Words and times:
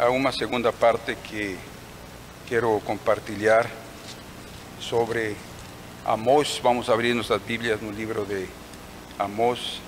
a 0.00 0.08
uma 0.08 0.32
segunda 0.32 0.72
parte 0.72 1.14
que 1.14 1.58
quero 2.48 2.80
compartilhar 2.86 3.70
sobre 4.80 5.36
Amós. 6.06 6.58
Vamos 6.62 6.88
abrir 6.88 7.12
nossas 7.12 7.42
Bíblias 7.42 7.82
no 7.82 7.90
livro 7.90 8.24
de 8.24 8.48
Amós. 9.18 9.78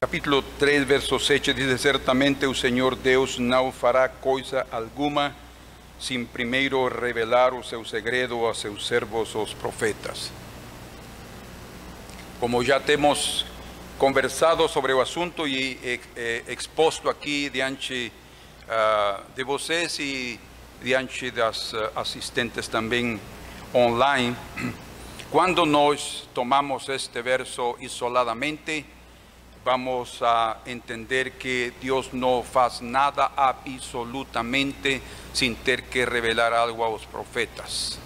Capítulo 0.00 0.42
3, 0.42 0.82
verso 0.82 1.20
7 1.20 1.54
diz: 1.54 1.80
Certamente 1.80 2.46
o 2.46 2.54
Senhor 2.56 2.96
Deus 2.96 3.38
não 3.38 3.70
fará 3.70 4.08
coisa 4.08 4.66
alguma 4.72 5.32
sem 6.00 6.24
primeiro 6.24 6.88
revelar 6.88 7.54
o 7.54 7.62
seu 7.62 7.84
segredo 7.84 8.44
a 8.48 8.54
seus 8.54 8.88
servos, 8.88 9.36
os 9.36 9.54
profetas. 9.54 10.32
Como 12.40 12.64
já 12.64 12.80
temos 12.80 13.46
conversado 13.98 14.68
sobre 14.68 14.92
o 14.92 15.00
assunto 15.00 15.46
e 15.46 16.00
eh, 16.14 16.44
exposto 16.46 17.10
aqui 17.10 17.50
diante 17.50 18.12
uh, 18.68 19.24
de 19.34 19.42
vocês 19.42 19.98
e 19.98 20.38
diante 20.80 21.32
das 21.32 21.72
uh, 21.72 21.90
assistentes 21.96 22.68
também 22.68 23.20
online, 23.74 24.36
quando 25.32 25.66
nós 25.66 26.28
tomamos 26.32 26.88
este 26.88 27.20
verso 27.22 27.76
isoladamente, 27.80 28.86
vamos 29.64 30.22
a 30.22 30.58
entender 30.64 31.32
que 31.32 31.72
Deus 31.80 32.12
não 32.12 32.44
faz 32.44 32.80
nada 32.80 33.32
absolutamente 33.36 35.02
sem 35.34 35.56
ter 35.56 35.82
que 35.82 36.04
revelar 36.04 36.52
algo 36.52 36.84
aos 36.84 37.04
profetas. 37.04 37.98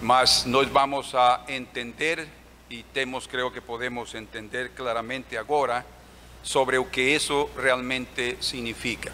Mas 0.00 0.46
nós 0.46 0.66
vamos 0.68 1.14
a 1.14 1.42
entender 1.46 2.39
e 2.70 2.84
temos, 2.84 3.26
creio 3.26 3.50
que 3.50 3.60
podemos 3.60 4.14
entender 4.14 4.70
claramente 4.70 5.36
agora 5.36 5.84
sobre 6.40 6.78
o 6.78 6.84
que 6.84 7.00
isso 7.00 7.50
realmente 7.60 8.36
significa. 8.40 9.12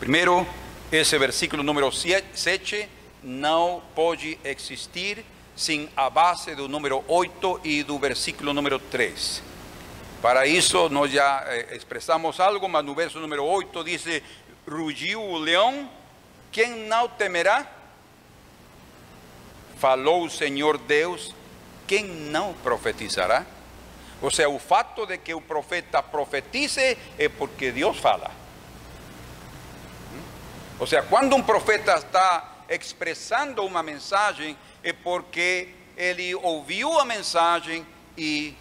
Primeiro, 0.00 0.44
esse 0.90 1.16
versículo 1.16 1.62
número 1.62 1.90
7 1.92 2.88
não 3.22 3.80
pode 3.94 4.36
existir 4.42 5.24
sem 5.54 5.88
a 5.96 6.10
base 6.10 6.56
do 6.56 6.66
número 6.66 7.04
8 7.06 7.60
e 7.62 7.84
do 7.84 7.96
versículo 7.96 8.52
número 8.52 8.80
3. 8.80 9.40
Para 10.20 10.46
isso, 10.46 10.88
nós 10.88 11.12
já 11.12 11.44
eh, 11.46 11.76
expressamos 11.76 12.40
algo, 12.40 12.68
mas 12.68 12.84
no 12.84 12.94
verso 12.94 13.20
número 13.20 13.44
8 13.44 13.84
diz: 13.84 14.22
Rugiu 14.68 15.22
o 15.22 15.38
leão, 15.38 15.88
quem 16.50 16.88
não 16.88 17.08
temerá? 17.08 17.66
Falou 19.78 20.24
o 20.24 20.30
Senhor 20.30 20.76
Deus, 20.76 21.34
quem 21.90 22.04
não 22.04 22.54
profetizará? 22.54 23.44
Ou 24.22 24.30
seja, 24.30 24.48
o 24.48 24.60
fato 24.60 25.06
de 25.06 25.18
que 25.18 25.34
o 25.34 25.40
profeta 25.40 26.00
profetize 26.00 26.96
é 27.18 27.28
porque 27.28 27.72
Deus 27.72 27.98
fala. 27.98 28.30
Ou 30.78 30.86
seja, 30.86 31.02
quando 31.02 31.34
um 31.34 31.42
profeta 31.42 31.96
está 31.96 32.64
expressando 32.68 33.64
uma 33.64 33.82
mensagem, 33.82 34.56
é 34.84 34.92
porque 34.92 35.70
ele 35.96 36.32
ouviu 36.36 36.96
a 36.96 37.04
mensagem 37.04 37.84
e 38.16 38.54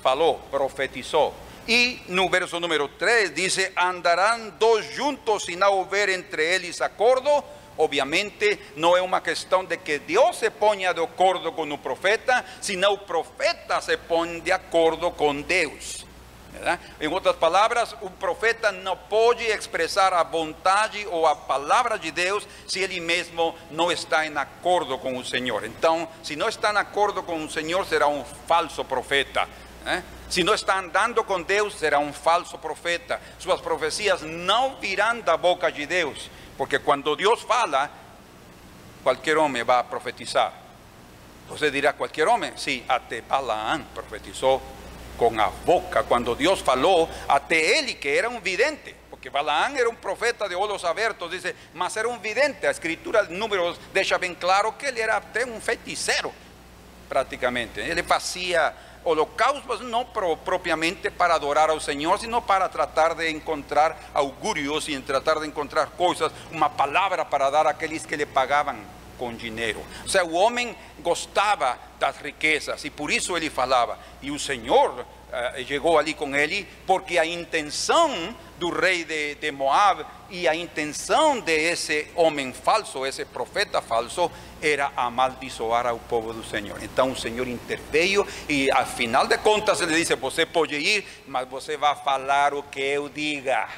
falou, 0.00 0.38
profetizou. 0.48 1.34
E 1.66 2.00
no 2.06 2.30
verso 2.30 2.60
número 2.60 2.86
3 2.86 3.34
diz: 3.34 3.58
Andarão 3.76 4.50
dois 4.60 4.94
juntos 4.94 5.42
se 5.42 5.56
não 5.56 5.72
houver 5.72 6.08
entre 6.08 6.54
eles 6.54 6.80
acordo 6.80 7.42
Obviamente 7.78 8.58
não 8.74 8.96
é 8.96 9.02
uma 9.02 9.20
questão 9.20 9.64
de 9.64 9.76
que 9.76 9.98
Deus 9.98 10.38
se 10.38 10.50
ponha 10.50 10.94
de 10.94 11.02
acordo 11.02 11.52
com 11.52 11.70
o 11.70 11.78
profeta, 11.78 12.44
senão 12.60 12.94
o 12.94 12.98
profeta 12.98 13.80
se 13.80 13.96
põe 13.96 14.40
de 14.40 14.52
acordo 14.52 15.10
com 15.10 15.40
Deus. 15.40 16.06
Em 17.00 17.08
outras 17.08 17.36
palavras, 17.36 17.94
o 18.00 18.10
profeta 18.10 18.72
não 18.72 18.96
pode 18.96 19.44
expressar 19.44 20.12
a 20.14 20.22
vontade 20.22 21.06
ou 21.10 21.26
a 21.26 21.36
palavra 21.36 21.98
de 21.98 22.10
Deus 22.10 22.46
se 22.66 22.80
ele 22.80 22.98
mesmo 22.98 23.54
não 23.70 23.92
está 23.92 24.26
em 24.26 24.36
acordo 24.36 24.96
com 24.98 25.16
o 25.18 25.24
Senhor. 25.24 25.64
Então, 25.64 26.08
se 26.22 26.34
não 26.34 26.48
está 26.48 26.72
em 26.72 26.76
acordo 26.76 27.22
com 27.22 27.44
o 27.44 27.50
Senhor, 27.50 27.84
será 27.86 28.08
um 28.08 28.24
falso 28.46 28.84
profeta. 28.84 29.46
Se 30.28 30.42
não 30.42 30.54
está 30.54 30.78
andando 30.78 31.22
com 31.22 31.40
Deus, 31.40 31.78
será 31.78 31.98
um 31.98 32.12
falso 32.12 32.58
profeta. 32.58 33.20
Suas 33.38 33.60
profecias 33.60 34.22
não 34.22 34.76
virão 34.76 35.20
da 35.20 35.36
boca 35.36 35.70
de 35.70 35.86
Deus 35.86 36.30
porque 36.56 36.78
cuando 36.80 37.14
Dios 37.14 37.44
fala, 37.44 37.90
cualquier 39.02 39.38
hombre 39.38 39.62
va 39.62 39.80
a 39.80 39.88
profetizar. 39.88 40.52
Entonces 41.42 41.72
dirá 41.72 41.92
cualquier 41.92 42.26
hombre, 42.28 42.54
sí, 42.56 42.84
até 42.88 43.20
Balaam 43.20 43.84
profetizó 43.94 44.60
con 45.16 45.36
la 45.36 45.50
boca. 45.64 46.02
Cuando 46.02 46.34
Dios 46.34 46.62
faló, 46.62 47.08
até 47.28 47.78
él 47.78 47.98
que 47.98 48.18
era 48.18 48.28
un 48.28 48.42
vidente. 48.42 48.96
Porque 49.08 49.30
Balaam 49.30 49.76
era 49.76 49.88
un 49.88 49.96
profeta 49.96 50.48
de 50.48 50.54
olos 50.54 50.84
abiertos, 50.84 51.30
dice, 51.30 51.54
mas 51.74 51.96
era 51.96 52.08
un 52.08 52.20
vidente. 52.20 52.66
La 52.66 52.72
escritura 52.72 53.22
números 53.24 53.78
deja 53.92 54.18
bien 54.18 54.34
claro 54.34 54.76
que 54.76 54.88
él 54.88 54.98
era 54.98 55.22
un 55.46 55.62
feticero, 55.62 56.32
prácticamente. 57.08 57.90
Él 57.90 58.04
hacía 58.08 58.74
holocaustos 59.06 59.80
não 59.80 60.04
propriamente 60.04 61.10
para 61.10 61.36
adorar 61.36 61.70
ao 61.70 61.80
Senhor, 61.80 62.18
sino 62.18 62.42
para 62.42 62.68
tratar 62.68 63.14
de 63.14 63.30
encontrar 63.30 64.10
augurios 64.12 64.88
e 64.88 65.00
tratar 65.00 65.38
de 65.38 65.46
encontrar 65.46 65.90
coisas, 65.90 66.32
uma 66.50 66.68
palavra 66.68 67.24
para 67.24 67.48
dar 67.48 67.66
àqueles 67.68 68.04
que 68.04 68.16
lhe 68.16 68.26
pagavam 68.26 68.76
com 69.16 69.32
dinheiro. 69.32 69.80
Ou 70.02 70.08
seja, 70.08 70.24
o 70.24 70.34
homem 70.34 70.76
gostava 70.98 71.78
das 71.98 72.16
riquezas 72.18 72.84
e 72.84 72.90
por 72.90 73.10
isso 73.10 73.36
ele 73.36 73.48
falava. 73.48 73.96
E 74.20 74.30
o 74.30 74.38
Senhor 74.38 74.90
uh, 75.00 75.64
chegou 75.64 75.98
ali 75.98 76.12
com 76.12 76.34
ele, 76.34 76.66
porque 76.86 77.16
a 77.16 77.24
intenção 77.24 78.34
do 78.58 78.70
rei 78.70 79.04
de, 79.04 79.50
Moab 79.52 80.04
e 80.30 80.48
a 80.48 80.54
intenção 80.54 81.40
de 81.40 81.52
esse 81.52 82.08
homem 82.14 82.52
falso, 82.52 83.06
esse 83.06 83.24
profeta 83.24 83.80
falso, 83.80 84.30
era 84.60 84.92
amaldiçoar 84.96 85.86
ao 85.86 85.98
povo 85.98 86.32
do 86.32 86.44
Senhor. 86.44 86.82
Então 86.82 87.12
o 87.12 87.16
Senhor 87.16 87.46
interveio 87.46 88.26
e, 88.48 88.70
ao 88.70 88.86
final 88.86 89.26
de 89.26 89.38
contas, 89.38 89.80
ele 89.80 89.94
disse: 89.94 90.14
Você 90.16 90.46
pode 90.46 90.74
ir, 90.76 91.04
mas 91.26 91.48
você 91.48 91.76
vai 91.76 91.94
falar 91.96 92.54
o 92.54 92.62
que 92.62 92.80
eu 92.80 93.08
diga 93.08 93.68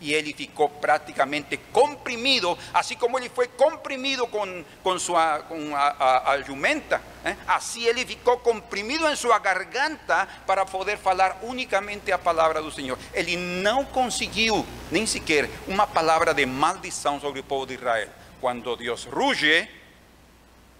e 0.00 0.14
ele 0.14 0.32
ficou 0.32 0.68
praticamente 0.68 1.56
comprimido, 1.72 2.56
assim 2.72 2.96
como 2.96 3.18
ele 3.18 3.28
foi 3.28 3.46
comprimido 3.46 4.26
com, 4.26 4.64
com, 4.82 4.98
sua, 4.98 5.40
com 5.40 5.76
a, 5.76 5.94
a, 5.98 6.30
a 6.32 6.42
jumenta, 6.42 7.00
eh? 7.24 7.36
assim 7.46 7.84
ele 7.84 8.04
ficou 8.06 8.38
comprimido 8.38 9.06
em 9.06 9.14
sua 9.14 9.38
garganta 9.38 10.26
para 10.46 10.64
poder 10.64 10.96
falar 10.96 11.38
unicamente 11.42 12.10
a 12.10 12.18
palavra 12.18 12.62
do 12.62 12.72
Senhor. 12.72 12.98
Ele 13.12 13.36
não 13.36 13.84
conseguiu 13.84 14.66
nem 14.90 15.06
sequer 15.06 15.48
uma 15.68 15.86
palavra 15.86 16.32
de 16.32 16.46
maldição 16.46 17.20
sobre 17.20 17.40
o 17.40 17.44
povo 17.44 17.66
de 17.66 17.74
Israel. 17.74 18.08
Quando 18.40 18.74
Deus 18.76 19.04
ruge, 19.04 19.68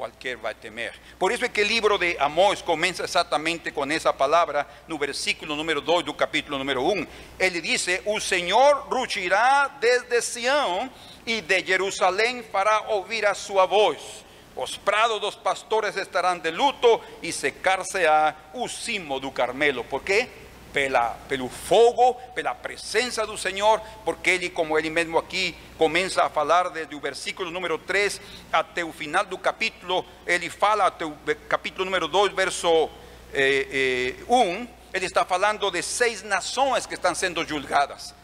cualquier 0.01 0.43
va 0.43 0.49
a 0.49 0.55
temer. 0.55 0.95
Por 1.19 1.31
eso 1.31 1.45
es 1.45 1.51
que 1.51 1.61
el 1.61 1.69
libro 1.69 1.99
de 1.99 2.17
Amós 2.19 2.63
comienza 2.63 3.05
exactamente 3.05 3.71
con 3.71 3.93
esa 3.93 4.17
palabra, 4.17 4.67
no 4.89 4.97
versículo 4.97 5.55
número 5.55 5.83
2 5.83 6.07
do 6.07 6.17
capítulo 6.17 6.57
número 6.57 6.81
1. 6.81 7.07
Él 7.39 7.61
dice, 7.61 8.01
o 8.07 8.19
Señor 8.19 8.89
rugirá 8.89 9.77
desde 9.79 10.23
Sião 10.23 10.91
y 11.27 11.43
de 11.43 11.63
Jerusalén 11.63 12.43
fará 12.51 12.89
oír 12.89 13.27
a 13.27 13.35
su 13.35 13.61
voz. 13.69 14.25
Os 14.57 14.79
prados 14.79 15.21
dos 15.21 15.37
pastores 15.37 15.95
estarán 15.97 16.41
de 16.41 16.51
luto 16.51 17.03
y 17.21 17.31
secarse 17.31 18.09
a 18.09 18.49
o 18.55 18.67
cimo 18.69 19.21
Carmelo. 19.35 19.85
¿Por 19.85 20.01
qué? 20.01 20.50
Pela, 20.73 21.11
pelo 21.29 21.49
fogo, 21.49 22.15
pela 22.35 22.55
presença 22.55 23.27
do 23.27 23.37
Senhor, 23.37 23.81
porque 24.05 24.31
ele, 24.31 24.51
como 24.51 24.79
ele 24.79 24.91
mesmo 24.91 25.19
aqui 25.19 25.55
começa 25.77 26.23
a 26.23 26.31
falar 26.31 26.69
desde 26.71 26.95
o 26.95 27.01
versículo 27.01 27.51
número 27.51 27.79
3 27.79 28.21
até 28.53 28.85
o 28.85 28.93
final 28.93 29.25
do 29.25 29.39
capítulo, 29.39 30.05
ele 30.27 30.51
fala 30.51 30.87
até 30.87 31.05
o 31.05 31.15
capítulo 31.49 31.85
número 31.85 32.09
2, 32.09 32.33
verso 32.33 32.91
eh, 33.33 34.17
eh, 34.21 34.25
1, 34.29 34.69
ele 34.93 35.07
está 35.07 35.25
falando 35.25 35.71
de 35.71 35.83
seis 35.83 36.23
nações 36.23 36.87
que 36.87 36.95
estão 36.95 37.15
sendo 37.15 37.47
julgadas. 37.47 38.15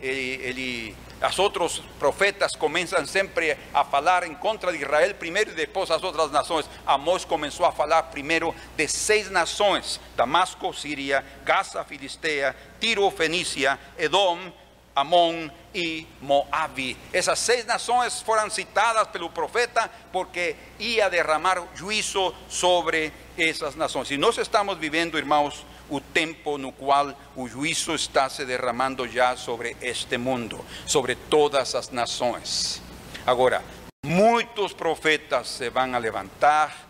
Ele, 0.00 0.40
ele 0.44 0.96
os 1.26 1.38
outros 1.38 1.82
profetas 1.98 2.54
começam 2.54 3.04
sempre 3.04 3.56
a 3.74 3.84
falar 3.84 4.22
em 4.22 4.34
contra 4.34 4.70
de 4.70 4.78
Israel 4.78 5.14
primeiro 5.14 5.50
e 5.50 5.54
depois 5.54 5.90
as 5.90 6.02
outras 6.02 6.30
nações. 6.30 6.68
Amós 6.86 7.24
começou 7.24 7.66
a 7.66 7.72
falar 7.72 8.04
primeiro 8.04 8.54
de 8.76 8.86
seis 8.86 9.28
nações: 9.30 10.00
Damasco, 10.16 10.72
Síria, 10.72 11.24
Gaza, 11.44 11.82
Filistea, 11.84 12.54
Tiro, 12.80 13.10
Fenícia, 13.10 13.78
Edom, 13.98 14.52
Amon 14.98 15.48
e 15.74 16.06
Moabe. 16.20 16.96
Essas 17.12 17.38
seis 17.38 17.64
nações 17.64 18.20
foram 18.20 18.50
citadas 18.50 19.08
pelo 19.08 19.30
profeta 19.30 19.90
porque 20.12 20.56
ia 20.78 21.08
derramar 21.08 21.62
juízo 21.74 22.34
sobre 22.48 23.12
essas 23.36 23.74
nações. 23.74 24.10
E 24.10 24.16
nós 24.16 24.36
estamos 24.38 24.76
vivendo, 24.78 25.18
irmãos, 25.18 25.64
o 25.88 26.00
tempo 26.00 26.58
no 26.58 26.72
qual 26.72 27.14
o 27.36 27.48
juízo 27.48 27.94
está 27.94 28.28
se 28.28 28.44
derramando 28.44 29.08
já 29.08 29.36
sobre 29.36 29.76
este 29.80 30.18
mundo, 30.18 30.64
sobre 30.86 31.14
todas 31.14 31.74
as 31.74 31.90
nações. 31.90 32.82
Agora, 33.26 33.62
muitos 34.04 34.72
profetas 34.72 35.48
se 35.48 35.70
vão 35.70 35.94
a 35.94 35.98
levantar 35.98 36.88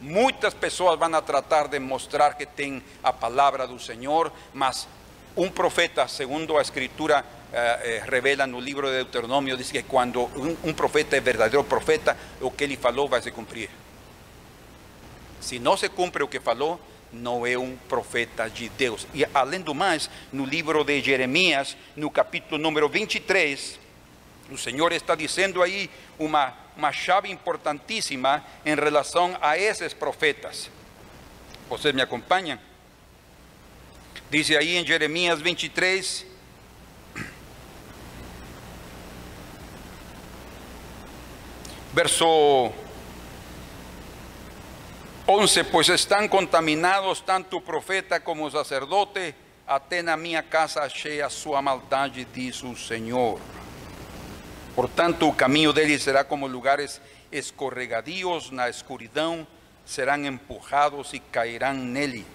Muitas 0.00 0.54
pessoas 0.54 0.98
van 0.98 1.14
a 1.14 1.20
tratar 1.20 1.68
de 1.68 1.78
mostrar 1.78 2.34
que 2.38 2.46
tienen 2.46 2.82
a 3.02 3.12
palabra 3.12 3.66
del 3.66 3.78
Señor, 3.78 4.32
mas 4.54 4.88
un 5.36 5.52
profeta, 5.52 6.08
segundo 6.08 6.54
la 6.54 6.62
escritura 6.62 7.22
eh, 7.52 7.76
eh, 7.84 8.02
revela 8.06 8.44
en 8.44 8.54
el 8.54 8.64
libro 8.64 8.88
de 8.88 8.98
Deuteronomio, 8.98 9.56
dice 9.56 9.72
que 9.72 9.84
cuando 9.84 10.30
un, 10.36 10.56
un 10.62 10.74
profeta 10.74 11.16
es 11.16 11.24
verdadero 11.24 11.64
profeta, 11.64 12.16
lo 12.40 12.54
que 12.54 12.64
él 12.64 12.76
falou 12.76 13.08
va 13.08 13.18
a 13.18 13.22
se 13.22 13.32
cumplir. 13.32 13.68
Si 15.40 15.58
no 15.58 15.76
se 15.76 15.88
cumple 15.88 16.20
lo 16.20 16.30
que 16.30 16.40
falou, 16.40 16.78
no 17.12 17.46
es 17.46 17.56
un 17.56 17.78
profeta 17.88 18.48
de 18.48 18.68
Deus. 18.78 19.06
E 19.12 19.24
além 19.34 19.60
do 19.60 19.74
mais, 19.74 20.08
no 20.32 20.46
livro 20.46 20.84
de 20.84 21.00
Jeremias, 21.02 21.76
no 21.96 22.10
capítulo 22.10 22.58
número 22.58 22.88
23, 22.88 23.78
o 24.50 24.58
Senhor 24.58 24.92
está 24.92 25.14
dizendo 25.14 25.62
aí 25.62 25.90
uma, 26.18 26.54
uma 26.76 26.92
chave 26.92 27.30
importantíssima 27.30 28.44
em 28.64 28.74
relação 28.74 29.36
a 29.40 29.56
esses 29.56 29.94
profetas. 29.94 30.70
Vocês 31.68 31.94
me 31.94 32.02
acompanham? 32.02 32.58
Dice 34.30 34.56
aí 34.56 34.76
em 34.76 34.86
Jeremias 34.86 35.40
23, 35.40 36.26
verso 41.92 42.72
11, 45.26 45.64
pues 45.64 45.88
están 45.88 46.28
contaminados 46.28 47.24
tanto 47.24 47.60
profeta 47.60 48.20
como 48.20 48.50
sacerdote, 48.50 49.34
até 49.66 50.02
na 50.02 50.16
minha 50.16 50.42
casa 50.42 50.82
achei 50.82 51.22
a 51.22 51.30
sua 51.30 51.62
maldade, 51.62 52.26
diz 52.32 52.62
o 52.62 52.76
Senhor. 52.76 53.38
Portanto, 54.74 55.28
o 55.28 55.34
caminho 55.34 55.72
deles 55.72 56.02
será 56.02 56.24
como 56.24 56.46
lugares 56.46 57.00
escorregadios 57.30 58.50
na 58.50 58.68
escuridão, 58.68 59.46
serão 59.84 60.24
empujados 60.24 61.12
e 61.12 61.20
cairão 61.20 61.74
nele, 61.74 62.26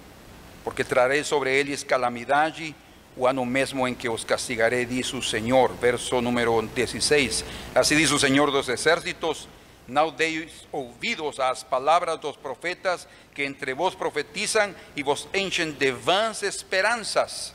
porque 0.63 0.83
trarei 0.83 1.23
sobre 1.23 1.53
eles 1.53 1.83
calamidade, 1.83 2.75
o 3.17 3.27
ano 3.27 3.45
mesmo 3.45 3.87
em 3.87 3.95
que 3.95 4.09
os 4.09 4.23
castigarei, 4.23 4.85
diz 4.85 5.13
o 5.13 5.21
Senhor. 5.21 5.73
Verso 5.73 6.21
número 6.21 6.61
16. 6.61 7.45
Assim 7.73 7.97
diz 7.97 8.11
o 8.11 8.19
Senhor 8.19 8.51
dos 8.51 8.67
exércitos: 8.67 9.47
Não 9.87 10.11
deis 10.11 10.67
ouvidos 10.71 11.39
às 11.39 11.63
palavras 11.63 12.19
dos 12.19 12.35
profetas 12.35 13.07
que 13.33 13.43
entre 13.43 13.73
vós 13.73 13.95
profetizam 13.95 14.75
e 14.95 15.03
vos 15.03 15.27
enchem 15.33 15.71
de 15.71 15.91
vãs 15.91 16.43
esperanças. 16.43 17.53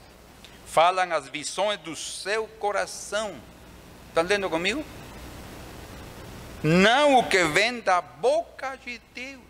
Falam 0.67 1.13
as 1.13 1.29
visões 1.29 1.79
do 1.81 1.97
seu 1.97 2.47
coração. 2.47 3.35
Estão 4.09 4.23
lendo 4.23 4.49
comigo? 4.49 4.85
Não 6.63 7.19
o 7.19 7.29
que 7.29 7.43
vem 7.45 7.81
da 7.81 8.01
boca 8.01 8.77
de 8.85 9.01
Deus. 9.15 9.50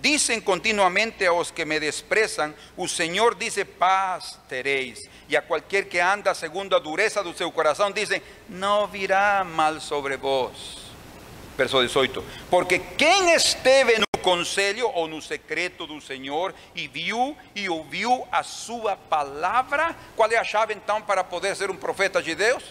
Dicen 0.00 0.40
continuamente 0.40 1.26
a 1.26 1.32
los 1.32 1.52
que 1.52 1.66
me 1.66 1.78
desprezan, 1.78 2.54
o 2.76 2.88
Señor 2.88 3.36
dice 3.36 3.66
paz 3.66 4.38
teréis. 4.48 5.08
Y 5.28 5.36
a 5.36 5.42
cualquier 5.42 5.88
que 5.88 6.00
anda 6.00 6.34
segundo 6.34 6.74
a 6.74 6.80
dureza 6.80 7.22
de 7.22 7.34
su 7.34 7.52
corazón, 7.52 7.92
dice, 7.92 8.22
no 8.48 8.88
virá 8.88 9.44
mal 9.44 9.80
sobre 9.80 10.16
vos. 10.16 10.90
Verso 11.56 11.80
18. 11.80 12.24
Porque 12.48 12.80
quien 12.96 13.28
esteve 13.28 13.98
no 13.98 14.06
conselho 14.22 14.88
ou 14.94 15.06
no 15.06 15.20
secreto 15.20 15.86
do 15.86 16.00
Senhor 16.00 16.54
e 16.74 16.88
viu 16.88 17.36
e 17.54 17.68
ouviu 17.68 18.26
a 18.32 18.42
sua 18.42 18.96
palavra, 18.96 19.94
qual 20.16 20.30
é 20.30 20.36
a 20.36 20.44
chave 20.44 20.72
então 20.72 21.02
para 21.02 21.22
poder 21.22 21.54
ser 21.54 21.70
um 21.70 21.76
profeta 21.76 22.22
de 22.22 22.34
Deus? 22.34 22.62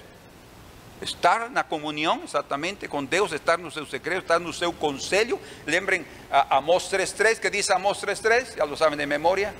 Estar 1.01 1.49
na 1.49 1.63
comunhão 1.63 2.21
exatamente 2.23 2.87
com 2.87 3.03
Deus, 3.03 3.31
estar 3.31 3.57
no 3.57 3.71
seu 3.71 3.85
segredo, 3.85 4.21
estar 4.21 4.39
no 4.39 4.53
seu 4.53 4.73
conselho. 4.73 5.39
Lembrem 5.65 6.05
Amós 6.49 6.89
3.3, 6.89 7.39
que 7.39 7.49
diz 7.49 7.69
Amós 7.69 7.99
3.3, 7.99 8.57
já 8.57 8.63
lo 8.63 8.75
sabem 8.75 8.97
de 8.97 9.05
memória. 9.05 9.53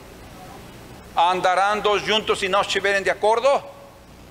Andarão 1.16 1.80
dois 1.80 2.04
juntos 2.04 2.40
se 2.40 2.48
não 2.48 2.62
estiverem 2.62 3.02
de 3.02 3.10
acordo. 3.10 3.79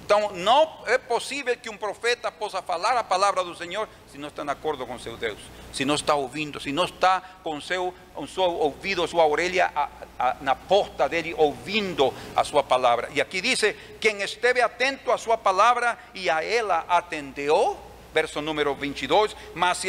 Então, 0.09 0.31
não 0.31 0.85
é 0.87 0.97
possível 0.97 1.55
que 1.55 1.69
um 1.69 1.77
profeta 1.77 2.33
possa 2.33 2.63
falar 2.63 2.97
a 2.97 3.05
palavra 3.05 3.45
do 3.45 3.55
Senhor 3.55 3.87
se 4.11 4.17
não 4.17 4.29
está 4.29 4.43
de 4.43 4.49
acordo 4.49 4.87
com 4.87 4.99
seu 4.99 5.19
Deus, 5.19 5.39
se 5.71 5.85
não 5.85 5.97
está 5.97 6.15
ouvindo, 6.15 6.59
se 6.59 6.73
não 6.73 6.87
está 6.87 7.21
com 7.45 7.61
seu, 7.61 7.93
com 8.15 8.27
seu 8.27 8.43
ouvido, 8.43 9.07
sua 9.07 9.27
orelha 9.27 9.71
a, 9.77 9.89
a, 10.19 10.37
na 10.41 10.55
porta 10.55 11.11
dele, 11.11 11.35
ouvindo 11.37 12.15
a 12.35 12.43
sua 12.43 12.63
palavra. 12.63 13.11
E 13.13 13.21
aqui 13.21 13.43
diz: 13.43 13.61
quem 14.01 14.23
esteve 14.23 14.63
atento 14.63 15.13
à 15.13 15.19
sua 15.19 15.37
palavra 15.37 15.99
e 16.15 16.31
a 16.31 16.43
ela 16.43 16.87
atendeu, 16.89 17.79
verso 18.15 18.41
número 18.41 18.75
22, 18.75 19.37
mas 19.55 19.83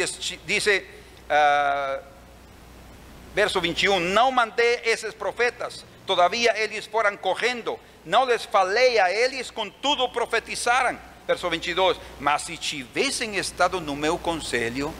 diz, 0.44 0.66
uh, 0.66 2.04
verso 3.34 3.58
21, 3.58 3.98
não 3.98 4.30
mandei 4.30 4.82
esses 4.84 5.14
profetas, 5.14 5.82
todavia 6.10 6.52
eles 6.58 6.86
foram 6.86 7.16
correndo 7.16 7.78
não 8.04 8.24
les 8.24 8.44
falei 8.44 8.98
a 8.98 9.12
eles, 9.12 9.50
contudo 9.50 10.08
profetizaram. 10.08 10.98
Verso 11.26 11.48
22. 11.48 11.98
Mas 12.18 12.42
se 12.42 12.56
tivessem 12.56 13.36
estado 13.36 13.80
no 13.80 13.94
meu 13.94 14.18
conselho, 14.18 14.92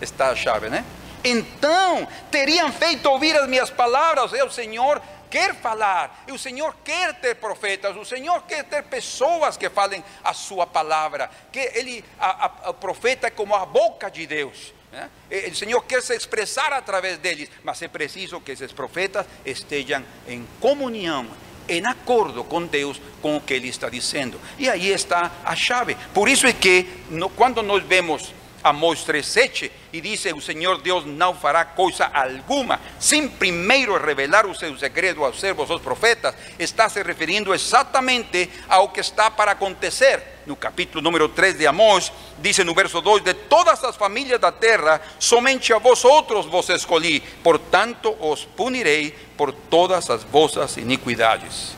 está 0.00 0.30
a 0.30 0.36
chave, 0.36 0.68
né? 0.68 0.84
Então 1.24 2.06
teriam 2.30 2.72
feito 2.72 3.06
ouvir 3.06 3.36
as 3.36 3.48
minhas 3.48 3.70
palavras. 3.70 4.32
O 4.32 4.50
Senhor 4.50 5.00
quer 5.30 5.54
falar, 5.54 6.24
e 6.26 6.32
o 6.32 6.38
Senhor 6.38 6.74
quer 6.84 7.14
ter 7.14 7.36
profetas, 7.36 7.96
o 7.96 8.04
Senhor 8.04 8.42
quer 8.42 8.64
ter 8.64 8.82
pessoas 8.82 9.56
que 9.56 9.70
falem 9.70 10.04
a 10.22 10.34
sua 10.34 10.66
palavra. 10.66 11.30
Que 11.50 11.60
ele, 11.74 12.04
a, 12.18 12.46
a, 12.46 12.70
a 12.70 12.74
profeta 12.74 13.28
é 13.28 13.30
como 13.30 13.54
a 13.54 13.64
boca 13.64 14.10
de 14.10 14.26
Deus. 14.26 14.74
Né? 14.92 15.08
O 15.50 15.54
Senhor 15.54 15.80
quer 15.82 16.02
se 16.02 16.14
expressar 16.14 16.72
através 16.72 17.18
deles, 17.18 17.48
mas 17.62 17.80
é 17.82 17.88
preciso 17.88 18.40
que 18.40 18.52
esses 18.52 18.72
profetas 18.72 19.26
estejam 19.44 20.04
em 20.26 20.46
comunhão 20.60 21.26
em 21.68 21.86
acordo 21.86 22.42
com 22.42 22.66
Deus, 22.66 23.00
com 23.22 23.36
o 23.36 23.40
que 23.40 23.54
Ele 23.54 23.68
está 23.68 23.88
dizendo. 23.88 24.40
E 24.58 24.68
aí 24.68 24.88
está 24.88 25.30
a 25.44 25.54
chave. 25.54 25.96
Por 26.12 26.28
isso 26.28 26.46
é 26.46 26.52
que 26.52 26.86
no, 27.08 27.30
quando 27.30 27.62
nós 27.62 27.84
vemos 27.84 28.34
Amós 28.62 29.00
3,7 29.06 29.70
e 29.92 30.00
diz: 30.00 30.24
O 30.26 30.40
Senhor 30.40 30.80
Deus 30.80 31.04
não 31.06 31.34
fará 31.34 31.64
coisa 31.64 32.10
alguma, 32.12 32.80
sem 32.98 33.28
primeiro 33.28 33.96
revelar 33.96 34.46
o 34.46 34.54
seu 34.54 34.76
segredo 34.78 35.24
aos 35.24 35.40
servos, 35.40 35.70
aos 35.70 35.80
profetas, 35.80 36.34
está 36.58 36.88
se 36.88 37.02
referindo 37.02 37.54
exatamente 37.54 38.50
ao 38.68 38.88
que 38.90 39.00
está 39.00 39.30
para 39.30 39.52
acontecer. 39.52 40.22
No 40.46 40.56
capítulo 40.56 41.02
número 41.02 41.28
3 41.28 41.58
de 41.58 41.66
Amós, 41.66 42.12
diz 42.38 42.58
no 42.58 42.74
verso 42.74 43.00
2: 43.00 43.22
De 43.22 43.34
todas 43.34 43.82
as 43.82 43.96
famílias 43.96 44.40
da 44.40 44.52
terra, 44.52 45.00
somente 45.18 45.72
a 45.72 45.78
vós 45.78 46.04
outros 46.04 46.46
vos 46.46 46.68
escolhi, 46.68 47.20
portanto 47.42 48.16
os 48.20 48.44
punirei 48.44 49.14
por 49.36 49.52
todas 49.52 50.10
as 50.10 50.22
vossas 50.24 50.76
iniquidades. 50.76 51.74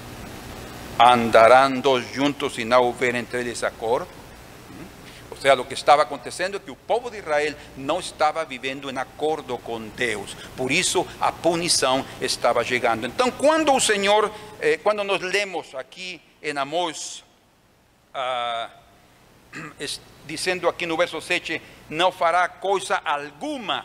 Andarão 0.98 1.80
dois 1.80 2.12
juntos 2.12 2.58
e 2.58 2.64
não 2.64 2.82
houver 2.82 3.14
entre 3.14 3.40
eles 3.40 3.64
acordo? 3.64 4.21
O 5.42 5.44
sea, 5.44 5.56
lo 5.56 5.66
que 5.66 5.74
estaba 5.74 6.04
acontecendo 6.04 6.56
é 6.56 6.60
que 6.60 6.70
o 6.70 6.76
povo 6.76 7.10
de 7.10 7.18
Israel 7.18 7.56
não 7.76 7.98
estava 7.98 8.44
vivendo 8.44 8.88
em 8.88 8.96
acordo 8.96 9.58
com 9.58 9.88
Deus. 9.88 10.36
Por 10.56 10.70
isso 10.70 11.04
a 11.20 11.32
punição 11.32 12.06
estava 12.20 12.62
chegando. 12.62 13.08
Então, 13.08 13.28
quando 13.28 13.74
o 13.74 13.80
Senhor, 13.80 14.32
eh, 14.60 14.78
quando 14.80 15.02
nós 15.02 15.20
lemos 15.20 15.74
aqui 15.74 16.20
em 16.40 16.56
Amós, 16.56 17.24
ah, 18.14 18.70
dizendo 20.24 20.68
aqui 20.68 20.86
no 20.86 20.96
verso 20.96 21.20
7, 21.20 21.60
não 21.90 22.12
fará 22.12 22.46
coisa 22.46 23.02
alguma. 23.04 23.84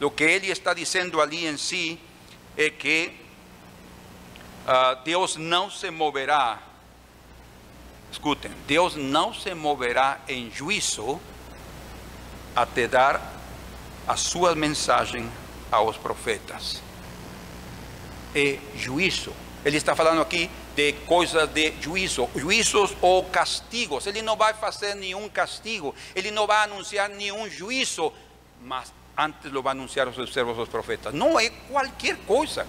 O 0.00 0.08
que 0.08 0.22
ele 0.22 0.52
está 0.52 0.72
dizendo 0.72 1.20
ali 1.20 1.48
em 1.48 1.56
si 1.56 1.98
é 2.56 2.70
que 2.70 3.12
ah, 4.68 4.94
Deus 5.04 5.34
não 5.34 5.68
se 5.68 5.90
moverá 5.90 6.62
Escutem, 8.14 8.52
Deus 8.68 8.94
não 8.94 9.34
se 9.34 9.52
moverá 9.54 10.20
em 10.28 10.48
juízo 10.48 11.20
até 12.54 12.86
dar 12.86 13.20
a 14.06 14.16
sua 14.16 14.54
mensagem 14.54 15.28
aos 15.68 15.96
profetas. 15.96 16.80
É 18.32 18.58
juízo. 18.76 19.32
Ele 19.64 19.78
está 19.78 19.96
falando 19.96 20.22
aqui 20.22 20.48
de 20.76 20.92
coisas 20.92 21.48
de 21.48 21.72
juízo, 21.80 22.30
juízos 22.36 22.96
ou 23.02 23.24
castigos. 23.24 24.06
Ele 24.06 24.22
não 24.22 24.36
vai 24.36 24.54
fazer 24.54 24.94
nenhum 24.94 25.28
castigo, 25.28 25.92
ele 26.14 26.30
não 26.30 26.46
vai 26.46 26.62
anunciar 26.62 27.08
nenhum 27.08 27.50
juízo, 27.50 28.12
mas 28.62 28.94
antes 29.18 29.50
lo 29.50 29.60
vai 29.60 29.72
anunciar 29.72 30.06
aos 30.06 30.14
seus 30.14 30.32
servos, 30.32 30.56
os 30.56 30.68
profetas. 30.68 31.12
Não 31.12 31.38
é 31.38 31.50
qualquer 31.68 32.16
coisa. 32.18 32.64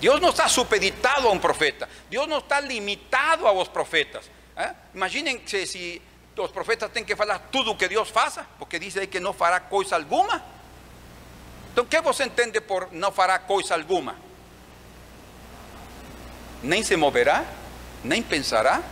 Deus 0.00 0.20
não 0.20 0.30
está 0.30 0.48
supeditado 0.48 1.28
a 1.28 1.30
um 1.30 1.38
profeta, 1.38 1.88
Deus 2.10 2.26
não 2.26 2.38
está 2.38 2.58
limitado 2.58 3.46
aos 3.46 3.68
profetas. 3.68 4.28
¿Eh? 4.60 4.72
Imagínense 4.94 5.66
si 5.66 6.00
los 6.36 6.50
profetas 6.50 6.92
tienen 6.92 7.06
que 7.06 7.14
hablar 7.14 7.50
todo 7.50 7.72
lo 7.72 7.78
que 7.78 7.88
Dios 7.88 8.10
faça, 8.10 8.46
porque 8.58 8.78
dice 8.78 9.08
que 9.08 9.20
no 9.20 9.32
fará 9.32 9.68
cosa 9.68 9.96
alguna. 9.96 10.42
Entonces, 11.70 11.90
¿qué 11.90 12.00
vos 12.00 12.20
entiende 12.20 12.60
por 12.60 12.92
no 12.92 13.10
fará 13.12 13.46
cosa 13.46 13.74
alguna? 13.74 14.14
Nem 16.62 16.84
se 16.84 16.94
moverá, 16.94 17.44
nem 18.04 18.22
pensará, 18.22 18.82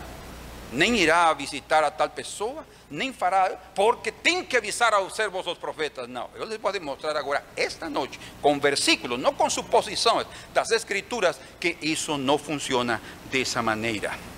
nem 0.72 0.96
irá 0.96 1.32
visitar 1.34 1.84
a 1.84 1.90
tal 1.90 2.08
pessoa, 2.10 2.64
nem 2.90 3.12
fará, 3.12 3.50
porque 3.75 4.10
tem 4.10 4.44
que 4.44 4.56
avisar 4.56 4.94
aos 4.94 5.14
servos 5.14 5.46
os 5.46 5.58
profetas. 5.58 6.08
Não, 6.08 6.30
eu 6.34 6.46
les 6.46 6.58
vou 6.58 6.72
mostrar 6.80 7.16
agora, 7.16 7.44
esta 7.56 7.90
noite, 7.90 8.18
com 8.40 8.58
versículos, 8.58 9.18
não 9.18 9.34
com 9.34 9.50
suposições 9.50 10.26
das 10.54 10.70
escrituras, 10.70 11.38
que 11.60 11.76
isso 11.82 12.16
não 12.16 12.38
funciona 12.38 13.02
dessa 13.30 13.62
maneira. 13.62 14.38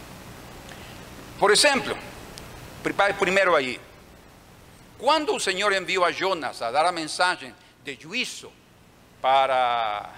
Por 1.41 1.51
exemplo, 1.51 1.97
primeiro 3.19 3.57
aí, 3.57 3.81
quando 4.99 5.35
o 5.35 5.41
Senhor 5.41 5.73
enviou 5.73 6.05
a 6.05 6.13
Jonas 6.13 6.61
a 6.61 6.71
dar 6.71 6.85
a 6.85 6.93
mensagem 6.93 7.55
de 7.83 7.97
juízo 7.99 8.53
para 9.23 10.11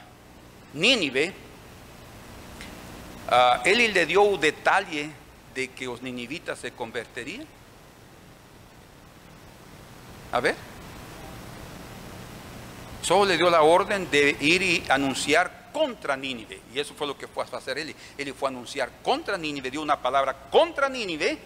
Nínive, 0.75 1.29
uh, 3.29 3.61
ele 3.64 3.87
lhe 3.87 4.05
deu 4.05 4.33
o 4.33 4.37
detalhe 4.37 5.14
de 5.55 5.69
que 5.69 5.87
os 5.87 6.00
ninivitas 6.00 6.59
se 6.59 6.73
converteriam. 6.73 7.47
A 10.33 10.41
ver. 10.41 10.57
Solo 13.02 13.26
le 13.26 13.37
dio 13.37 13.49
la 13.49 13.62
orden 13.62 14.11
de 14.11 14.37
ir 14.41 14.62
y 14.62 14.85
anunciar 14.88 15.62
contra 15.73 16.17
Nínive. 16.17 16.61
Y 16.75 16.79
eso 16.79 16.95
fue 16.95 17.07
lo 17.07 17.17
que 17.17 17.26
fue 17.26 17.45
a 17.50 17.57
hacer 17.57 17.79
él. 17.79 17.95
Él 18.19 18.35
fue 18.35 18.49
a 18.49 18.50
anunciar 18.50 18.91
contra 19.02 19.37
Nínive, 19.37 19.71
dio 19.71 19.83
una 19.83 20.00
palabra 20.00 20.49
contra 20.50 20.88
Nínive. 20.88 21.38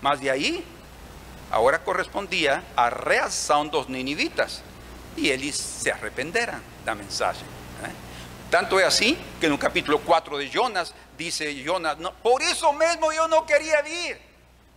Más 0.00 0.20
de 0.20 0.30
ahí, 0.30 0.64
ahora 1.50 1.84
correspondía 1.84 2.64
a 2.74 2.90
reacción 2.90 3.70
dos 3.70 3.88
ninivitas. 3.88 4.62
Y 5.16 5.30
ellos 5.30 5.56
se 5.56 5.92
arrependerán 5.92 6.62
la 6.84 6.94
mensaje. 6.94 7.40
¿eh? 7.40 7.92
Tanto 8.50 8.80
es 8.80 8.86
así 8.86 9.16
que 9.38 9.46
en 9.46 9.52
el 9.52 9.58
capítulo 9.58 10.00
4 10.00 10.38
de 10.38 10.50
Jonas 10.50 10.94
dice 11.16 11.54
Jonas, 11.62 11.96
por 12.22 12.42
eso 12.42 12.72
mismo 12.72 13.12
yo 13.12 13.28
no 13.28 13.46
quería 13.46 13.86
ir. 13.86 14.31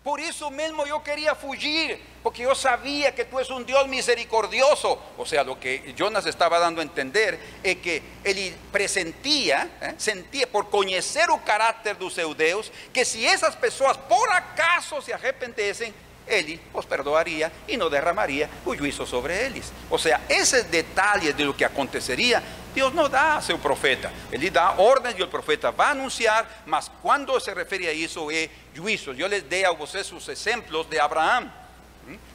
Por 0.06 0.22
eso 0.22 0.52
mismo 0.52 0.86
yo 0.86 1.02
quería 1.02 1.34
fugir, 1.34 2.00
porque 2.22 2.44
yo 2.44 2.54
sabía 2.54 3.16
que 3.16 3.26
tú 3.26 3.40
eres 3.40 3.50
un 3.50 3.66
Dios 3.66 3.88
misericordioso. 3.88 5.02
O 5.18 5.26
sea, 5.26 5.44
lo 5.44 5.60
que 5.60 5.96
Jonas 5.98 6.28
estaba 6.28 6.60
dando 6.60 6.80
a 6.80 6.84
entender 6.84 7.40
es 7.64 7.78
que 7.78 8.04
él 8.24 8.56
presentía, 8.72 9.68
¿eh? 9.82 9.96
sentía 9.98 10.46
por 10.46 10.70
conocer 10.70 11.26
el 11.34 11.44
carácter 11.44 11.98
de 11.98 12.04
los 12.04 12.16
eudeos, 12.20 12.72
que 12.94 13.04
si 13.04 13.26
esas 13.26 13.56
personas 13.56 13.98
por 13.98 14.32
acaso 14.32 15.02
se 15.02 15.12
arrepentesen, 15.12 15.92
él 16.28 16.60
os 16.72 16.86
perdoaría 16.86 17.52
y 17.68 17.76
no 17.76 17.90
derramaría 17.90 18.48
un 18.64 18.78
juicio 18.78 19.08
sobre 19.08 19.48
ellos. 19.48 19.72
O 19.90 19.98
sea, 19.98 20.22
ese 20.30 20.66
detalle 20.66 21.34
de 21.34 21.46
lo 21.46 21.58
que 21.58 21.66
acontecería, 21.66 22.44
Deus 22.76 22.94
não 22.94 23.08
dá 23.08 23.38
a 23.38 23.42
seu 23.42 23.58
profeta, 23.58 24.12
ele 24.30 24.50
dá 24.50 24.72
ordens 24.74 25.16
e 25.18 25.24
o 25.24 25.28
profeta 25.30 25.72
vai 25.72 25.92
anunciar, 25.92 26.64
mas 26.66 26.92
quando 27.02 27.40
se 27.40 27.54
refere 27.54 27.88
a 27.88 27.94
isso 27.94 28.30
é 28.30 28.50
juízo. 28.74 29.14
Eu 29.14 29.28
les 29.28 29.44
dei 29.44 29.64
a 29.64 29.72
vocês 29.72 30.12
os 30.12 30.28
exemplos 30.28 30.86
de 30.88 31.00
Abraão. 31.00 31.50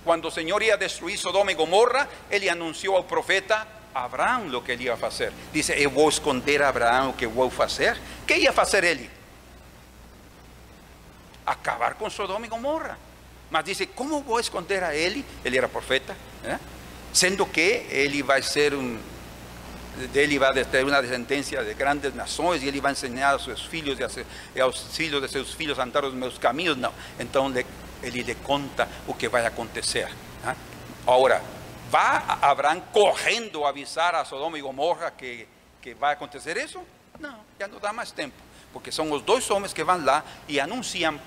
Quando 0.03 0.25
¿Mm? 0.25 0.29
o 0.29 0.31
Senhor 0.31 0.63
ia 0.63 0.79
destruir 0.79 1.19
Sodoma 1.19 1.53
e 1.53 1.55
Gomorra, 1.55 2.09
ele 2.31 2.49
anunciou 2.49 2.97
ao 2.97 3.05
profeta 3.05 3.69
Abraão 3.95 4.49
o 4.49 4.63
que 4.63 4.73
ele 4.73 4.85
ia 4.85 4.97
fazer. 4.97 5.31
Disse: 5.53 5.73
Eu 5.73 5.91
eh, 5.91 5.93
vou 5.93 6.09
esconder 6.09 6.63
a 6.63 6.71
Abraão 6.71 7.11
o 7.11 7.13
que 7.13 7.27
vou 7.27 7.51
fazer. 7.51 7.99
O 8.23 8.27
que 8.27 8.37
ia 8.37 8.53
fazer 8.53 8.83
ele? 8.83 9.11
Acabar 11.45 11.95
com 11.95 12.09
Sodoma 12.09 12.47
e 12.47 12.49
Gomorra. 12.49 12.99
Mas 13.51 13.65
disse: 13.67 13.85
Como 13.85 14.23
vou 14.23 14.41
esconder 14.41 14.83
a 14.83 14.95
ele? 14.95 15.23
Ele 15.45 15.59
era 15.59 15.69
profeta, 15.69 16.17
¿eh? 16.43 16.49
né? 16.49 16.61
sendo 17.13 17.45
que 17.45 17.87
ele 17.91 18.23
vai 18.23 18.41
ser 18.41 18.73
um 18.73 18.99
él 20.15 20.33
iba 20.33 20.49
a 20.49 20.53
tener 20.53 20.85
una 20.85 21.03
descendencia 21.03 21.63
de 21.63 21.75
grandes 21.75 22.15
naciones 22.15 22.63
y 22.63 22.69
él 22.69 22.77
iba 22.77 22.89
a 22.89 22.93
enseñar 22.93 23.37
a 23.37 23.39
sus 23.39 23.73
hijos 23.73 23.99
y 23.99 24.61
a, 24.61 24.65
los 24.67 25.01
hijos 25.01 25.23
de 25.23 25.29
sus 25.29 25.61
hijos 25.61 25.79
a 25.79 25.83
andar 25.83 26.05
los 26.05 26.15
meus 26.15 26.39
caminos. 26.39 26.77
No. 26.77 26.93
Entonces 27.19 27.65
él 28.03 28.27
le 28.27 28.35
conta 28.37 28.87
lo 29.07 29.17
que 29.17 29.29
va 29.29 29.41
a 29.41 29.49
acontecer. 29.49 30.09
¿eh? 30.09 30.55
Ahora, 31.07 31.41
¿va 31.95 32.39
Abraham 32.41 32.83
corriendo 32.93 33.67
a 33.67 33.71
avisar 33.71 34.15
a 34.15 34.25
Sodoma 34.25 34.59
y 34.59 34.61
Gomorra 34.61 35.17
que, 35.17 35.47
que 35.81 35.95
va 35.95 36.11
a 36.11 36.13
acontecer 36.13 36.59
eso? 36.59 36.85
No, 37.19 37.45
ya 37.59 37.69
no 37.69 37.79
da 37.79 37.93
más 37.93 38.13
tiempo. 38.13 38.37
Porque 38.73 38.93
son 38.93 39.09
los 39.09 39.25
dos 39.25 39.51
hombres 39.51 39.75
que 39.75 39.83
van 39.83 40.05
lá 40.07 40.25
y 40.47 40.59
anuncian 40.59 41.21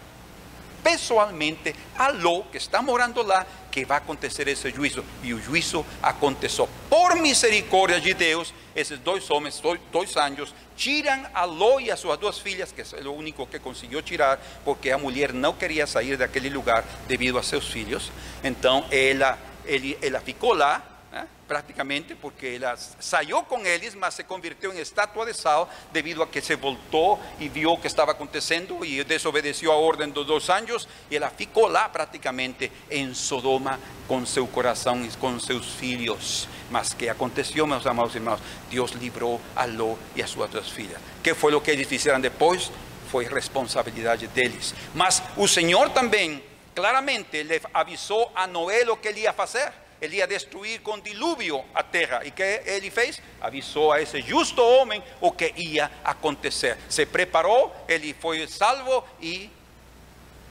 pessoalmente 0.84 1.74
a 1.98 2.12
lo 2.12 2.50
que 2.52 2.58
está 2.58 2.82
morando 2.82 3.24
lá 3.24 3.46
que 3.74 3.84
vai 3.84 3.98
acontecer 3.98 4.48
esse 4.48 4.70
juízo. 4.70 5.04
E 5.24 5.34
o 5.34 5.42
juízo 5.42 5.84
aconteceu. 6.00 6.70
Por 6.88 7.16
misericórdia 7.16 8.00
de 8.00 8.14
Deus, 8.14 8.54
esses 8.76 9.00
dois 9.00 9.28
homens, 9.32 9.60
dois, 9.60 9.80
dois 9.92 10.16
anjos, 10.16 10.54
tiram 10.76 11.26
a 11.34 11.44
Ló 11.44 11.80
e 11.80 11.90
a 11.90 11.98
suas 11.98 12.20
duas 12.20 12.38
filhas, 12.38 12.72
que 12.72 12.82
é 12.82 13.08
o 13.08 13.14
único 13.14 13.48
que 13.48 13.58
conseguiu 13.58 14.04
tirar, 14.04 14.40
porque 14.64 14.92
a 14.92 14.98
mulher 15.00 15.34
não 15.34 15.54
queria 15.54 15.88
sair 15.88 16.16
daquele 16.18 16.50
lugar 16.50 16.86
devido 17.08 17.40
a 17.40 17.42
seus 17.42 17.68
filhos. 17.68 18.12
Então 18.44 18.86
ela, 18.92 19.40
ele, 19.66 19.98
ela 20.04 20.20
ficou 20.20 20.54
lá 20.54 20.93
¿eh? 21.14 21.26
prácticamente, 21.48 22.16
porque 22.16 22.56
ela 22.56 22.76
saiu 23.00 23.44
con 23.44 23.66
eles, 23.66 23.96
mas 23.96 24.16
se 24.16 24.24
convirtió 24.24 24.72
en 24.72 24.80
estatua 24.80 25.26
de 25.26 25.34
sal 25.34 25.68
debido 25.92 26.24
a 26.24 26.30
que 26.30 26.42
se 26.42 26.56
voltou 26.56 27.20
y 27.40 27.50
viu 27.50 27.72
o 27.72 27.80
que 27.80 27.88
estava 27.88 28.14
acontecendo 28.14 28.84
e 28.84 29.04
desobedeció 29.04 29.72
a 29.72 29.78
ordem 29.78 30.10
dos 30.10 30.26
dos 30.26 30.50
anjos 30.50 30.88
y 31.10 31.16
ela 31.16 31.30
ficou 31.30 31.68
lá 31.68 31.92
prácticamente 31.92 32.72
en 32.90 33.14
Sodoma 33.14 33.78
con 34.08 34.26
su 34.26 34.50
coração 34.50 35.06
y 35.06 35.10
con 35.20 35.40
sus 35.40 35.66
filhos. 35.66 36.48
Mas 36.72 36.94
que 36.94 37.10
aconteceu, 37.10 37.68
meus 37.68 37.86
amados 37.86 38.16
irmãos? 38.16 38.40
Deus 38.72 38.96
livrou 38.96 39.40
a 39.56 39.68
Ló 39.68 39.96
y 40.16 40.22
a 40.22 40.28
suas 40.28 40.50
duas 40.50 40.72
filhas. 40.72 41.00
Que 41.22 41.36
fue 41.36 41.52
lo 41.52 41.62
que 41.62 41.72
eles 41.72 41.88
fizeram 41.88 42.20
depois? 42.20 42.72
Foi 43.12 43.26
responsabilidade 43.26 44.28
deles. 44.28 44.74
Mas 44.96 45.22
o 45.38 45.48
señor 45.48 45.94
también 45.94 46.42
claramente 46.74 47.44
le 47.44 47.62
avisó 47.74 48.32
a 48.34 48.48
Noé 48.48 48.84
lo 48.86 49.00
que 49.00 49.10
ele 49.10 49.22
ia 49.22 49.34
fazer. 49.34 49.83
Ele 50.04 50.18
ia 50.18 50.28
destruir 50.28 50.82
com 50.82 51.00
dilúvio 51.00 51.64
a 51.74 51.82
terra. 51.82 52.22
E 52.26 52.32
que 52.32 52.44
ele 52.66 52.92
fez? 52.92 53.22
Avisou 53.40 53.92
a 53.92 54.02
esse 54.02 54.22
justo 54.22 54.62
homem 54.62 55.02
o 55.22 55.32
que 55.32 55.54
ia 55.56 55.90
acontecer. 56.04 56.78
Se 56.90 57.06
preparou, 57.06 57.74
ele 57.88 58.14
foi 58.20 58.46
salvo 58.48 59.04
e 59.22 59.50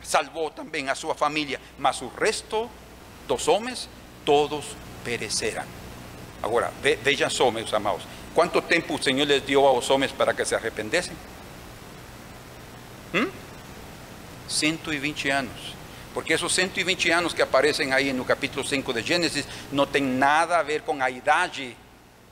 salvou 0.03 0.51
também 0.51 0.89
a 0.89 0.95
sua 0.95 1.15
família. 1.15 1.61
Mas 1.79 2.01
o 2.01 2.09
resto 2.09 2.71
dos 3.29 3.47
homens, 3.47 3.91
todos 4.25 4.75
pereceram. 5.05 5.65
Agora, 6.43 6.73
vejam 7.03 7.29
só, 7.29 7.51
meus 7.51 7.73
amados. 7.75 8.05
Quanto 8.35 8.63
tempo 8.63 8.95
o 8.95 9.03
Senhor 9.03 9.27
les 9.27 9.43
deu 9.43 9.67
aos 9.67 9.91
homens 9.91 10.13
para 10.13 10.33
que 10.33 10.45
se 10.47 10.55
arrependessem? 10.55 11.15
¿Mm? 13.13 13.31
120 14.49 15.29
anos. 15.29 15.82
Porque 16.13 16.35
esos 16.35 16.53
120 16.53 17.13
años 17.13 17.35
que 17.35 17.43
aparecen 17.43 17.93
ahí 17.93 18.11
en 18.11 18.19
el 18.19 18.27
capítulo 18.27 18.65
5 18.65 18.93
de 18.93 19.03
Génesis 19.03 19.47
no 19.71 19.87
tienen 19.89 20.19
nada 20.19 20.59
a 20.59 20.63
ver 20.63 20.83
con 20.83 20.99
la 20.99 21.09
edad 21.09 21.51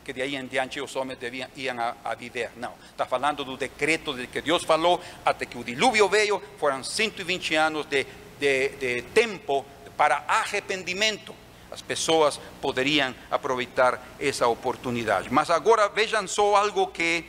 que 0.04 0.14
de 0.14 0.22
ahí 0.22 0.36
en 0.36 0.48
diante 0.48 0.80
los 0.80 0.94
hombres 0.96 1.20
debían 1.20 1.50
ir 1.56 1.70
a, 1.70 2.14
vivir. 2.14 2.50
No, 2.56 2.74
está 2.90 3.06
hablando 3.10 3.44
del 3.44 3.58
decreto 3.58 4.12
de 4.12 4.28
que 4.28 4.42
Dios 4.42 4.64
falou 4.64 5.00
hasta 5.24 5.46
que 5.46 5.58
el 5.58 5.64
diluvio 5.64 6.08
veio, 6.08 6.40
fueron 6.58 6.84
120 6.84 7.58
años 7.58 7.88
de, 7.88 8.06
de, 8.38 9.04
tiempo 9.14 9.64
para 9.96 10.24
arrepentimiento. 10.26 11.34
Las 11.70 11.82
personas 11.82 12.40
podrían 12.60 13.14
aprovechar 13.30 14.00
esa 14.18 14.48
oportunidad. 14.48 15.24
Mas 15.30 15.50
ahora 15.50 15.88
vean 15.88 16.26
solo 16.26 16.56
algo 16.56 16.92
que 16.92 17.24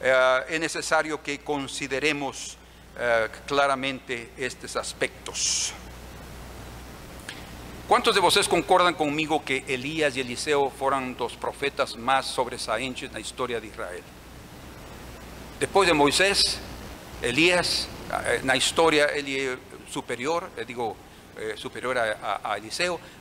eh, 0.00 0.40
es 0.48 0.60
necesario 0.60 1.22
que 1.22 1.38
consideremos 1.40 2.56
eh, 2.98 3.28
claramente 3.46 4.32
estos 4.36 4.74
aspectos. 4.76 5.72
¿Cuántos 7.86 8.14
de 8.14 8.20
vocês 8.22 8.48
concordan 8.48 8.94
conmigo 8.94 9.44
que 9.44 9.62
Elías 9.68 10.16
y 10.16 10.20
Eliseo 10.20 10.70
fueron 10.70 11.14
dos 11.18 11.36
profetas 11.36 11.96
mais 11.96 12.24
en 12.24 13.12
na 13.12 13.20
historia 13.20 13.60
de 13.60 13.66
Israel? 13.66 14.02
Después 15.60 15.86
de 15.86 15.92
Moisés, 15.92 16.60
Elías, 17.20 17.86
eh, 18.24 18.40
na 18.42 18.56
história 18.56 19.12
ele 19.14 19.36
é 19.38 19.58
superior, 19.92 20.48
eh, 20.56 20.64
digo 20.64 20.96
eh, 21.36 21.56
superior 21.58 21.98
a, 21.98 22.40
a, 22.42 22.54
a 22.54 22.58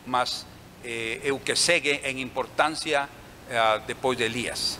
mas 0.05 0.45
eh, 0.81 1.19
é 1.25 1.33
o 1.33 1.39
que 1.39 1.51
importancia 3.43 3.83
después 3.87 4.17
de 4.17 4.25
Elías, 4.25 4.79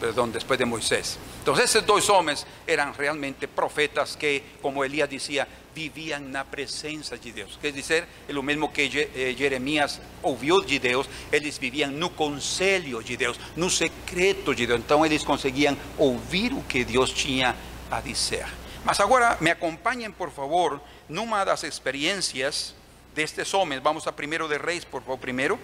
perdón, 0.00 0.32
después 0.32 0.58
de 0.58 0.64
Moisés. 0.64 1.18
Entonces, 1.40 1.64
esos 1.66 1.86
dos 1.86 2.08
hombres 2.10 2.46
eran 2.66 2.94
realmente 2.94 3.48
profetas 3.48 4.16
que, 4.16 4.42
como 4.62 4.84
Elías 4.84 5.08
decía, 5.08 5.46
vivían 5.74 6.32
na 6.32 6.44
presença 6.44 7.16
de 7.16 7.32
Deus. 7.32 7.58
Quer 7.60 7.72
dizer, 7.72 8.04
é 8.28 8.34
o 8.34 8.42
mesmo 8.42 8.72
que 8.72 8.90
eh, 8.90 9.34
Jeremias 9.38 10.00
ouviu 10.22 10.60
de 10.64 10.78
Deus, 10.78 11.08
eles 11.30 11.56
viviam 11.58 11.90
no 11.92 12.10
conselho 12.10 13.00
de 13.02 13.16
Deus, 13.16 13.38
no 13.54 13.70
secreto 13.70 14.54
de 14.54 14.66
Deus. 14.66 14.80
Então 14.80 15.06
eles 15.06 15.22
conseguiam 15.22 15.76
ouvir 15.96 16.52
o 16.52 16.62
que 16.64 16.84
Deus 16.84 17.12
tinha 17.12 17.54
a 17.90 18.00
dizer. 18.00 18.46
Mas 18.84 18.98
agora 18.98 19.36
me 19.40 19.50
acompanhem, 19.50 20.10
por 20.10 20.32
favor, 20.32 20.80
numa 21.08 21.44
das 21.44 21.62
experiências 21.62 22.74
destes 23.14 23.54
homens. 23.54 23.80
Vamos 23.80 24.06
a 24.08 24.12
primeiro 24.12 24.48
de 24.48 24.58
Reis, 24.58 24.84
por 24.84 25.02
favor, 25.02 25.18
primeiro. 25.18 25.60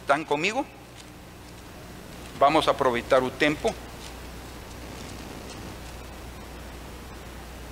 ¿Están 0.00 0.24
comigo? 0.24 0.64
Vamos 2.40 2.66
a 2.66 2.70
aproveitar 2.70 3.22
o 3.22 3.30
tempo. 3.30 3.74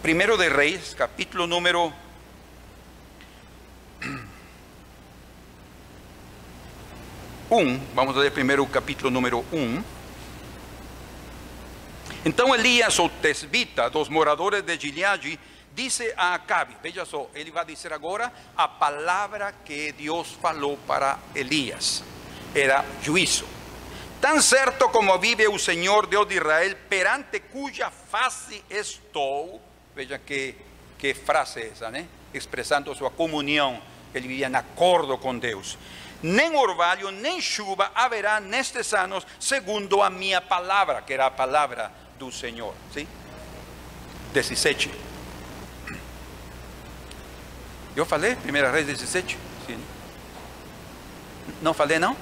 Primeiro 0.02 0.36
de 0.36 0.50
Reis, 0.50 0.92
capítulo 0.92 1.46
número 1.46 1.90
um. 7.50 7.78
Vamos 7.94 8.14
ler 8.16 8.30
primeiro 8.30 8.62
o 8.62 8.66
capítulo 8.66 9.10
número 9.10 9.42
um. 9.50 9.82
Então 12.22 12.54
Elias, 12.54 12.98
o 12.98 13.08
tesbita, 13.08 13.88
dos 13.88 14.10
moradores 14.10 14.62
de 14.62 14.78
Gileade, 14.78 15.40
disse 15.74 16.12
a 16.14 16.34
Acabe, 16.34 16.76
veja 16.82 17.06
só, 17.06 17.30
ele 17.34 17.50
vai 17.50 17.64
dizer 17.64 17.94
agora 17.94 18.30
a 18.54 18.68
palavra 18.68 19.50
que 19.64 19.92
Deus 19.92 20.32
falou 20.32 20.76
para 20.86 21.18
Elias, 21.34 22.04
era 22.54 22.84
juízo. 23.02 23.56
Tan 24.20 24.42
certo 24.42 24.90
como 24.90 25.16
vive 25.18 25.46
o 25.46 25.58
Senhor 25.58 26.08
Deus 26.08 26.26
de 26.26 26.36
Israel, 26.36 26.76
perante 26.88 27.40
cuja 27.40 27.88
face 27.90 28.64
estou, 28.68 29.60
veja 29.94 30.18
que, 30.18 30.56
que 30.98 31.14
frase 31.14 31.62
essa, 31.62 31.88
né? 31.88 32.06
Expressando 32.34 32.94
sua 32.96 33.10
comunhão, 33.10 33.80
ele 34.12 34.26
vivia 34.26 34.48
em 34.48 34.54
acordo 34.56 35.16
com 35.18 35.38
Deus. 35.38 35.78
Nem 36.20 36.56
orvalho, 36.56 37.12
nem 37.12 37.40
chuva 37.40 37.92
haverá 37.94 38.40
nestes 38.40 38.92
anos, 38.92 39.24
segundo 39.38 40.02
a 40.02 40.10
minha 40.10 40.40
palavra, 40.40 41.00
que 41.00 41.12
era 41.12 41.26
a 41.26 41.30
palavra 41.30 41.92
do 42.18 42.32
Senhor. 42.32 42.74
¿sí? 42.92 43.06
17. 44.32 44.90
Eu 47.94 48.04
falei, 48.04 48.34
primeira 48.34 48.72
vez 48.72 48.84
17? 48.84 49.38
Sim. 49.64 49.80
Não 51.62 51.72
falei, 51.72 52.00
não? 52.00 52.16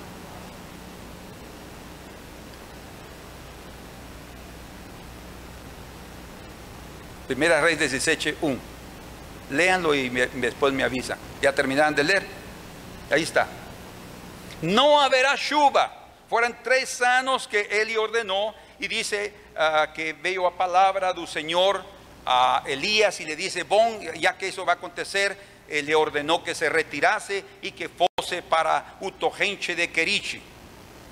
Primeira 7.26 7.60
Reis 7.60 7.78
17, 7.78 8.36
1. 8.40 8.58
Léanlo 9.50 9.94
y 9.94 10.08
después 10.08 10.72
me 10.72 10.82
avisan. 10.82 11.18
Ya 11.40 11.52
terminaron 11.52 11.94
de 11.94 12.04
leer. 12.04 12.26
Ahí 13.10 13.22
está. 13.22 13.46
No 14.62 15.00
habrá 15.00 15.36
chuva. 15.36 15.92
Fueron 16.28 16.56
tres 16.62 17.00
años 17.02 17.46
que 17.46 17.60
él 17.70 17.96
ordenó 17.96 18.54
y 18.78 18.88
dice 18.88 19.32
uh, 19.54 19.92
que 19.92 20.12
veo 20.12 20.46
a 20.46 20.56
palabra 20.56 21.12
del 21.12 21.28
Señor 21.28 21.84
a 22.24 22.64
Elías 22.66 23.20
y 23.20 23.24
le 23.24 23.36
dice, 23.36 23.62
bon, 23.62 24.00
ya 24.18 24.36
que 24.36 24.48
eso 24.48 24.66
va 24.66 24.72
a 24.72 24.76
acontecer, 24.76 25.36
eh, 25.68 25.82
le 25.82 25.94
ordenó 25.94 26.42
que 26.42 26.54
se 26.54 26.68
retirase 26.68 27.44
y 27.62 27.70
que 27.70 27.88
fuese 27.88 28.42
para 28.42 28.96
Utogenche 29.00 29.76
de 29.76 29.90
Kerichi. 29.90 30.42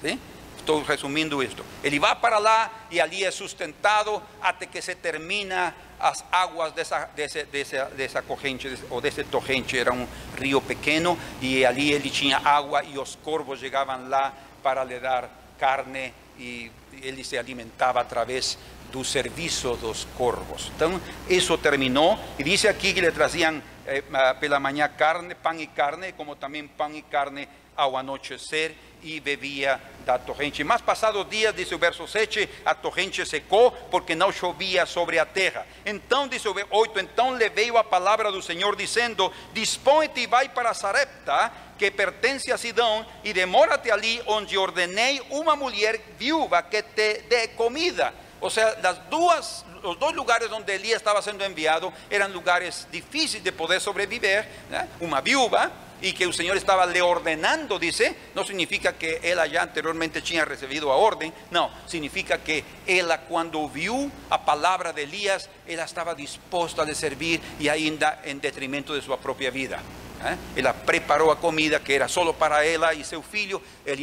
¿Sí? 0.03 0.19
Estoy 0.59 0.83
resumiendo 0.83 1.41
esto. 1.43 1.63
Él 1.83 2.03
va 2.03 2.21
para 2.21 2.41
lá 2.41 2.71
y 2.91 2.99
allí 2.99 3.23
es 3.23 3.35
sustentado 3.35 4.23
hasta 4.43 4.67
que 4.67 4.83
se 4.83 4.97
termina 4.97 5.75
as 5.99 6.25
águas 6.31 6.73
dessa, 6.73 7.09
desse, 7.15 7.45
dessa, 7.45 7.85
dessa 7.87 8.23
corrente 8.23 8.79
ou 8.91 9.01
desse 9.01 9.25
torrente. 9.25 9.79
Era 9.79 9.93
um 9.93 10.07
rio 10.39 10.61
pequeno 10.61 11.19
e 11.41 11.65
ali 11.65 11.93
ele 11.93 12.11
tinha 12.11 12.39
água 12.39 12.83
e 12.85 12.99
os 12.99 13.17
corvos 13.17 13.61
chegavam 13.61 14.09
lá 14.09 14.33
para 14.63 14.85
lhe 14.85 14.99
dar 14.99 15.29
carne 15.59 16.13
e 16.39 16.71
ele 17.03 17.25
se 17.25 17.39
alimentava 17.39 18.01
através 18.01 18.59
do 18.91 19.05
serviço 19.05 19.77
dos 19.77 20.07
corvos. 20.17 20.71
Então, 20.77 21.01
isso 21.29 21.59
terminou 21.59 22.19
e 22.39 22.45
diz 22.45 22.65
aqui 22.65 22.93
que 22.93 23.01
lhe 23.01 23.11
traziam 23.11 23.61
eh, 23.87 24.03
pela 24.39 24.61
manhã 24.61 24.89
carne, 24.89 25.35
pão 25.35 25.59
e 25.59 25.67
carne, 25.67 26.13
como 26.13 26.37
também 26.37 26.67
pão 26.67 26.95
e 26.95 27.03
carne 27.03 27.49
ao 27.77 27.97
anochecer, 27.97 28.75
e 29.05 29.21
bebia 29.21 29.81
da 30.05 30.19
torrente. 30.19 30.65
Mas 30.65 30.81
passados 30.81 31.29
dias, 31.29 31.55
diz 31.55 31.71
o 31.71 31.79
verso 31.79 32.09
7, 32.09 32.49
a 32.65 32.75
torrente 32.75 33.25
secou, 33.27 33.71
porque 33.91 34.15
não 34.15 34.33
chovia 34.33 34.87
sobre 34.87 35.19
a 35.19 35.27
terra. 35.27 35.67
Então, 35.85 36.27
diz 36.27 36.45
o 36.47 36.55
8, 36.71 36.99
então 36.99 37.37
lhe 37.37 37.49
veio 37.51 37.77
a 37.77 37.85
palavra 37.85 38.33
do 38.33 38.43
Senhor, 38.43 38.75
dizendo, 38.75 39.31
dispõe-te 39.53 40.21
e 40.21 40.27
vai 40.27 40.49
para 40.49 40.75
Sarepta, 40.75 41.53
que 41.79 41.91
pertence 41.91 42.51
a 42.51 42.57
Sidão, 42.57 43.07
e 43.23 43.33
demora-te 43.33 43.91
ali, 43.91 44.23
onde 44.27 44.57
ordenei 44.57 45.21
uma 45.31 45.55
mulher 45.55 46.01
viúva 46.19 46.63
que 46.63 46.83
te 46.83 47.23
dê 47.29 47.49
comida. 47.49 48.13
Ou 48.41 48.51
seja, 48.51 48.75
duas, 49.11 49.65
os 49.83 49.97
dois 49.97 50.15
lugares 50.15 50.51
onde 50.53 50.71
Elias 50.73 50.97
estava 50.97 51.23
sendo 51.23 51.45
enviado 51.45 51.93
eram 52.11 52.29
lugares 52.29 52.87
difíceis 52.91 53.43
de 53.43 53.51
poder 53.53 53.81
sobreviver. 53.81 54.47
Né? 54.69 54.89
Uma 55.01 55.21
viúva 55.21 55.73
y 56.05 56.13
que 56.13 56.25
el 56.25 56.35
Señor 56.35 56.59
estaba 56.59 56.85
le 56.85 57.01
ordenando, 57.01 57.79
dice, 57.79 58.15
no 58.35 58.45
significa 58.45 58.93
que 58.93 59.21
él 59.23 59.39
ya 59.51 59.63
anteriormente 59.63 60.21
tinha 60.21 60.45
recibido 60.45 60.93
a 60.93 60.97
orden, 60.97 61.33
no, 61.51 61.71
significa 61.87 62.37
que 62.45 62.63
ella 62.87 63.23
cuando 63.23 63.67
vio 63.71 64.11
a 64.29 64.45
palabra 64.45 64.93
de 64.93 65.05
Elías, 65.05 65.49
ella 65.67 65.85
estaba 65.85 66.15
dispuesta 66.15 66.83
a 66.83 66.95
servir 66.95 67.41
y 67.59 67.69
ainda 67.69 68.21
en 68.23 68.39
detrimento 68.39 68.93
de 68.93 69.01
su 69.01 69.17
propia 69.17 69.51
vida. 69.51 69.81
¿eh? 70.27 70.73
Preparó 70.85 71.33
a 71.33 71.41
comida 71.41 71.81
que 71.83 71.95
era 71.95 72.07
solo 72.07 72.35
para 72.35 72.63
ella 72.63 72.93
y 72.93 73.03
su 73.03 73.23
filho, 73.23 73.63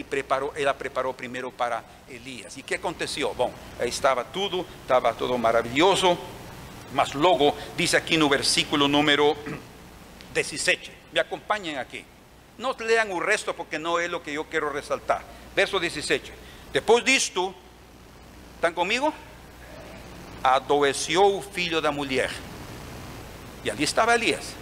preparó, 0.09 0.53
ella 0.55 0.75
preparó 0.75 1.13
primero 1.13 1.51
para 1.51 1.83
Elías. 2.09 2.57
¿Y 2.57 2.63
qué 2.63 2.75
aconteció? 2.75 3.31
Bueno, 3.35 3.53
ahí 3.79 3.89
estaba 3.89 4.23
todo, 4.23 4.65
estaba 4.81 5.13
todo 5.13 5.37
maravilloso, 5.37 6.17
mas 6.95 7.13
luego 7.13 7.55
dice 7.77 7.97
aquí 7.97 8.15
en 8.15 8.23
el 8.23 8.29
versículo 8.29 8.87
número 8.87 9.35
17. 10.33 11.00
Me 11.11 11.19
acompañen 11.19 11.77
aquí. 11.77 12.05
No 12.57 12.73
lean 12.79 13.11
el 13.11 13.21
resto 13.21 13.55
porque 13.55 13.79
no 13.79 13.99
es 13.99 14.09
lo 14.09 14.21
que 14.21 14.33
yo 14.33 14.45
quiero 14.45 14.69
resaltar. 14.69 15.23
Verso 15.55 15.79
17. 15.79 16.31
Después 16.73 17.03
disto, 17.03 17.53
¿están 18.55 18.73
conmigo? 18.73 19.13
Adoeció 20.43 21.25
o 21.25 21.41
filho 21.41 21.81
da 21.81 21.91
mulher. 21.91 22.31
E 23.63 23.69
ali 23.69 23.83
estava 23.83 24.15
Elias. 24.15 24.53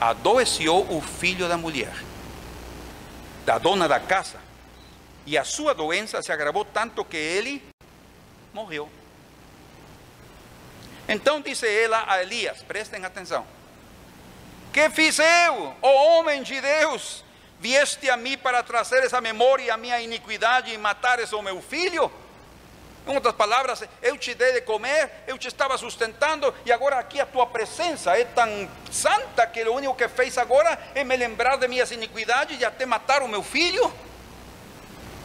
Adoeció 0.00 0.76
o 0.76 1.00
filho 1.00 1.46
da 1.46 1.56
mulher, 1.56 1.92
da 3.44 3.58
dona 3.58 3.86
da 3.86 4.00
casa. 4.00 4.40
E 5.26 5.36
a 5.36 5.44
sua 5.44 5.74
doença 5.74 6.22
se 6.22 6.32
agravou 6.32 6.64
tanto 6.64 7.04
que 7.04 7.16
ele 7.16 7.62
morreu. 8.52 8.88
Então 11.06 11.40
disse 11.40 11.68
ela 11.68 12.04
a 12.08 12.22
Elias: 12.22 12.62
prestem 12.62 13.04
atenção. 13.04 13.44
Que 14.72 14.88
fiz 14.88 15.18
eu, 15.18 15.74
ó 15.82 16.18
homem 16.20 16.42
de 16.42 16.60
Deus? 16.60 17.24
Vieste 17.58 18.08
a 18.08 18.16
mim 18.16 18.38
para 18.38 18.62
trazer 18.62 19.02
essa 19.02 19.20
memória 19.20 19.74
a 19.74 19.76
minha 19.76 20.00
iniquidade 20.00 20.72
e 20.72 20.78
matares 20.78 21.32
o 21.32 21.42
meu 21.42 21.60
filho? 21.60 22.10
Em 23.06 23.14
outras 23.14 23.34
palavras, 23.34 23.82
eu 24.00 24.16
te 24.16 24.32
dei 24.34 24.52
de 24.52 24.60
comer, 24.60 25.10
eu 25.26 25.36
te 25.36 25.48
estava 25.48 25.76
sustentando 25.76 26.54
e 26.64 26.70
agora 26.70 26.98
aqui 26.98 27.20
a 27.20 27.26
tua 27.26 27.46
presença 27.46 28.16
é 28.16 28.24
tão 28.24 28.70
santa 28.92 29.44
que 29.46 29.60
o 29.62 29.74
único 29.74 29.94
que 29.94 30.06
fez 30.06 30.38
agora 30.38 30.78
é 30.94 31.02
me 31.02 31.16
lembrar 31.16 31.56
de 31.56 31.66
minhas 31.66 31.90
iniquidades 31.90 32.60
e 32.60 32.64
até 32.64 32.86
matar 32.86 33.22
o 33.22 33.28
meu 33.28 33.42
filho? 33.42 33.92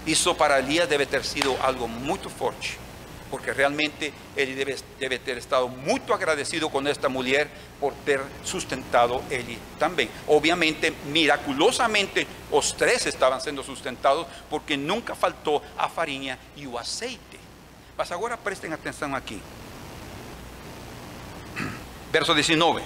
Isso 0.07 0.33
para 0.33 0.57
Elias 0.57 0.87
deve 0.87 1.05
ter 1.05 1.23
sido 1.23 1.55
algo 1.61 1.87
muito 1.87 2.29
forte 2.29 2.84
porque 3.29 3.53
realmente 3.53 4.13
él 4.35 4.55
debe, 4.55 4.75
debe 4.99 5.37
estado 5.37 5.67
muy 5.67 6.01
agradecido 6.13 6.69
con 6.69 6.87
esta 6.87 7.09
mujer 7.09 7.49
por 7.79 7.93
ter 8.05 8.21
sustentado 8.43 9.23
él 9.29 9.57
también. 9.79 10.09
Obviamente, 10.27 10.93
miraculosamente, 11.11 12.27
los 12.51 12.75
tres 12.77 13.05
estaban 13.07 13.41
siendo 13.41 13.63
sustentados 13.63 14.27
porque 14.49 14.77
nunca 14.77 15.15
faltó 15.15 15.61
a 15.77 15.89
farinha 15.89 16.37
y 16.55 16.65
o 16.65 16.77
aceite. 16.77 17.39
Mas 17.97 18.11
ahora 18.11 18.37
presten 18.37 18.73
atención 18.73 19.15
aquí. 19.15 19.41
Verso 22.11 22.33
19. 22.33 22.81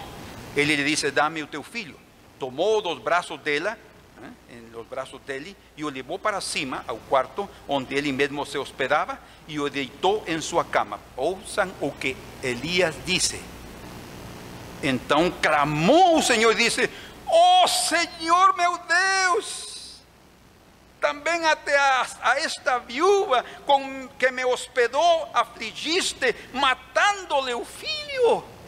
Él 0.55 0.67
le 0.67 0.83
dice, 0.83 1.11
dame 1.11 1.43
o 1.43 1.47
teu 1.47 1.63
filho. 1.63 1.95
Tomó 2.39 2.81
dos 2.81 3.03
brazos 3.03 3.43
dela 3.43 3.77
¿eh? 4.23 4.55
en 4.55 4.71
los 4.71 4.89
brazos 4.89 5.21
de 5.25 5.37
él 5.37 5.55
y 5.75 5.81
lo 5.81 5.89
llevó 5.89 6.17
para 6.17 6.41
cima 6.41 6.83
al 6.87 6.97
cuarto 6.97 7.49
donde 7.67 7.97
él 7.97 8.13
mismo 8.13 8.45
se 8.45 8.57
hospedaba 8.57 9.19
y 9.47 9.55
lo 9.55 9.69
deitó 9.69 10.23
en 10.25 10.41
su 10.41 10.57
cama. 10.69 10.99
Ouçam 11.15 11.71
o 11.81 11.93
que 11.97 12.15
Elías 12.41 12.95
dice. 13.05 13.39
Entonces 14.81 15.33
clamó 15.41 16.17
el 16.17 16.23
Señor 16.23 16.53
y 16.53 16.63
dice, 16.63 16.89
oh 17.25 17.67
Señor 17.67 18.55
meu 18.55 18.79
Deus, 18.87 20.01
también 20.99 21.45
até 21.45 21.75
a, 21.77 22.01
a, 22.23 22.37
esta 22.37 22.79
viúva 22.79 23.43
con 23.65 24.09
que 24.17 24.31
me 24.31 24.43
hospedó 24.43 25.35
afligiste 25.35 26.35
matándole 26.53 27.53
o 27.53 27.63
filho. 27.63 28.58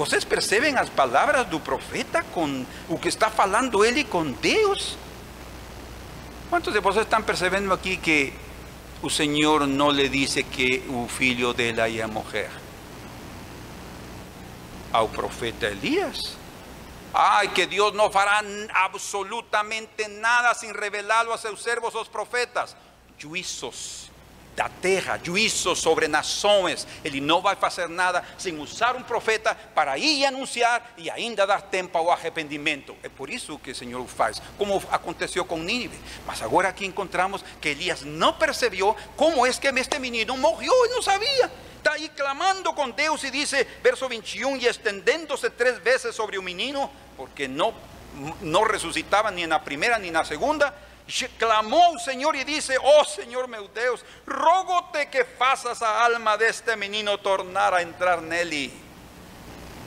Vocês 0.00 0.24
percebem 0.24 0.78
as 0.78 0.88
palavras 0.88 1.46
do 1.48 1.60
profeta 1.60 2.22
com 2.22 2.64
o 2.88 2.98
que 2.98 3.06
está 3.06 3.28
falando 3.28 3.84
ele 3.84 4.02
com 4.02 4.32
Deus? 4.32 4.96
Quantos 6.48 6.72
de 6.72 6.80
vocês 6.80 7.04
estão 7.04 7.22
percebendo 7.22 7.70
aqui 7.70 7.98
que 7.98 8.32
o 9.02 9.10
Senhor 9.10 9.66
não 9.66 9.90
lhe 9.90 10.08
disse 10.08 10.42
que 10.42 10.82
o 10.88 11.06
filho 11.06 11.52
dela 11.52 11.86
ia 11.86 12.08
morrer? 12.08 12.50
Ao 14.90 15.06
profeta 15.06 15.66
Elias. 15.66 16.34
Ai, 17.12 17.48
que 17.48 17.66
Deus 17.66 17.92
não 17.92 18.10
fará 18.10 18.42
absolutamente 18.72 20.08
nada 20.08 20.54
sem 20.54 20.72
revelá-lo 20.72 21.30
a 21.30 21.36
seus 21.36 21.62
servos, 21.62 21.94
os 21.94 22.08
profetas. 22.08 22.74
Juízos 23.18 24.10
da 24.54 24.68
terra, 24.68 25.18
juízo 25.22 25.74
sobre 25.74 26.08
nações. 26.08 26.86
Ele 27.04 27.20
não 27.20 27.40
vai 27.40 27.56
fazer 27.56 27.88
nada 27.88 28.24
sem 28.36 28.58
usar 28.58 28.96
um 28.96 29.02
profeta 29.02 29.54
para 29.74 29.96
ir 29.98 30.24
anunciar 30.26 30.92
e 30.96 31.10
ainda 31.10 31.46
dar 31.46 31.62
tempo 31.62 31.96
ao 31.96 32.10
arrependimento. 32.10 32.96
É 33.02 33.08
por 33.08 33.30
isso 33.30 33.58
que 33.58 33.70
o 33.70 33.74
Senhor 33.74 34.06
faz, 34.06 34.40
como 34.58 34.82
aconteceu 34.90 35.44
com 35.44 35.58
Nínive. 35.58 35.98
Mas 36.26 36.42
agora 36.42 36.68
aqui 36.68 36.86
encontramos 36.86 37.44
que 37.60 37.68
Elias 37.68 38.02
não 38.02 38.32
percebeu 38.32 38.96
como 39.16 39.46
é 39.46 39.52
que 39.52 39.68
este 39.68 39.98
menino 39.98 40.36
morreu 40.36 40.86
e 40.86 40.88
não 40.88 41.02
sabia. 41.02 41.50
Está 41.78 41.92
aí 41.92 42.10
clamando 42.10 42.72
com 42.74 42.90
Deus 42.90 43.24
e 43.24 43.30
diz, 43.30 43.52
verso 43.82 44.06
21, 44.06 44.58
e 44.58 44.66
estendendo-se 44.66 45.48
três 45.50 45.78
vezes 45.78 46.14
sobre 46.14 46.36
o 46.36 46.42
menino, 46.42 46.90
porque 47.16 47.48
não, 47.48 47.74
não 48.42 48.64
ressuscitava 48.64 49.30
nem 49.30 49.46
na 49.46 49.58
primeira 49.58 49.98
nem 49.98 50.10
na 50.10 50.22
segunda 50.22 50.74
clamou 51.38 51.92
al 51.92 52.00
Señor 52.00 52.36
y 52.36 52.44
dice, 52.44 52.76
oh 52.82 53.04
Señor 53.04 53.48
meu 53.48 53.68
Deus, 53.68 54.04
rogote 54.26 55.08
que 55.08 55.24
faças 55.24 55.82
a 55.82 56.04
alma 56.04 56.36
deste 56.36 56.76
menino 56.76 57.18
tornar 57.18 57.74
a 57.74 57.82
entrar 57.82 58.20
nele. 58.20 58.72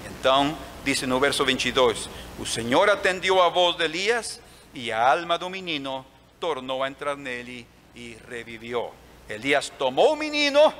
Então, 0.05 0.57
dice 0.83 1.07
no 1.07 1.19
verso 1.19 1.45
22, 1.45 2.09
o 2.39 2.45
Senhor 2.45 2.89
atendeu 2.89 3.41
a 3.41 3.49
voz 3.49 3.77
de 3.77 3.85
Elias 3.85 4.41
e 4.73 4.91
a 4.91 5.11
alma 5.11 5.37
do 5.37 5.49
menino 5.49 6.05
tornou 6.39 6.83
a 6.83 6.87
entrar 6.87 7.15
nele 7.15 7.67
e 7.95 8.17
revivió. 8.29 8.91
Elias 9.29 9.69
tomou 9.69 10.13
o 10.13 10.15
menino, 10.15 10.73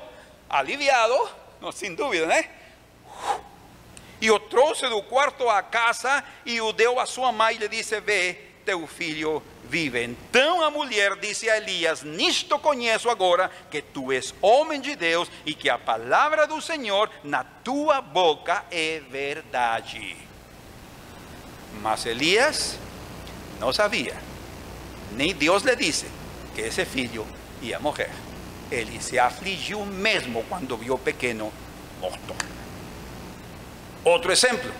aliviado, 0.50 1.30
no, 1.62 1.72
sem 1.72 1.96
dúvida, 1.96 2.26
né? 2.26 2.50
E 4.20 4.30
o 4.32 4.40
trouxe 4.40 4.88
do 4.90 5.02
quarto 5.04 5.50
à 5.50 5.62
casa 5.62 6.24
e 6.46 6.60
o 6.60 6.72
deu 6.74 7.00
a 7.00 7.06
sua 7.06 7.32
mãe 7.32 7.56
e 7.56 7.60
lhe 7.60 7.68
disse: 7.68 8.00
Vê, 8.02 8.34
teu 8.66 8.86
filho 8.88 9.42
vive. 9.74 10.04
Então 10.04 10.62
a 10.62 10.70
mulher 10.70 11.16
disse 11.16 11.50
a 11.50 11.58
Elias: 11.58 12.04
Nisto 12.04 12.60
conheço 12.60 13.10
agora 13.10 13.50
que 13.72 13.82
tu 13.82 14.12
és 14.12 14.34
homem 14.40 14.80
de 14.80 14.96
Deus 14.96 15.32
e 15.48 15.56
que 15.56 15.68
a 15.68 15.80
palavra 15.80 16.46
do 16.46 16.62
Senhor 16.62 17.10
na 17.24 17.44
tua 17.44 18.00
boca 18.00 18.64
é 18.70 19.02
verdade. 19.10 20.16
Mas 21.82 22.06
Elias 22.06 22.78
não 23.60 23.74
sabia, 23.74 24.16
nem 25.12 25.34
Deus 25.34 25.64
lhe 25.64 25.76
disse 25.76 26.06
que 26.54 26.62
esse 26.62 26.86
filho 26.86 27.26
ia 27.60 27.80
morrer. 27.80 28.12
Ele 28.70 29.02
se 29.02 29.18
afligiu 29.18 29.84
mesmo 29.86 30.44
quando 30.48 30.78
viu 30.78 30.94
o 30.94 31.00
pequeno 31.00 31.52
morto. 32.00 32.36
Outro 34.04 34.32
exemplo. 34.32 34.72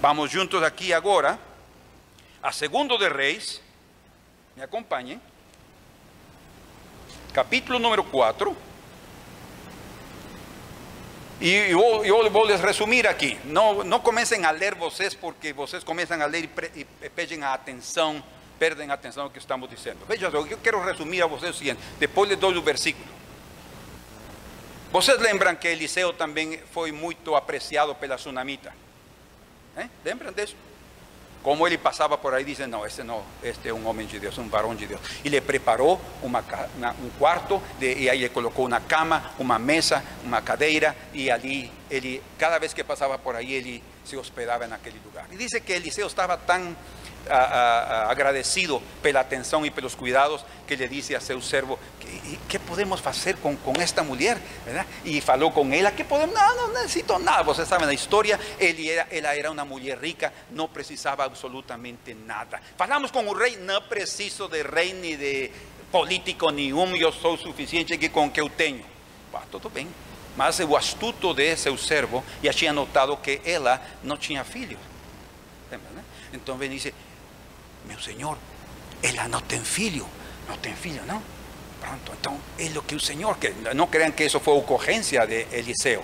Vamos 0.00 0.30
juntos 0.30 0.62
aqui 0.62 0.94
agora 0.94 1.38
a 2.42 2.52
segundo 2.52 2.96
de 2.96 3.06
Reis, 3.06 3.60
me 4.60 5.20
capítulo 7.32 7.78
número 7.78 8.04
4. 8.04 8.56
E 11.40 11.50
eu, 11.70 12.04
eu 12.04 12.30
vou 12.30 12.44
lhes 12.44 12.60
resumir 12.60 13.06
aqui. 13.06 13.38
Não, 13.44 13.82
não 13.82 14.00
comecem 14.00 14.44
a 14.44 14.50
ler 14.50 14.74
vocês, 14.74 15.14
porque 15.14 15.54
vocês 15.54 15.82
começam 15.82 16.20
a 16.20 16.26
ler 16.26 16.44
e, 16.44 16.46
pre, 16.46 16.70
e 16.76 17.08
pedem 17.08 17.42
a 17.42 17.54
atenção, 17.54 18.22
perdem 18.58 18.90
a 18.90 18.94
atenção 18.94 19.24
ao 19.24 19.30
que 19.30 19.38
estamos 19.38 19.70
dizendo. 19.70 20.04
Veja, 20.06 20.26
eu 20.26 20.58
quero 20.58 20.82
resumir 20.82 21.22
a 21.22 21.26
vocês 21.26 21.54
o 21.54 21.58
seguinte: 21.58 21.80
depois 21.98 22.28
lhes 22.28 22.38
dou 22.38 22.52
o 22.52 22.62
versículo. 22.62 23.08
Vocês 24.92 25.18
lembram 25.20 25.54
que 25.56 25.68
Eliseu 25.68 26.12
também 26.12 26.60
foi 26.72 26.92
muito 26.92 27.34
apreciado 27.34 27.94
pela 27.94 28.16
tsunamita? 28.16 28.74
¿Eh? 29.76 29.88
Lembram 30.04 30.32
disso? 30.32 30.56
Como 31.42 31.66
él 31.66 31.78
pasaba 31.78 32.20
por 32.20 32.34
ahí, 32.34 32.44
dice, 32.44 32.66
no, 32.66 32.84
este 32.84 33.02
no, 33.02 33.22
este 33.42 33.68
es 33.68 33.74
un 33.74 33.86
hombre 33.86 34.06
de 34.06 34.20
Dios, 34.20 34.36
un 34.36 34.50
varón 34.50 34.76
de 34.76 34.86
Dios. 34.86 35.00
Y 35.24 35.30
le 35.30 35.40
preparó 35.40 35.98
un 36.22 37.10
cuarto 37.18 37.62
de, 37.78 37.92
y 37.92 38.08
ahí 38.08 38.20
le 38.20 38.30
colocó 38.30 38.62
una 38.62 38.80
cama, 38.80 39.32
una 39.38 39.58
mesa, 39.58 40.02
una 40.26 40.42
cadeira 40.42 40.94
y 41.14 41.30
allí, 41.30 41.70
él, 41.88 42.20
cada 42.38 42.58
vez 42.58 42.74
que 42.74 42.84
pasaba 42.84 43.18
por 43.18 43.36
ahí, 43.36 43.56
él 43.56 43.82
se 44.04 44.16
hospedaba 44.16 44.64
en 44.64 44.72
aquel 44.74 44.94
lugar. 45.04 45.26
Y 45.32 45.36
dice 45.36 45.62
que 45.62 45.76
Eliseo 45.76 46.06
estaba 46.06 46.36
tan 46.38 46.76
ah, 47.30 47.32
ah, 47.32 47.86
ah, 47.88 48.10
agradecido 48.10 48.82
por 49.02 49.12
la 49.12 49.20
atención 49.20 49.64
y 49.64 49.70
por 49.70 49.82
los 49.82 49.96
cuidados 49.96 50.44
que 50.66 50.76
le 50.76 50.88
dice 50.88 51.16
a 51.16 51.20
su 51.20 51.40
servo, 51.40 51.78
¿qué 52.48 52.58
podemos 52.58 53.06
hacer 53.06 53.36
con, 53.36 53.56
con 53.56 53.80
esta 53.80 54.02
mujer? 54.02 54.38
¿verdad? 54.64 54.86
Y 55.04 55.20
faló 55.20 55.52
con 55.52 55.72
ella, 55.72 55.94
¿qué 55.94 56.04
podemos? 56.04 56.34
No, 56.34 56.68
no 56.68 56.72
necesito 56.74 57.18
nada. 57.18 57.42
Ustedes 57.42 57.68
saben 57.68 57.86
la 57.86 57.94
historia, 57.94 58.38
él 58.58 58.78
era, 58.78 59.06
ella 59.10 59.34
era 59.34 59.50
una 59.50 59.64
mujer 59.64 60.00
rica, 60.00 60.32
no 60.50 60.68
precisaba 60.68 61.24
absolutamente 61.24 62.14
nada. 62.14 62.60
Falamos 62.76 63.12
con 63.12 63.26
un 63.28 63.38
rey, 63.38 63.58
no 63.60 63.88
preciso 63.88 64.48
de 64.48 64.62
rey 64.62 64.92
ni 64.94 65.16
de 65.16 65.52
político 65.90 66.50
nenhum, 66.50 66.94
eu 66.96 67.12
sou 67.12 67.36
suficiente 67.36 67.98
que 67.98 68.08
com 68.08 68.30
que 68.30 68.40
eu 68.40 68.48
tenho. 68.48 68.84
Ah, 69.34 69.42
tudo 69.50 69.68
bem. 69.68 69.88
Mas 70.36 70.60
o 70.60 70.76
astuto 70.76 71.34
de 71.34 71.56
seu 71.56 71.76
servo 71.76 72.24
já 72.42 72.52
tinha 72.52 72.72
notado 72.72 73.16
que 73.16 73.40
ela 73.44 73.80
não 74.02 74.16
tinha 74.16 74.44
filhos. 74.44 74.78
Então 76.32 76.62
ele 76.62 76.74
disse: 76.74 76.94
Meu 77.86 77.98
senhor, 77.98 78.38
ela 79.02 79.28
não 79.28 79.40
tem 79.40 79.62
filho. 79.62 80.06
Não 80.48 80.56
tem 80.56 80.74
filho, 80.74 81.04
não? 81.06 81.22
pronto. 81.80 82.12
Entonces, 82.12 82.42
es 82.58 82.74
lo 82.74 82.86
que 82.86 82.94
el 82.94 83.00
Señor, 83.00 83.38
que 83.38 83.54
no 83.74 83.90
crean 83.90 84.12
que 84.12 84.26
eso 84.26 84.40
fue 84.40 84.54
ocurrencia 84.54 85.26
de 85.26 85.46
Eliseo. 85.52 86.02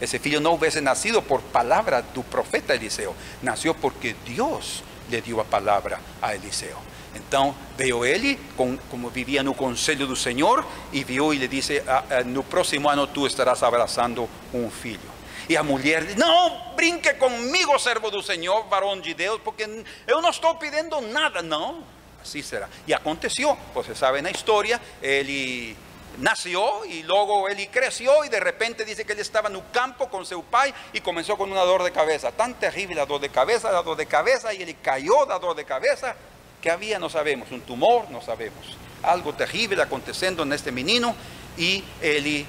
Ese 0.00 0.18
filho 0.18 0.40
no 0.40 0.52
hubiese 0.52 0.82
nacido 0.82 1.22
por 1.22 1.40
palabra 1.40 2.02
del 2.02 2.24
profeta 2.24 2.74
Eliseo, 2.74 3.14
nació 3.42 3.74
porque 3.74 4.14
Dios 4.26 4.82
le 5.10 5.22
dio 5.22 5.40
a 5.40 5.44
palabra 5.44 5.98
a 6.20 6.34
Eliseo. 6.34 6.76
Entonces 7.14 7.54
veo 7.78 8.04
él 8.04 8.38
con, 8.56 8.76
como 8.90 9.10
vivía 9.10 9.40
en 9.40 9.48
el 9.48 9.56
consejo 9.56 10.06
del 10.06 10.16
Señor 10.16 10.64
y 10.92 11.02
vio 11.04 11.32
y 11.32 11.38
le 11.38 11.48
dice, 11.48 11.82
ah, 11.88 12.04
ah, 12.10 12.20
en 12.20 12.36
el 12.36 12.42
próximo 12.42 12.90
año 12.90 13.08
tú 13.08 13.26
estarás 13.26 13.62
abrazando 13.62 14.28
un 14.52 14.70
filho. 14.70 15.16
Y 15.48 15.56
a 15.56 15.62
mulher, 15.62 16.18
no 16.18 16.74
brinque 16.76 17.16
conmigo, 17.16 17.78
servo 17.78 18.10
del 18.10 18.22
Señor, 18.22 18.68
varón 18.68 19.00
de 19.00 19.14
Dios, 19.14 19.40
porque 19.44 19.84
yo 20.06 20.20
no 20.20 20.28
estoy 20.28 20.56
pidiendo 20.60 21.00
nada, 21.00 21.40
no 21.40 21.95
así 22.26 22.42
será. 22.42 22.68
Y 22.86 22.92
aconteció, 22.92 23.56
pues 23.72 23.86
se 23.86 23.94
sabe 23.94 24.18
en 24.18 24.24
la 24.24 24.30
historia, 24.30 24.80
Eli 25.00 25.76
nació 26.18 26.84
y 26.84 27.02
luego 27.02 27.48
Eli 27.48 27.68
creció 27.68 28.24
y 28.24 28.28
de 28.28 28.40
repente 28.40 28.84
dice 28.84 29.04
que 29.04 29.12
él 29.12 29.18
estaba 29.20 29.48
en 29.48 29.56
un 29.56 29.64
campo 29.72 30.08
con 30.08 30.24
su 30.24 30.42
pai 30.44 30.72
y 30.92 31.00
comenzó 31.00 31.36
con 31.36 31.50
una 31.50 31.62
dor 31.62 31.82
de 31.82 31.92
cabeza, 31.92 32.32
tan 32.32 32.54
terrible 32.54 32.94
la 32.94 33.06
dor 33.06 33.20
de 33.20 33.28
cabeza, 33.28 33.70
la 33.70 33.82
dor 33.82 33.96
de 33.96 34.06
cabeza 34.06 34.52
y 34.54 34.62
él 34.62 34.76
cayó 34.82 35.26
la 35.26 35.38
dor 35.38 35.56
de 35.56 35.64
cabeza, 35.64 36.14
que 36.60 36.70
había 36.70 36.98
no 36.98 37.08
sabemos, 37.08 37.50
un 37.50 37.60
tumor, 37.62 38.10
no 38.10 38.22
sabemos, 38.22 38.76
algo 39.02 39.34
terrible 39.34 39.82
aconteciendo 39.82 40.42
en 40.42 40.52
este 40.52 40.72
menino 40.72 41.14
y 41.56 41.84
Eli 42.00 42.46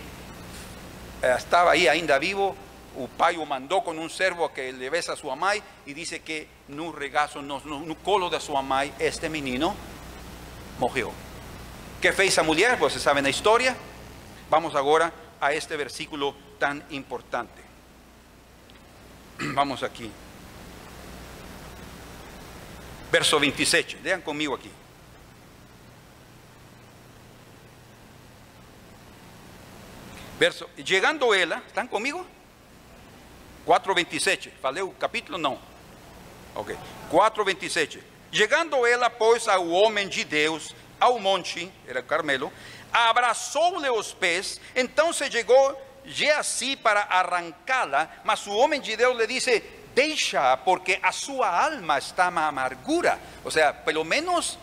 eh, 1.21 1.35
estaba 1.37 1.71
ahí 1.71 1.87
ainda 1.87 2.17
vivo 2.19 2.55
Upayo 2.97 3.45
mandó 3.45 3.83
con 3.83 3.99
un 3.99 4.09
servo 4.09 4.51
que 4.51 4.73
le 4.73 4.89
besa 4.89 5.13
a 5.13 5.15
su 5.15 5.31
amai 5.31 5.61
y 5.85 5.93
dice 5.93 6.21
que 6.21 6.47
no 6.67 6.91
regazo, 6.91 7.41
no, 7.43 7.61
no, 7.63 7.95
colo 8.03 8.29
de 8.29 8.39
su 8.39 8.57
amai, 8.57 8.91
este 8.97 9.29
menino 9.29 9.75
murió. 10.79 11.11
¿Qué 12.01 12.11
fez 12.11 12.29
esa 12.29 12.43
mujer? 12.43 12.77
Pues 12.79 12.93
se 12.93 12.99
sabe 12.99 13.21
la 13.21 13.29
historia. 13.29 13.75
Vamos 14.49 14.73
ahora 14.73 15.13
a 15.39 15.53
este 15.53 15.77
versículo 15.77 16.35
tan 16.59 16.83
importante. 16.89 17.61
Vamos 19.53 19.83
aquí. 19.83 20.09
Verso 23.11 23.39
27. 23.39 23.99
Lean 24.03 24.21
conmigo 24.21 24.55
aquí. 24.55 24.71
Verso. 30.39 30.67
Llegando 30.77 31.33
ella, 31.33 31.57
¿ah? 31.57 31.63
¿están 31.67 31.87
conmigo? 31.87 32.25
4:27. 33.67 34.49
Falei 34.61 34.81
o 34.81 34.91
capítulo? 34.91 35.37
Não. 35.37 35.59
Ok. 36.55 36.75
4:27. 37.11 38.01
Chegando 38.31 38.85
ela, 38.85 39.09
pois, 39.09 39.47
ao 39.47 39.67
homem 39.67 40.07
de 40.07 40.23
Deus, 40.23 40.73
ao 40.99 41.19
monte, 41.19 41.71
era 41.85 42.01
Carmelo, 42.01 42.51
abraçou-lhe 42.91 43.89
os 43.89 44.13
pés, 44.13 44.59
então 44.75 45.11
se 45.11 45.29
chegou 45.29 45.81
Geazi 46.05 46.77
para 46.77 47.01
arrancá-la, 47.01 48.09
mas 48.23 48.47
o 48.47 48.55
homem 48.55 48.79
de 48.79 48.95
Deus 48.95 49.17
lhe 49.17 49.27
disse: 49.27 49.61
Deixa, 49.93 50.55
porque 50.57 50.99
a 51.03 51.11
sua 51.11 51.65
alma 51.65 51.97
está 51.97 52.31
na 52.31 52.47
amargura. 52.47 53.19
Ou 53.43 53.51
seja, 53.51 53.73
pelo 53.73 54.05
menos 54.05 54.57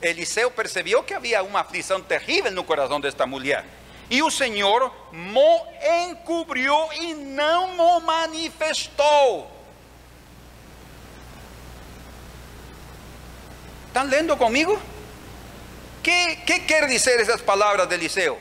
Eliseu 0.00 0.50
percebeu 0.50 1.02
que 1.02 1.12
havia 1.12 1.42
uma 1.42 1.60
aflição 1.60 2.00
terrível 2.00 2.52
no 2.52 2.64
coração 2.64 3.00
desta 3.00 3.26
mulher. 3.26 3.64
E 4.10 4.22
o 4.22 4.30
Senhor 4.30 4.90
mo 5.12 5.66
encobriu 6.08 6.74
e 6.94 7.12
não 7.14 7.78
o 7.78 8.00
manifestou. 8.00 9.50
¿Estão 13.88 14.04
lendo 14.04 14.36
comigo? 14.36 14.80
Que, 16.02 16.36
que 16.36 16.60
quer 16.60 16.86
dizer 16.86 17.20
essas 17.20 17.42
palavras 17.42 17.86
de 17.86 17.94
Eliseu? 17.94 18.40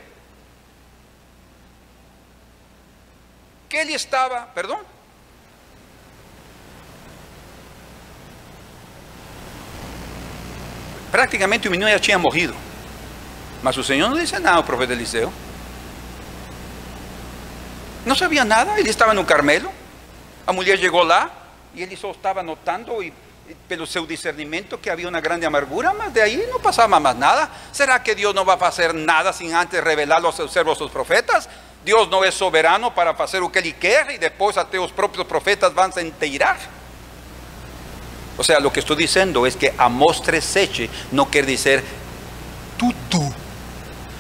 Que 3.68 3.78
ele 3.78 3.94
estava, 3.94 4.42
perdão? 4.54 4.80
Praticamente 11.12 11.68
o 11.68 11.72
menino 11.72 11.90
já 11.90 12.00
tinha 12.00 12.20
morrido. 12.20 12.56
Mas 13.62 13.76
o 13.76 13.84
Senhor 13.84 14.10
não 14.10 14.18
disse 14.18 14.34
nada 14.40 14.58
ao 14.58 14.64
profeta 14.64 14.94
Eliseu. 14.94 15.34
Não 18.08 18.16
sabia 18.16 18.44
nada, 18.44 18.80
ele 18.80 18.90
estava 18.90 19.14
no 19.14 19.26
Carmelo, 19.26 19.72
a 20.46 20.54
mulher 20.54 20.80
chegou 20.80 21.04
lá 21.04 21.30
e 21.76 21.84
ele 21.84 21.96
só 21.96 22.12
estava 22.12 22.42
notando 22.42 23.04
e 23.04 23.14
pelo 23.68 23.86
seu 23.86 24.06
discernimento 24.06 24.78
que 24.78 24.90
havia 24.90 25.08
uma 25.08 25.22
grande 25.22 25.46
amargura, 25.46 25.94
mas 25.94 26.12
de 26.12 26.22
aí 26.22 26.48
não 26.48 26.60
passava 26.60 27.00
mais 27.00 27.18
nada. 27.18 27.50
Será 27.72 27.98
que 28.00 28.14
Deus 28.14 28.34
não 28.34 28.44
vai 28.44 28.58
fazer 28.58 28.94
nada 28.94 29.32
sem 29.32 29.54
antes 29.54 29.80
revelar 29.82 30.24
aos 30.24 30.36
seus 30.36 30.52
servos 30.52 30.80
os 30.82 30.92
profetas? 30.92 31.48
Deus 31.84 32.10
não 32.10 32.24
é 32.24 32.32
soberano 32.32 32.92
para 32.92 33.14
fazer 33.14 33.42
o 33.42 33.50
que 33.50 33.60
Ele 33.60 33.72
quer 33.72 34.10
e 34.10 34.18
depois 34.18 34.58
até 34.58 34.80
os 34.80 34.92
próprios 34.92 35.26
profetas 35.26 35.72
vão 35.72 35.92
se 35.92 36.02
inteirar? 36.02 36.58
O 38.38 38.44
sea, 38.44 38.60
lo 38.60 38.70
que 38.70 38.80
estoy 38.80 38.98
diciendo 38.98 39.48
es 39.48 39.56
que 39.56 39.74
Amós 39.78 40.22
3.7 40.22 40.90
no 41.12 41.26
quiere 41.26 41.48
decir 41.48 41.84
tudo, 42.78 43.34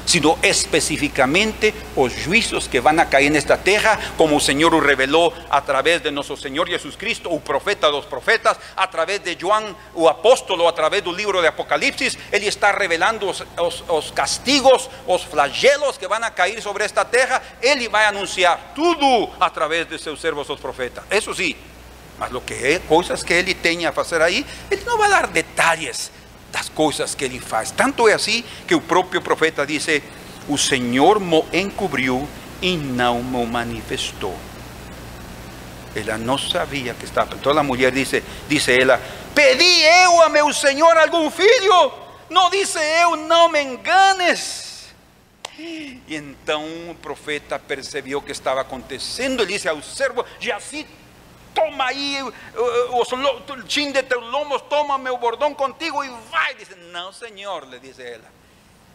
sino 0.07 0.39
específicamente 0.41 1.73
los 1.95 2.13
juicios 2.25 2.67
que 2.67 2.79
van 2.79 2.99
a 2.99 3.09
caer 3.09 3.27
en 3.27 3.35
esta 3.35 3.57
terra, 3.57 3.99
como 4.17 4.37
o 4.37 4.39
Senhor 4.39 4.73
reveló 4.83 5.33
a 5.49 5.63
través 5.63 6.01
de 6.01 6.11
nuestro 6.11 6.37
Señor 6.37 6.69
Jesucristo, 6.69 7.29
o 7.29 7.41
profeta 7.41 7.87
dos 7.87 8.05
profetas, 8.05 8.57
a 8.75 8.89
través 8.89 9.23
de 9.23 9.35
João, 9.35 9.75
o 9.93 10.07
apóstolo, 10.07 10.67
través 10.77 11.03
del 11.03 11.17
libro 11.17 11.41
de 11.41 11.47
Apocalipsis, 11.47 12.17
ele 12.31 12.47
está 12.47 12.71
revelando 12.71 13.33
los 13.57 14.11
castigos, 14.13 14.89
los 15.07 15.25
flagelos 15.25 15.97
que 15.97 16.05
van 16.07 16.23
a 16.23 16.33
caer 16.33 16.61
sobre 16.61 16.85
esta 16.85 17.03
terra, 17.03 17.41
va 17.91 18.05
a 18.05 18.09
anunciar 18.09 18.73
todo 18.75 19.31
a 19.39 19.51
través 19.51 19.89
de 19.89 19.97
sus 19.97 20.21
servos 20.21 20.49
os 20.49 20.59
profetas. 20.59 21.03
Eso 21.09 21.33
sí, 21.33 21.55
mas 22.19 22.31
lo 22.31 22.45
que 22.45 22.79
coisas 22.87 23.23
que 23.23 23.33
ele 23.33 23.55
tem 23.55 23.85
a 23.85 23.91
fazer 23.91 24.21
aí, 24.21 24.45
ele 24.69 24.83
não 24.85 24.97
vai 24.97 25.09
dar 25.09 25.27
detalhes 25.27 26.11
das 26.51 26.69
coisas 26.69 27.15
que 27.15 27.25
ele 27.25 27.39
faz. 27.39 27.71
Tanto 27.71 28.07
é 28.07 28.13
assim 28.13 28.43
que 28.67 28.75
o 28.75 28.81
próprio 28.81 29.21
profeta 29.21 29.65
disse: 29.65 30.03
O 30.47 30.57
Senhor 30.57 31.19
me 31.19 31.43
encobriu 31.53 32.27
e 32.61 32.75
não 32.75 33.23
me 33.23 33.45
manifestou. 33.45 34.35
Ela 35.95 36.17
não 36.17 36.37
sabia 36.37 36.93
que 36.93 37.05
estava. 37.05 37.35
Então 37.35 37.57
a 37.57 37.63
mulher 37.63 37.91
disse, 37.91 38.23
disse 38.47 38.71
ela: 38.79 39.01
Pedi 39.33 39.81
eu 40.03 40.21
a 40.21 40.29
meu 40.29 40.53
Senhor 40.53 40.95
algum 40.97 41.29
filho? 41.31 41.91
Não 42.29 42.49
disse 42.49 42.77
eu, 43.01 43.15
não 43.15 43.49
me 43.49 43.61
enganes. 43.61 44.67
E 45.57 46.01
então 46.07 46.63
o 46.91 46.95
profeta 46.95 47.57
percebeu 47.57 48.19
o 48.19 48.21
que 48.21 48.31
estava 48.31 48.61
acontecendo. 48.61 49.41
Ele 49.41 49.53
disse 49.53 49.67
ao 49.67 49.81
servo: 49.81 50.23
se 50.59 50.85
toma 51.57 51.85
aí 51.85 52.19
os 52.21 53.09
chin 53.67 53.91
de 53.91 54.03
teus 54.03 54.23
lomos, 54.23 54.61
toma 54.69 54.95
meu 54.99 55.17
bordão 55.17 55.55
contigo 55.55 56.03
e 56.03 56.09
vai. 56.29 56.53
Diz, 56.53 56.69
não, 56.91 57.11
Senhor, 57.11 57.67
lhe 57.67 57.79
diz 57.79 57.97
ela. 57.97 58.25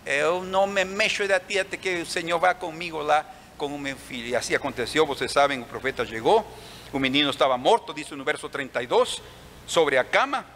Eu 0.07 0.44
não 0.44 0.68
me 0.68 0.85
mexo 0.85 1.27
de 1.27 1.40
ti 1.40 1.59
até 1.59 1.77
que 1.77 2.03
o 2.03 2.07
Senhor 2.07 2.38
vá 2.38 2.55
comigo 2.55 2.98
lá 3.03 3.27
com 3.59 3.66
o 3.66 3.79
meu 3.79 3.96
filho. 3.96 4.29
E 4.29 4.37
assim 4.37 4.55
aconteceu, 4.55 5.05
vocês 5.05 5.33
sabem, 5.33 5.61
o 5.61 5.64
profeta 5.64 6.07
chegou, 6.07 6.46
o 6.92 7.01
menino 7.01 7.31
estava 7.31 7.59
morto, 7.59 7.92
diz 7.92 8.09
no 8.11 8.22
verso 8.22 8.48
32, 8.48 9.20
sobre 9.66 9.98
a 9.98 10.05
cama. 10.05 10.46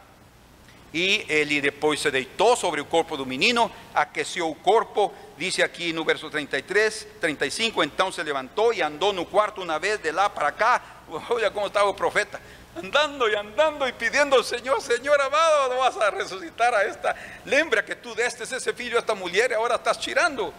E 0.97 1.27
ele 1.29 1.61
depois 1.61 2.01
se 2.01 2.11
deitou 2.11 2.57
sobre 2.57 2.81
o 2.81 2.87
corpo 2.87 3.19
do 3.19 3.27
menino, 3.27 3.71
aqueceu 3.95 4.49
o 4.49 4.55
corpo, 4.55 5.13
diz 5.37 5.61
aqui 5.61 5.93
no 5.93 6.07
verso 6.07 6.31
33, 6.31 7.07
35, 7.21 7.85
então 7.85 8.11
se 8.11 8.23
levantou 8.23 8.73
e 8.73 8.81
andou 8.81 9.13
no 9.13 9.27
quarto 9.27 9.61
uma 9.61 9.79
vez 9.79 9.99
de 9.99 10.11
lá 10.11 10.31
para 10.31 10.51
cá, 10.53 10.81
Oye 11.29 11.51
cómo 11.51 11.67
estaba 11.67 11.91
el 11.91 11.95
profeta, 11.95 12.41
andando 12.77 13.29
y 13.29 13.35
andando 13.35 13.87
y 13.87 13.93
pidiendo 13.93 14.43
Señor, 14.43 14.81
Señor 14.81 15.21
amado, 15.21 15.69
no 15.69 15.81
vas 15.81 15.99
a 15.99 16.11
resucitar 16.11 16.75
a 16.75 16.85
esta 16.85 17.15
lembra 17.45 17.85
que 17.85 17.97
tú 17.97 18.15
deste 18.15 18.45
ese 18.45 18.73
filho 18.73 18.97
a 18.97 19.01
esta 19.01 19.15
mujer 19.15 19.51
y 19.51 19.55
ahora 19.55 19.75
estás 19.75 20.01
tirando. 20.01 20.55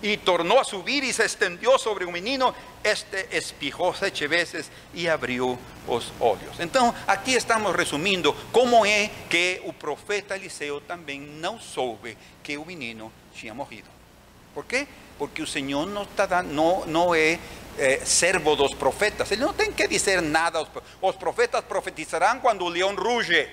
Y 0.00 0.18
tornó 0.18 0.60
a 0.60 0.64
subir 0.64 1.02
y 1.02 1.12
se 1.12 1.24
extendió 1.24 1.76
sobre 1.78 2.04
un 2.04 2.12
menino, 2.12 2.54
este 2.84 3.36
espijó 3.36 3.92
sete 3.94 4.28
veces 4.28 4.70
y 4.94 5.08
abrió 5.08 5.58
los 5.88 6.12
ojos. 6.20 6.60
Entonces, 6.60 7.00
aquí 7.06 7.34
estamos 7.34 7.74
resumiendo 7.74 8.34
cómo 8.52 8.86
es 8.86 9.10
que 9.28 9.62
el 9.64 9.74
profeta 9.74 10.36
Eliseo 10.36 10.80
también 10.82 11.40
no 11.40 11.60
soube 11.60 12.16
que 12.42 12.54
el 12.54 12.64
menino 12.64 13.10
había 13.36 13.54
morrido. 13.54 13.88
¿Por 14.54 14.66
qué? 14.66 14.86
Porque 15.18 15.42
el 15.42 15.48
Señor 15.48 15.88
no, 15.88 16.02
está, 16.02 16.42
no, 16.42 16.84
no 16.86 17.14
es 17.14 17.38
eh, 17.78 18.00
servo 18.04 18.56
dos 18.56 18.74
profetas. 18.74 19.30
Ele 19.30 19.44
não 19.44 19.54
tem 19.54 19.72
que 19.72 19.86
dizer 19.86 20.20
nada. 20.20 20.66
Os 21.00 21.16
profetas 21.16 21.64
profetizarão 21.64 22.40
quando 22.40 22.64
o 22.64 22.68
leão 22.68 22.94
ruge. 22.94 23.48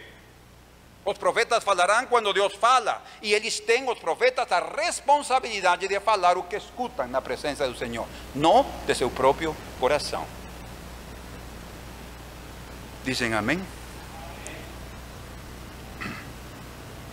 Os 1.06 1.20
profetas 1.20 1.64
falarão 1.64 2.08
quando 2.08 2.34
Deus 2.34 2.56
fala. 2.56 3.04
E 3.22 3.34
eles 3.34 3.60
têm, 3.60 3.88
os 3.88 4.00
profetas, 4.00 4.52
a 4.52 4.60
responsabilidade 4.60 5.88
de 5.88 6.00
falar 6.00 6.36
o 6.36 6.44
que 6.44 6.56
escutam 6.56 7.08
na 7.08 7.22
presença 7.22 7.68
do 7.68 7.78
Senhor, 7.78 8.08
não 8.34 8.66
de 8.88 8.96
seu 8.96 9.10
próprio 9.10 9.56
coração. 9.80 10.26
Dizem 13.04 13.36
amém? 13.36 13.64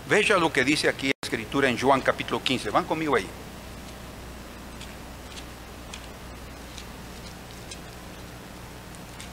Veja 0.06 0.38
o 0.38 0.50
que 0.50 0.64
diz 0.64 0.84
aqui 0.86 1.08
a 1.08 1.26
Escritura 1.26 1.70
em 1.70 1.76
João 1.76 2.00
capítulo 2.00 2.40
15. 2.40 2.70
Vão 2.70 2.84
comigo 2.84 3.14
aí. 3.14 3.28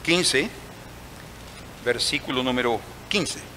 15, 0.04 0.50
versículo 1.84 2.44
número 2.44 2.82
15. 3.10 3.49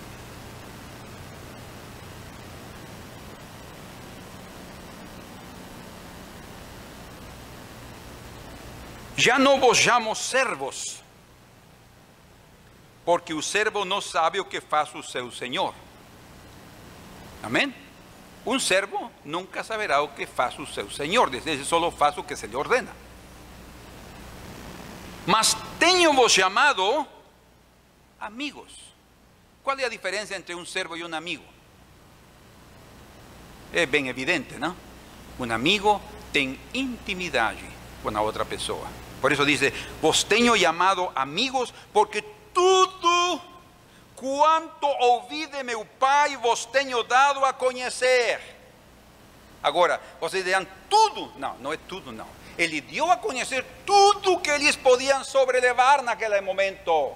Já 9.22 9.38
não 9.38 9.60
vos 9.60 9.78
chamo 9.78 10.16
servos, 10.16 11.00
porque 13.04 13.32
o 13.32 13.40
servo 13.40 13.84
não 13.84 14.00
sabe 14.00 14.40
o 14.40 14.44
que 14.44 14.60
faz 14.60 14.92
o 14.96 15.02
seu 15.04 15.30
senhor. 15.30 15.72
Amém? 17.40 17.72
Um 18.44 18.58
servo 18.58 19.12
nunca 19.24 19.62
saberá 19.62 20.02
o 20.02 20.08
que 20.08 20.26
faz 20.26 20.58
o 20.58 20.66
seu 20.66 20.90
senhor, 20.90 21.30
desde 21.30 21.64
só 21.64 21.88
faz 21.92 22.18
o 22.18 22.24
que 22.24 22.34
se 22.34 22.48
lhe 22.48 22.56
ordena. 22.56 22.90
Mas 25.24 25.56
tenho 25.78 26.12
vos 26.14 26.32
chamado 26.32 27.06
amigos. 28.18 28.72
Qual 29.62 29.78
é 29.78 29.84
a 29.84 29.88
diferença 29.88 30.34
entre 30.34 30.56
um 30.56 30.66
servo 30.66 30.96
e 30.96 31.04
um 31.04 31.14
amigo? 31.14 31.44
É 33.72 33.86
bem 33.86 34.08
evidente, 34.08 34.54
não? 34.54 34.76
Um 35.38 35.52
amigo 35.52 36.02
tem 36.32 36.58
intimidade 36.74 37.64
com 38.02 38.08
a 38.18 38.20
outra 38.20 38.44
pessoa. 38.44 39.01
Por 39.22 39.30
isso 39.30 39.46
diz: 39.46 39.60
Vos 40.02 40.24
tenho 40.24 40.58
chamado 40.58 41.10
amigos, 41.14 41.72
porque 41.92 42.22
tudo 42.52 43.40
quanto 44.16 44.86
ouvi 44.86 45.46
de 45.46 45.62
meu 45.62 45.86
Pai 45.98 46.36
vos 46.36 46.64
tenho 46.66 47.04
dado 47.04 47.44
a 47.44 47.52
conhecer. 47.52 48.40
Agora, 49.62 50.00
vocês 50.20 50.44
dirão 50.44 50.66
tudo? 50.90 51.32
Não, 51.36 51.56
não 51.58 51.72
é 51.72 51.76
tudo, 51.76 52.10
não. 52.10 52.26
Ele 52.58 52.80
deu 52.80 53.10
a 53.10 53.16
conhecer 53.16 53.64
tudo 53.86 54.40
que 54.40 54.50
eles 54.50 54.74
podiam 54.74 55.22
sobrelevar 55.22 56.02
naquele 56.02 56.40
momento. 56.40 57.12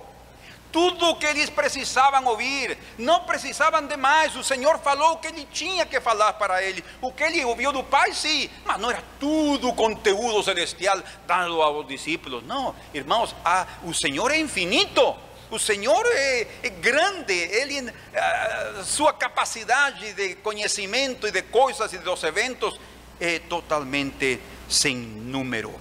Tudo 0.76 1.08
o 1.08 1.16
que 1.16 1.24
eles 1.24 1.48
precisavam 1.48 2.22
ouvir, 2.26 2.76
não 2.98 3.20
precisavam 3.20 3.86
de 3.86 3.96
mais. 3.96 4.36
O 4.36 4.44
Senhor 4.44 4.78
falou 4.80 5.12
o 5.12 5.16
que 5.16 5.28
ele 5.28 5.48
tinha 5.50 5.86
que 5.86 5.98
falar 6.02 6.34
para 6.34 6.62
ele. 6.62 6.84
O 7.00 7.10
que 7.14 7.22
ele 7.22 7.42
ouviu 7.46 7.72
do 7.72 7.82
Pai, 7.82 8.12
sim, 8.12 8.50
mas 8.62 8.78
não 8.78 8.90
era 8.90 9.02
tudo 9.18 9.72
conteúdo 9.72 10.42
celestial 10.42 11.02
dado 11.26 11.62
aos 11.62 11.88
discípulos. 11.88 12.44
Não, 12.44 12.74
irmãos, 12.92 13.34
ah, 13.42 13.66
o 13.84 13.94
Senhor 13.94 14.30
é 14.30 14.38
infinito. 14.38 15.16
O 15.50 15.58
Senhor 15.58 16.04
é, 16.12 16.46
é 16.62 16.68
grande, 16.68 17.32
ele, 17.32 17.90
ah, 18.14 18.82
sua 18.84 19.14
capacidade 19.14 20.12
de 20.12 20.34
conhecimento 20.34 21.26
e 21.26 21.30
de 21.30 21.40
coisas 21.44 21.90
e 21.94 21.98
dos 22.00 22.22
eventos 22.22 22.78
é 23.18 23.38
totalmente 23.38 24.38
sin 24.68 25.30
número. 25.32 25.72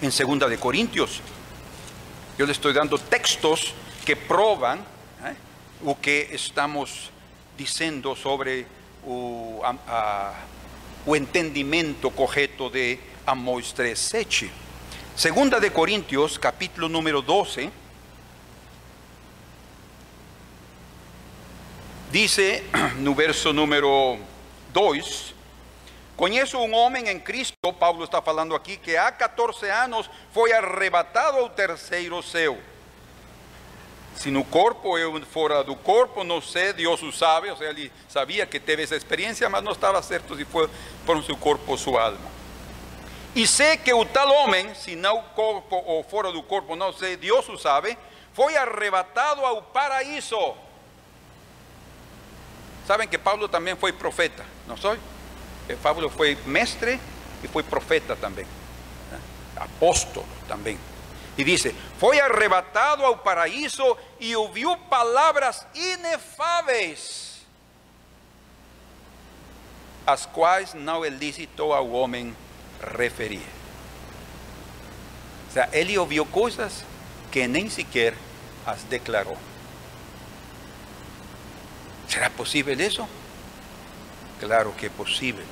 En 0.00 0.12
segunda 0.12 0.48
de 0.48 0.56
yo 2.38 2.44
le 2.44 2.52
estoy 2.52 2.72
dando 2.72 2.98
textos 2.98 3.72
que 4.04 4.14
proban 4.14 4.80
¿eh? 5.24 5.94
que 6.00 6.28
estamos 6.32 7.10
diciendo 7.56 8.14
sobre 8.14 8.66
o, 9.06 9.62
entendimiento 11.14 12.10
cojeto 12.10 12.68
de 12.68 13.00
Amós 13.24 13.74
3.7. 13.74 14.50
Segunda 15.14 15.60
de 15.60 15.72
Corintios, 15.72 16.38
capítulo 16.38 16.88
número 16.88 17.22
12, 17.22 17.70
dice, 22.12 22.64
no 22.98 23.14
verso 23.14 23.52
número 23.52 24.18
2, 24.74 25.35
Conheço 26.16 26.56
um 26.56 26.74
homem 26.74 27.10
em 27.10 27.20
Cristo, 27.20 27.54
Paulo 27.78 28.02
está 28.02 28.22
falando 28.22 28.54
aqui, 28.54 28.78
que 28.78 28.96
há 28.96 29.12
14 29.12 29.68
anos 29.68 30.08
foi 30.32 30.50
arrebatado 30.52 31.38
ao 31.38 31.50
terceiro 31.50 32.22
céu. 32.22 32.58
Se 34.14 34.30
no 34.30 34.42
corpo 34.42 34.96
eu 34.96 35.20
fora 35.26 35.62
do 35.62 35.76
corpo, 35.76 36.24
não 36.24 36.40
sei, 36.40 36.72
Deus 36.72 37.02
o 37.02 37.12
sabe, 37.12 37.50
ou 37.50 37.56
seja, 37.56 37.68
ele 37.68 37.92
sabia 38.08 38.46
que 38.46 38.58
teve 38.58 38.82
essa 38.82 38.96
experiência, 38.96 39.46
mas 39.50 39.62
não 39.62 39.72
estava 39.72 40.00
certo 40.00 40.34
se 40.34 40.44
foi 40.46 40.70
por 41.04 41.22
seu 41.22 41.36
corpo 41.36 41.78
ou 41.86 41.98
alma. 41.98 42.36
E 43.34 43.46
sei 43.46 43.76
que 43.76 43.92
o 43.92 44.06
tal 44.06 44.32
homem, 44.32 44.74
se 44.74 44.96
não 44.96 45.20
corpo 45.34 45.76
ou 45.84 46.02
fora 46.02 46.32
do 46.32 46.42
corpo, 46.42 46.74
não 46.74 46.94
sei, 46.94 47.18
Deus 47.18 47.46
o 47.50 47.58
sabe, 47.58 47.98
foi 48.32 48.56
arrebatado 48.56 49.44
ao 49.44 49.60
paraíso. 49.60 50.54
Sabem 52.86 53.06
que 53.06 53.18
Paulo 53.18 53.46
também 53.48 53.76
foi 53.76 53.92
profeta, 53.92 54.46
não 54.66 54.78
foi? 54.78 54.98
Pablo 55.74 56.08
foi 56.08 56.38
mestre 56.46 57.00
e 57.42 57.48
foi 57.48 57.62
profeta 57.62 58.14
também, 58.14 58.46
né? 59.10 59.20
apóstolo 59.56 60.26
também. 60.46 60.78
E 61.36 61.44
diz: 61.44 61.66
Foi 61.98 62.20
arrebatado 62.20 63.04
ao 63.04 63.18
paraíso 63.18 63.96
e 64.20 64.34
ouviu 64.36 64.76
palavras 64.76 65.66
inefáveis, 65.74 67.44
as 70.06 70.24
quais 70.24 70.72
não 70.72 71.04
é 71.04 71.08
lícito 71.08 71.72
ao 71.72 71.90
homem 71.90 72.34
referir. 72.96 73.46
O 75.48 75.52
sea, 75.52 75.68
ele 75.72 75.98
ouviu 75.98 76.24
coisas 76.26 76.84
que 77.30 77.46
nem 77.48 77.68
sequer 77.68 78.14
as 78.64 78.82
declarou. 78.84 79.36
¿Será 82.08 82.30
possível 82.30 82.78
isso? 82.78 83.06
Claro 84.38 84.72
que 84.72 84.86
é 84.86 84.90
possível. 84.90 85.44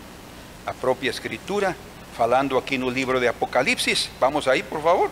A 0.67 0.73
própria 0.73 1.11
Escritura, 1.11 1.77
falando 2.17 2.57
aqui 2.57 2.79
no 2.79 2.89
livro 2.89 3.21
de 3.21 3.29
Apocalipse, 3.29 4.11
vamos 4.19 4.49
aí, 4.49 4.63
por 4.63 4.81
favor. 4.83 5.11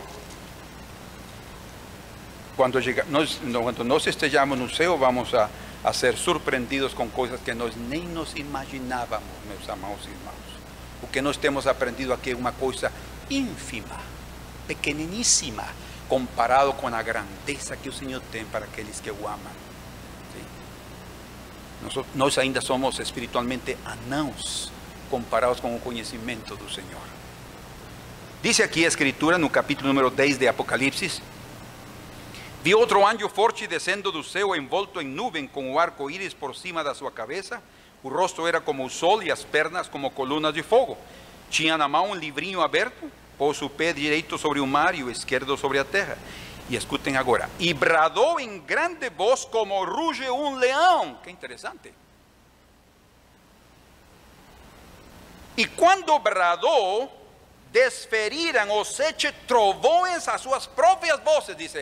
Quando, 2.56 2.80
llega, 2.80 3.04
nós, 3.10 3.40
quando 3.40 3.84
nós 3.84 4.06
estejamos 4.06 4.58
no 4.58 4.70
céu, 4.70 4.96
vamos 4.96 5.34
a, 5.34 5.50
a 5.84 5.92
ser 5.92 6.16
surpreendidos 6.16 6.94
com 6.94 7.08
coisas 7.08 7.40
que 7.40 7.52
nós 7.52 7.74
nem 7.76 8.02
nos 8.02 8.34
imaginávamos, 8.34 9.28
meus 9.46 9.68
amados 9.68 10.04
irmãos. 10.04 10.32
O 11.02 11.06
que 11.06 11.20
nós 11.20 11.36
temos 11.36 11.66
aprendido 11.66 12.12
aqui 12.12 12.30
é 12.30 12.34
uma 12.34 12.52
coisa 12.52 12.90
ínfima, 13.28 14.00
pequeniníssima, 14.66 15.66
comparado 16.08 16.72
com 16.74 16.86
a 16.88 17.02
grandeza 17.02 17.76
que 17.76 17.88
o 17.88 17.92
Senhor 17.92 18.22
tem 18.32 18.44
para 18.46 18.64
aqueles 18.64 19.00
que 19.00 19.10
o 19.10 19.26
amam. 19.26 19.62
Nós, 21.82 22.06
nós 22.14 22.38
ainda 22.38 22.60
somos 22.60 22.98
espiritualmente 23.00 23.76
anãos 23.84 24.71
comparados 25.12 25.60
com 25.60 25.76
o 25.76 25.78
conhecimento 25.78 26.56
do 26.56 26.72
Senhor. 26.72 27.02
Diz 28.42 28.58
aqui 28.60 28.82
a 28.86 28.88
Escritura, 28.88 29.36
no 29.36 29.50
capítulo 29.50 29.88
número 29.88 30.08
10 30.08 30.38
de 30.38 30.48
Apocalipse: 30.48 31.22
Vi 32.64 32.74
outro 32.74 33.06
anjo 33.06 33.28
forte 33.28 33.66
descendo 33.66 34.10
do 34.10 34.24
céu, 34.24 34.56
envolto 34.56 35.02
em 35.02 35.06
nuvem, 35.06 35.46
com 35.46 35.70
o 35.70 35.78
arco-íris 35.78 36.32
por 36.32 36.56
cima 36.56 36.82
da 36.82 36.94
sua 36.94 37.10
cabeça. 37.10 37.62
O 38.02 38.08
rosto 38.08 38.46
era 38.46 38.58
como 38.58 38.86
o 38.86 38.88
sol 38.88 39.22
e 39.22 39.30
as 39.30 39.44
pernas 39.44 39.86
como 39.86 40.10
colunas 40.10 40.54
de 40.54 40.62
fogo. 40.62 40.96
Tinha 41.50 41.76
na 41.76 41.86
mão 41.86 42.12
um 42.12 42.14
livrinho 42.14 42.62
aberto, 42.62 43.12
pôs 43.36 43.60
o 43.60 43.68
pé 43.68 43.92
direito 43.92 44.38
sobre 44.38 44.60
o 44.60 44.66
mar 44.66 44.94
e 44.94 45.04
o 45.04 45.10
esquerdo 45.10 45.58
sobre 45.58 45.78
a 45.78 45.84
terra. 45.84 46.16
E 46.70 46.74
escutem 46.74 47.18
agora. 47.18 47.50
E 47.60 47.74
bradou 47.74 48.40
em 48.40 48.58
grande 48.60 49.10
voz 49.10 49.44
como 49.44 49.84
ruge 49.84 50.28
um 50.30 50.54
leão. 50.54 51.18
Que 51.22 51.30
interessante. 51.30 51.92
E 55.56 55.66
quando 55.66 56.18
bradou, 56.18 57.10
desferiram 57.70 58.78
os 58.78 58.88
sete 58.94 59.32
trovões 59.46 60.28
as 60.28 60.40
suas 60.40 60.66
próprias 60.66 61.20
vozes, 61.20 61.56
diz. 61.56 61.74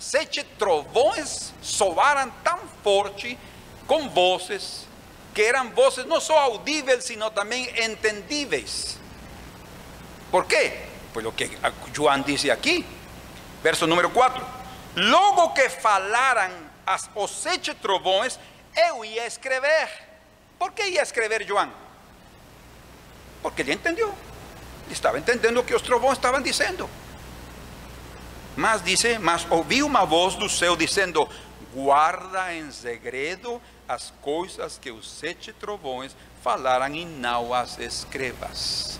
Sete 0.00 0.42
trovões 0.58 1.52
soaram 1.62 2.30
tão 2.42 2.58
forte 2.82 3.38
com 3.86 4.08
vozes 4.08 4.86
que 5.32 5.42
eram 5.42 5.70
vozes 5.70 6.06
não 6.06 6.18
só 6.18 6.38
audíveis, 6.38 7.04
sino 7.04 7.30
também 7.30 7.68
entendíveis. 7.84 8.98
Por 10.30 10.46
quê? 10.46 10.80
Por 11.12 11.26
o 11.26 11.32
que 11.32 11.50
João 11.92 12.22
disse 12.22 12.50
aqui, 12.50 12.86
verso 13.62 13.86
número 13.86 14.10
4. 14.10 14.44
Logo 14.96 15.50
que 15.50 15.68
falaram 15.68 16.52
os 17.14 17.30
sete 17.30 17.74
trovões, 17.74 18.38
eu 18.74 19.04
ia 19.04 19.26
escrever. 19.26 19.90
Por 20.58 20.72
que 20.72 20.82
ia 20.84 21.02
escrever 21.02 21.46
João? 21.46 21.70
Porque 23.42 23.62
ele 23.62 23.72
entendeu 23.72 24.14
estava 24.90 25.18
entendendo 25.18 25.58
o 25.58 25.64
que 25.64 25.74
os 25.74 25.82
trovões 25.82 26.18
estavam 26.18 26.40
dizendo. 26.40 26.88
Mas 28.56 28.82
dice, 28.82 29.18
mas 29.18 29.46
ouvi 29.50 29.82
uma 29.82 30.04
voz 30.04 30.34
do 30.34 30.48
céu 30.48 30.76
dizendo: 30.76 31.28
guarda 31.74 32.54
em 32.54 32.70
segredo 32.70 33.60
as 33.88 34.12
coisas 34.22 34.78
que 34.78 34.90
os 34.90 35.10
sete 35.10 35.52
trovões 35.52 36.16
falaram 36.42 36.94
e 36.94 37.04
não 37.04 37.52
as 37.52 37.78
escrevas. 37.78 38.98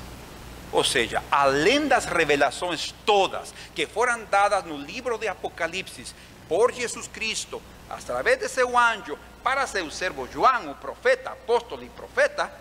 Ou 0.72 0.85
seja, 0.85 1.22
além 1.31 1.87
das 1.87 2.05
revelações 2.05 2.92
todas 3.07 3.55
que 3.75 3.87
foram 3.87 4.25
dadas 4.25 4.64
no 4.64 4.77
livro 4.77 5.16
de 5.16 5.29
Apocalipse 5.29 6.05
por 6.49 6.72
Jesus 6.72 7.09
Cristo, 7.09 7.62
através 7.88 8.38
de 8.38 8.49
seu 8.49 8.77
anjo, 8.77 9.16
para 9.42 9.66
seu 9.66 9.88
servo 9.90 10.29
João, 10.31 10.72
o 10.72 10.75
profeta, 10.75 11.31
apóstolo 11.31 11.85
e 11.85 11.88
profeta, 11.88 12.53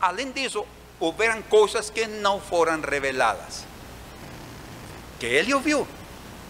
além 0.00 0.32
disso, 0.32 0.66
houveram 1.00 1.42
coisas 1.42 1.90
que 1.90 2.06
não 2.06 2.40
foram 2.40 2.80
reveladas, 2.80 3.64
que 5.18 5.26
ele 5.26 5.54
ouviu, 5.54 5.86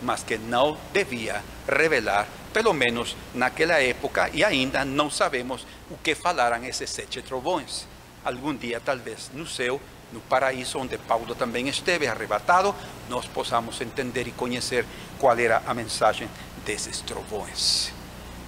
mas 0.03 0.23
que 0.23 0.37
não 0.37 0.77
devia 0.93 1.43
revelar, 1.67 2.29
pelo 2.53 2.73
menos 2.73 3.17
naquela 3.35 3.83
época, 3.83 4.31
e 4.33 4.45
ainda 4.45 4.85
não 4.85 5.11
sabemos 5.11 5.67
o 5.91 5.97
que 5.97 6.15
falaram 6.15 6.65
esses 6.65 6.91
sete 6.91 7.23
trovões. 7.23 7.87
Algum 8.25 8.55
dia, 8.55 8.81
talvez, 8.81 9.31
no 9.35 9.47
céu, 9.47 9.81
no 10.13 10.21
paraíso, 10.21 10.79
onde 10.79 10.97
Paulo 10.97 11.35
também 11.35 11.69
esteve 11.69 12.07
arrebatado, 12.07 12.75
nós 13.09 13.27
possamos 13.27 13.81
entender 13.81 14.29
e 14.29 14.33
conhecer 14.33 14.87
qual 15.19 15.39
era 15.39 15.63
a 15.67 15.75
mensagem 15.75 16.29
desses 16.65 17.01
trovões. 17.01 17.93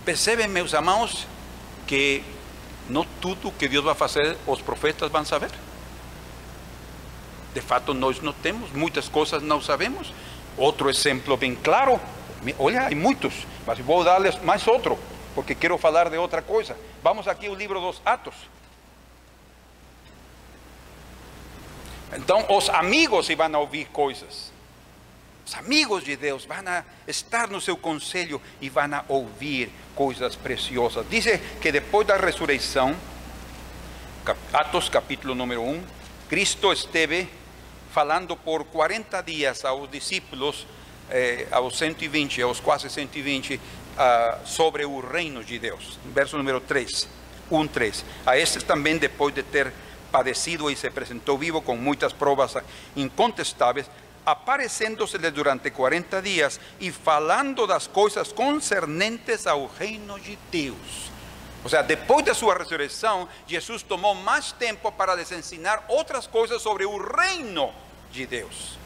Percebem, 0.05 0.47
meus 0.47 0.73
irmãos, 0.73 1.27
que 1.87 2.23
não 2.89 3.05
tudo 3.21 3.51
que 3.51 3.69
Deus 3.69 3.85
vai 3.85 3.95
fazer, 3.95 4.37
os 4.47 4.63
profetas 4.63 5.11
vão 5.11 5.25
saber? 5.25 5.51
De 7.57 7.63
fato, 7.63 7.95
nós 7.95 8.21
não 8.21 8.35
temos, 8.35 8.71
muitas 8.73 9.09
coisas 9.09 9.43
não 9.43 9.63
sabemos. 9.63 10.13
Outro 10.59 10.91
exemplo 10.91 11.39
bem 11.39 11.55
claro, 11.55 11.99
olha, 12.59 12.87
há 12.87 12.91
muitos, 12.95 13.47
mas 13.67 13.79
vou 13.79 14.05
dar-lhes 14.05 14.39
mais 14.43 14.67
outro, 14.69 14.99
porque 15.35 15.55
quero 15.55 15.79
falar 15.79 16.11
de 16.11 16.19
outra 16.19 16.43
coisa. 16.43 16.77
Vamos 17.03 17.27
aqui 17.27 17.47
ao 17.47 17.55
livro 17.55 17.81
dos 17.81 18.03
Atos. 18.05 18.35
Então, 22.15 22.45
os 22.51 22.69
amigos 22.69 23.27
vão 23.29 23.55
a 23.55 23.59
ouvir 23.59 23.87
coisas. 23.87 24.53
Os 25.47 25.55
amigos 25.55 26.05
de 26.05 26.15
Deus 26.15 26.45
vão 26.45 26.59
a 26.59 26.85
estar 27.09 27.49
no 27.49 27.59
seu 27.59 27.79
conselho 27.79 28.39
e 28.61 28.69
vão 28.69 28.93
a 28.93 29.03
ouvir 29.09 29.71
coisas 29.95 30.37
preciosas. 30.37 31.07
Diz 31.09 31.25
que 31.59 31.73
depois 31.73 32.07
da 32.07 32.19
ressurreição, 32.19 32.95
Atos 34.53 34.91
capítulo 34.91 35.35
número 35.35 35.63
1, 35.63 35.97
Cristo 36.29 36.71
esteve 36.71 37.27
falando 37.97 38.37
por 38.37 38.67
40 38.67 39.23
dias 39.23 39.65
aos 39.65 39.91
discípulos, 39.91 40.67
eh, 41.09 41.49
aos 41.51 41.79
120, 41.79 42.43
aos 42.43 42.61
quase 42.61 42.91
120, 42.91 43.59
ah, 43.97 44.39
sobre 44.45 44.85
o 44.85 45.01
reino 45.01 45.43
de 45.43 45.59
Deus. 45.59 45.99
Verso 46.13 46.37
número 46.37 46.61
3, 46.61 47.09
1, 47.51 47.67
3. 47.69 48.05
A 48.27 48.37
estes 48.37 48.63
também, 48.65 48.99
depois 48.99 49.35
de 49.35 49.43
ter 49.43 49.73
padecido 50.13 50.71
e 50.71 50.77
se 50.77 50.87
apresentou 50.87 51.39
vivo 51.39 51.63
com 51.63 51.75
muitas 51.75 52.13
provas 52.13 52.55
incontestáveis, 52.95 53.87
aparecendo-se-lhe 54.27 55.31
durante 55.31 55.71
40 55.71 56.21
dias 56.21 56.61
e 56.79 56.93
falando 56.93 57.67
das 57.67 57.87
coisas 57.87 58.31
concernentes 58.31 59.47
ao 59.47 59.69
reino 59.69 60.21
de 60.21 60.37
Deus. 60.51 61.11
Ou 61.65 61.71
seja, 61.71 61.83
depois 61.83 62.27
da 62.27 62.35
sua 62.35 62.59
ressurreição, 62.59 63.27
Jesus 63.47 63.83
tomou 63.83 64.15
mais 64.15 64.53
tempo 64.53 64.93
para 64.93 65.15
lhes 65.15 65.33
ensinar 65.33 65.83
outras 65.89 66.27
coisas 66.27 66.61
sobre 66.61 66.85
o 66.85 66.99
reino 66.99 67.73
de 68.13 68.27
Deus. 68.27 68.79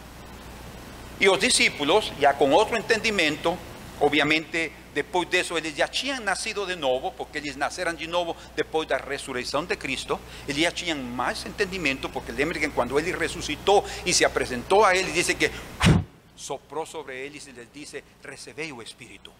E 1.21 1.29
os 1.29 1.39
discípulos, 1.39 2.13
já 2.19 2.33
com 2.33 2.51
outro 2.51 2.77
entendimento, 2.77 3.57
obviamente 4.01 4.73
depois 4.95 5.29
disso 5.29 5.57
eles 5.57 5.77
já 5.77 5.87
tinham 5.87 6.21
nascido 6.21 6.67
de 6.67 6.75
novo, 6.75 7.13
porque 7.13 7.39
eles 7.39 7.57
nasceram 7.57 7.95
de 7.95 8.07
novo 8.07 8.37
depois 8.57 8.89
da 8.89 8.97
ressurreição 8.97 9.65
de 9.65 9.77
Cristo, 9.77 10.19
eles 10.49 10.63
já 10.63 10.73
tinham 10.73 10.99
mais 10.99 11.45
entendimento, 11.47 12.09
porque 12.09 12.33
lembrem 12.33 12.61
que 12.61 12.69
quando 12.71 12.99
ele 12.99 13.13
ressuscitou 13.13 13.85
e 14.05 14.13
se 14.13 14.25
apresentou 14.25 14.85
a 14.85 14.97
eles, 14.97 15.15
disse 15.15 15.35
que 15.35 15.51
soprou 16.35 16.87
sobre 16.87 17.17
eles 17.17 17.47
e 17.47 17.53
lhes 17.53 17.69
disse: 17.73 18.03
recebei 18.25 18.73
o 18.73 18.83
Espírito. 18.83 19.31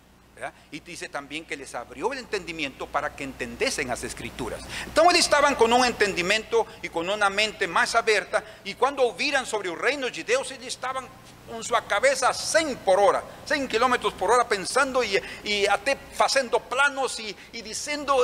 Y 0.71 0.81
dice 0.81 1.09
también 1.09 1.45
que 1.45 1.57
les 1.57 1.75
abrió 1.75 2.13
el 2.13 2.21
entendimiento 2.21 2.87
para 2.87 3.15
que 3.15 3.25
entendiesen 3.25 3.89
las 3.89 4.05
escrituras. 4.05 4.61
Entonces 4.85 5.21
estaban 5.21 5.55
con 5.55 5.73
un 5.73 5.85
entendimiento 5.85 6.67
y 6.83 6.89
con 6.89 7.09
una 7.09 7.31
mente 7.31 7.67
más 7.67 7.95
abierta 7.95 8.43
y 8.65 8.75
cuando 8.75 9.03
oíran 9.03 9.47
sobre 9.47 9.71
el 9.71 9.79
reino 9.79 10.09
de 10.09 10.25
Dios, 10.25 10.51
ellos 10.51 10.67
estaban 10.67 11.07
con 11.51 11.65
su 11.65 11.75
cabeza 11.89 12.29
a 12.29 12.35
100 12.35 12.77
por 12.77 13.01
hora, 13.01 13.23
100 13.45 13.67
kilómetros 13.67 14.13
por 14.15 14.31
hora 14.31 14.47
pensando 14.47 15.03
y, 15.03 15.21
y 15.43 15.67
até 15.67 15.99
haciendo 16.19 16.61
planos 16.61 17.19
y, 17.19 17.35
y 17.53 17.63
diciendo, 17.63 18.17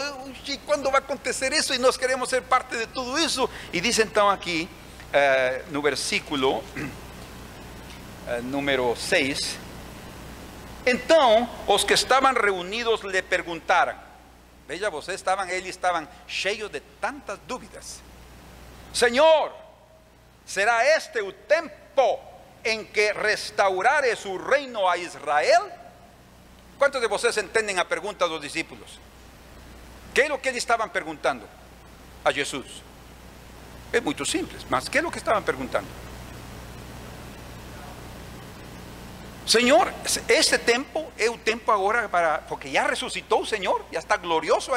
¿cuándo 0.64 0.90
va 0.90 0.98
a 0.98 1.00
acontecer 1.00 1.52
eso? 1.52 1.74
Y 1.74 1.78
nos 1.78 1.98
queremos 1.98 2.28
ser 2.28 2.42
parte 2.42 2.76
de 2.76 2.86
todo 2.86 3.18
eso. 3.18 3.50
Y 3.72 3.80
dice 3.80 4.02
entonces 4.02 4.38
aquí, 4.38 4.68
eh, 5.12 5.64
no 5.70 5.82
versículo 5.82 6.62
eh, 8.28 8.40
número 8.44 8.94
6. 8.96 9.58
Então 10.86 11.48
os 11.66 11.82
que 11.82 11.94
estavam 11.94 12.32
reunidos 12.32 13.00
lhe 13.02 13.20
perguntaram. 13.20 13.98
Veja, 14.68 14.88
vocês 14.88 15.16
estavam, 15.16 15.48
eles 15.48 15.70
estavam 15.70 16.08
cheios 16.28 16.70
de 16.70 16.80
tantas 17.00 17.38
dúvidas. 17.46 18.00
Senhor, 18.94 19.52
será 20.46 20.84
este 20.96 21.20
o 21.20 21.32
tempo 21.32 22.20
em 22.64 22.84
que 22.84 23.12
restaurare 23.12 24.14
su 24.16 24.38
reino 24.38 24.88
a 24.88 24.96
Israel? 24.96 25.70
¿Cuántos 26.78 27.00
de 27.00 27.08
vocês 27.08 27.36
entendem 27.36 27.78
a 27.78 27.84
pergunta 27.84 28.28
dos 28.28 28.40
discípulos? 28.40 29.00
¿Qué 30.14 30.22
es 30.22 30.28
lo 30.28 30.40
que 30.40 30.48
eles 30.48 30.62
estavam 30.62 30.88
perguntando 30.88 31.46
a 32.24 32.32
Jesus? 32.32 32.82
É 33.92 34.00
muito 34.00 34.24
simples, 34.24 34.64
mas 34.68 34.88
¿qué 34.88 34.98
es 34.98 35.04
lo 35.04 35.10
que 35.10 35.18
estavam 35.18 35.42
perguntando? 35.42 36.05
Senhor, 39.46 39.92
este 40.28 40.58
tempo 40.58 41.12
é 41.16 41.30
o 41.30 41.38
tempo 41.38 41.70
agora 41.70 42.08
para, 42.08 42.38
porque 42.48 42.70
já 42.70 42.84
ressuscitou 42.86 43.42
o 43.42 43.46
Senhor, 43.46 43.84
já 43.92 44.00
está 44.00 44.16
glorioso. 44.16 44.72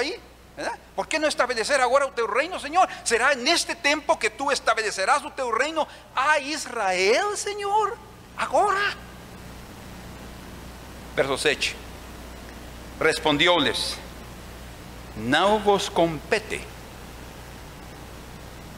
¿verdad? 0.55 0.78
¿Por 0.95 1.07
qué 1.07 1.17
no 1.17 1.28
establecer 1.28 1.82
ahora 1.82 2.05
o 2.05 2.11
teu 2.11 2.28
reino, 2.28 2.59
Señor? 2.59 2.88
¿Será 3.03 3.34
en 3.34 3.47
este 3.47 3.74
tiempo 3.74 4.20
que 4.20 4.30
tú 4.30 4.51
establecerás 4.51 5.26
o 5.26 5.32
teu 5.32 5.51
reino 5.51 5.88
a 6.15 6.38
Israel, 6.39 7.36
Señor? 7.36 7.97
Agora. 8.38 8.95
Verso 11.15 11.38
7. 11.38 11.76
Respondió-les: 12.99 13.97
Não 15.15 15.59
vos 15.59 15.89
compete 15.89 16.61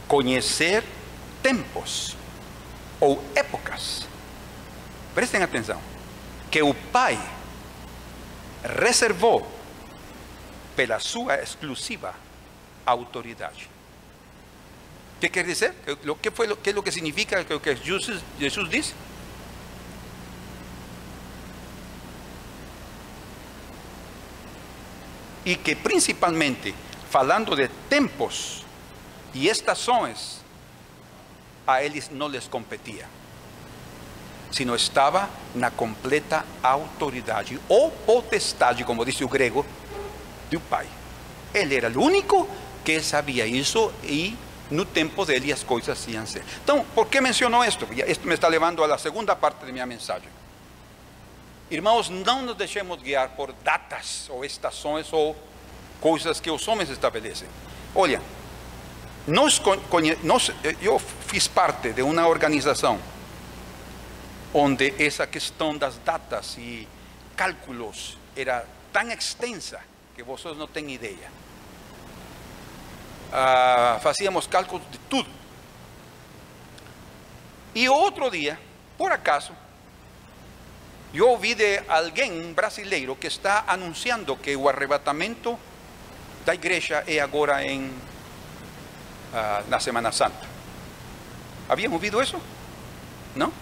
conhecer 0.07 0.83
tempos 1.41 2.15
ou 2.99 3.21
épocas. 3.35 4.10
Prestem 5.13 5.43
atenção. 5.43 5.81
Que 6.49 6.61
o 6.61 6.73
Pai 6.73 7.19
reservou 8.63 9.47
pela 10.75 10.99
sua 10.99 11.35
exclusiva 11.35 12.13
autoridade. 12.85 13.69
¿Qué 15.19 15.29
quiere 15.29 15.49
decir? 15.49 15.73
¿Qué, 16.21 16.31
fue 16.31 16.47
lo, 16.47 16.59
¿Qué 16.61 16.71
es 16.71 16.75
lo 16.75 16.83
que 16.83 16.91
significa 16.91 17.43
lo 17.47 17.61
que 17.61 17.75
Jesús, 17.75 18.69
dice? 18.69 18.93
Y 25.45 25.55
que 25.57 25.75
principalmente, 25.75 26.73
falando 27.09 27.55
de 27.55 27.67
tempos 27.89 28.63
y 29.33 29.47
estações, 29.47 30.41
a 31.67 31.83
eles 31.83 32.09
não 32.09 32.27
les 32.27 32.47
competia, 32.47 33.07
sino 34.51 34.75
estava 34.75 35.29
na 35.55 35.71
completa 35.71 36.45
autoridade 36.61 37.59
ou 37.69 37.91
potestade, 37.91 38.83
como 38.83 39.05
dice 39.05 39.23
o 39.23 39.29
grego, 39.29 39.65
do 40.49 40.59
Pai. 40.59 40.87
Ele 41.53 41.75
era 41.75 41.89
o 41.89 42.03
único 42.03 42.47
que 42.83 43.01
sabia 43.01 43.45
isso 43.45 43.91
e 44.03 44.37
no 44.69 44.85
tempo 44.85 45.25
dele 45.25 45.51
as 45.51 45.63
coisas 45.63 46.07
iam 46.07 46.25
ser. 46.25 46.43
Então, 46.63 46.85
por 46.95 47.07
que 47.07 47.19
mencionou 47.21 47.63
isto? 47.63 47.87
Isto 48.07 48.27
me 48.27 48.33
está 48.33 48.47
levando 48.47 48.83
à 48.83 48.97
segunda 48.97 49.35
parte 49.35 49.65
de 49.65 49.71
minha 49.71 49.85
mensagem. 49.85 50.29
Irmãos, 51.69 52.09
não 52.09 52.41
nos 52.41 52.55
deixemos 52.55 53.01
guiar 53.01 53.29
por 53.29 53.53
datas 53.63 54.27
ou 54.29 54.43
estações 54.43 55.11
ou 55.13 55.35
coisas 56.01 56.39
que 56.39 56.51
os 56.51 56.67
homens 56.67 56.89
estabelecem. 56.89 57.47
Olha, 57.95 58.21
nós, 59.27 59.61
nós, 60.23 60.51
eu 60.81 60.99
fiz 60.99 61.47
parte 61.47 61.93
de 61.93 62.01
uma 62.01 62.27
organização 62.27 62.99
onde 64.53 64.93
essa 65.03 65.25
questão 65.25 65.77
das 65.77 65.97
datas 65.97 66.57
e 66.57 66.87
cálculos 67.35 68.17
era 68.35 68.65
tão 68.91 69.09
extensa 69.11 69.79
que 70.15 70.23
vosotros 70.23 70.57
no 70.57 70.67
têm 70.67 70.91
ideia. 70.91 71.31
Ah, 73.31 73.99
fazíamos 74.01 74.47
cálculos 74.47 74.85
de 74.91 74.97
tudo. 74.99 75.29
E 77.73 77.87
outro 77.87 78.29
dia, 78.29 78.59
por 78.97 79.11
acaso, 79.11 79.53
eu 81.13 81.29
ouvi 81.29 81.55
de 81.55 81.81
alguém, 81.87 82.51
brasileiro, 82.53 83.15
que 83.15 83.27
está 83.27 83.63
anunciando 83.67 84.35
que 84.35 84.55
o 84.55 84.67
arrebatamento 84.67 85.57
da 86.45 86.53
igreja 86.53 87.03
é 87.07 87.19
agora 87.19 87.63
em, 87.63 87.93
ah, 89.33 89.63
na 89.69 89.79
Semana 89.79 90.11
Santa. 90.11 90.49
Haviam 91.69 91.93
ouvido 91.93 92.21
isso? 92.21 92.41
Não? 93.33 93.53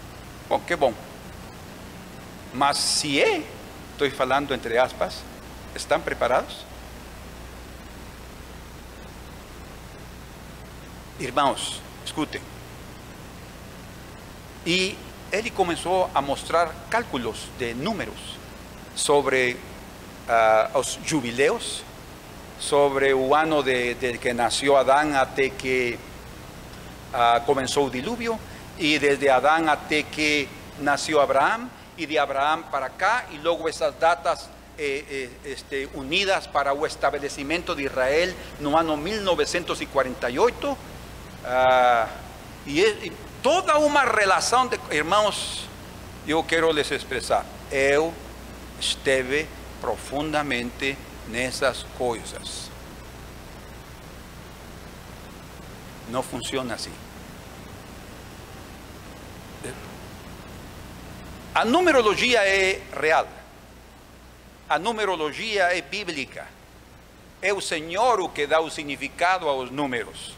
Bom, 0.50 0.60
que 0.60 0.76
bom. 0.76 0.92
Mas 2.52 2.76
se 2.76 3.20
é, 3.20 3.42
estou 3.94 4.10
falando 4.10 4.52
entre 4.52 4.76
aspas, 4.76 5.22
¿Están 5.74 6.02
preparados? 6.02 6.64
Irmãos, 11.20 11.80
escutem. 12.04 12.40
E 14.66 14.98
ele 15.30 15.50
começou 15.50 16.10
a 16.12 16.20
mostrar 16.20 16.74
cálculos 16.88 17.46
de 17.58 17.72
números 17.74 18.36
sobre 18.96 19.52
uh, 19.54 20.78
os 20.78 20.98
jubileus, 21.04 21.84
sobre 22.58 23.14
o 23.14 23.34
ano 23.34 23.62
de, 23.62 23.94
de 23.94 24.18
que 24.18 24.32
nasceu 24.32 24.76
Adão 24.76 25.16
até 25.16 25.50
que 25.50 25.98
uh, 27.14 27.40
começou 27.46 27.86
o 27.86 27.90
dilúvio, 27.90 28.38
y 28.80 28.98
desde 28.98 29.30
Adán 29.30 29.68
hasta 29.68 30.02
que 30.02 30.48
nació 30.80 31.20
Abraham 31.20 31.68
y 31.96 32.06
de 32.06 32.18
Abraham 32.18 32.64
para 32.70 32.86
acá 32.86 33.26
y 33.32 33.38
luego 33.38 33.68
esas 33.68 34.00
datas 34.00 34.48
eh, 34.76 35.04
eh, 35.08 35.30
este, 35.44 35.86
unidas 35.94 36.48
para 36.48 36.72
el 36.72 36.84
establecimiento 36.84 37.74
de 37.74 37.84
Israel 37.84 38.34
no 38.58 38.76
año 38.76 38.96
1948 38.96 40.76
ah, 41.46 42.06
y, 42.66 42.82
toda 43.42 43.76
una 43.76 44.04
relación 44.04 44.68
de 44.68 44.80
hermanos 44.90 45.66
yo 46.26 46.42
quiero 46.42 46.72
les 46.72 46.90
expresar 46.90 47.44
eu 47.70 48.12
esteve 48.80 49.46
profundamente 49.80 50.96
en 51.28 51.36
esas 51.36 51.86
cosas. 51.96 52.68
No 56.10 56.22
funciona 56.22 56.74
así. 56.74 56.90
A 61.54 61.64
numerologia 61.64 62.40
é 62.46 62.80
real 63.00 63.26
a 64.70 64.78
numerologia 64.78 65.76
é 65.76 65.80
bíblica. 65.80 66.46
É 67.42 67.52
o 67.52 67.60
Senhor 67.60 68.20
o 68.20 68.28
que 68.28 68.46
dá 68.46 68.60
o 68.60 68.70
significado 68.70 69.48
aos 69.48 69.68
números. 69.68 70.32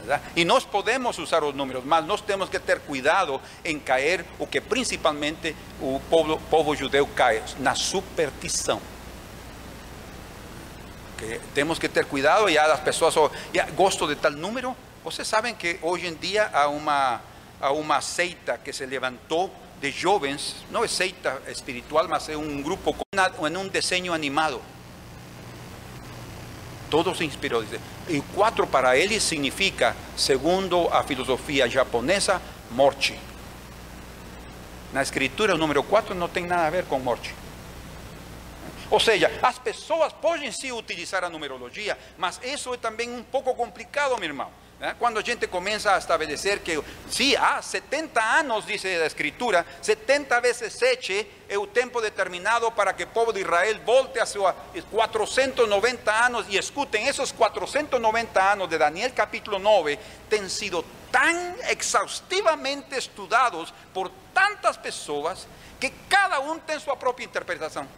¿verdad? 0.00 0.20
E 0.36 0.44
nós 0.44 0.62
podemos 0.62 1.16
usar 1.18 1.42
os 1.42 1.54
números, 1.54 1.82
mas 1.86 2.04
nós 2.04 2.20
temos 2.20 2.50
que 2.50 2.58
ter 2.58 2.80
cuidado 2.80 3.40
em 3.64 3.78
cair 3.78 4.26
o 4.38 4.46
que 4.46 4.60
principalmente 4.60 5.56
o 5.80 5.98
povo, 6.50 6.76
judeu 6.76 7.06
cai, 7.06 7.42
na 7.60 7.74
superstição. 7.74 8.78
Que 11.16 11.40
temos 11.54 11.78
que 11.78 11.88
ter 11.88 12.04
cuidado 12.04 12.50
e 12.50 12.58
as 12.58 12.80
pessoas, 12.80 13.16
oh, 13.16 13.30
gosto 13.74 14.06
de 14.06 14.16
tal 14.16 14.32
número. 14.32 14.76
Vocês 15.02 15.26
sabem 15.26 15.54
que 15.54 15.78
hoje 15.80 16.08
em 16.08 16.14
dia 16.14 16.50
há 16.52 16.68
uma, 16.68 17.22
há 17.58 17.72
uma 17.72 18.02
seita 18.02 18.58
que 18.58 18.70
se 18.70 18.84
levantou 18.84 19.50
de 19.80 19.90
jovens, 19.90 20.56
não 20.70 20.84
é 20.84 20.88
seita 20.88 21.40
espiritual, 21.48 22.08
mas 22.08 22.28
é 22.28 22.36
um 22.36 22.62
grupo 22.62 22.96
em 23.14 23.56
um 23.56 23.68
desenho 23.68 24.12
animado. 24.12 24.60
Todos 26.90 27.18
se 27.18 27.24
inspirou. 27.24 27.64
E 28.08 28.20
quatro 28.34 28.66
para 28.66 28.96
eles 28.96 29.22
significa, 29.22 29.94
segundo 30.16 30.88
a 30.88 31.02
filosofia 31.02 31.68
japonesa, 31.68 32.40
morte. 32.70 33.18
Na 34.92 35.02
escritura, 35.02 35.54
o 35.54 35.58
número 35.58 35.82
4 35.82 36.14
não 36.14 36.28
tem 36.28 36.46
nada 36.46 36.66
a 36.66 36.70
ver 36.70 36.86
com 36.86 36.98
morte. 36.98 37.34
Ou 38.90 38.98
seja, 38.98 39.30
as 39.42 39.58
pessoas 39.58 40.14
podem 40.14 40.50
sim 40.50 40.72
utilizar 40.72 41.22
a 41.22 41.28
numerologia, 41.28 41.96
mas 42.16 42.40
isso 42.42 42.72
é 42.72 42.78
também 42.78 43.10
um 43.10 43.22
pouco 43.22 43.54
complicado, 43.54 44.16
meu 44.16 44.24
irmão. 44.24 44.50
¿Eh? 44.80 44.94
Cuando 44.96 45.20
gente 45.24 45.48
comienza 45.48 45.96
a 45.96 45.98
establecer 45.98 46.62
que, 46.62 46.80
sí, 47.10 47.34
há 47.34 47.60
70 47.60 48.38
anos, 48.38 48.64
dice 48.64 48.96
la 48.96 49.06
escritura, 49.06 49.66
70 49.80 50.38
veces 50.38 50.72
seche 50.72 51.26
é 51.48 51.58
o 51.58 51.66
tempo 51.66 52.00
determinado 52.00 52.70
para 52.70 52.94
que 52.94 53.02
o 53.02 53.08
povo 53.08 53.32
de 53.32 53.40
Israel 53.40 53.80
volte 53.84 54.20
a 54.20 54.26
seus 54.26 54.54
490 54.88 56.26
anos. 56.26 56.46
E 56.48 56.56
escutem, 56.56 57.08
esos 57.08 57.32
490 57.32 58.52
anos 58.52 58.68
de 58.68 58.78
Daniel 58.78 59.12
capítulo 59.12 59.58
9 59.58 59.98
têm 60.30 60.48
sido 60.48 60.84
tan 61.10 61.56
exhaustivamente 61.68 62.96
estudados 62.96 63.74
por 63.92 64.12
tantas 64.32 64.76
pessoas 64.76 65.48
que 65.80 65.90
cada 66.08 66.38
um 66.38 66.56
tem 66.60 66.78
sua 66.78 66.96
própria 66.96 67.24
interpretação. 67.24 67.88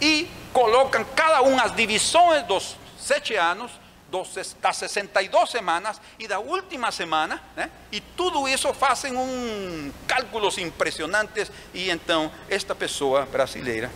E 0.00 0.30
colocam 0.52 1.04
cada 1.16 1.42
um 1.42 1.58
as 1.58 1.74
divisões 1.74 2.46
dos 2.46 2.76
sete 2.96 3.34
anos 3.34 3.72
dos, 4.14 4.56
das 4.62 4.76
62 4.76 5.50
semanas 5.50 6.00
e 6.20 6.28
da 6.28 6.38
última 6.38 6.92
semana, 6.92 7.42
né? 7.56 7.68
e 7.90 8.00
tudo 8.00 8.46
isso 8.46 8.72
fazem 8.72 9.16
um 9.16 9.92
cálculos 10.06 10.56
impressionantes, 10.58 11.50
e 11.74 11.90
então 11.90 12.30
esta 12.48 12.76
pessoa 12.76 13.26
brasileira 13.26 13.90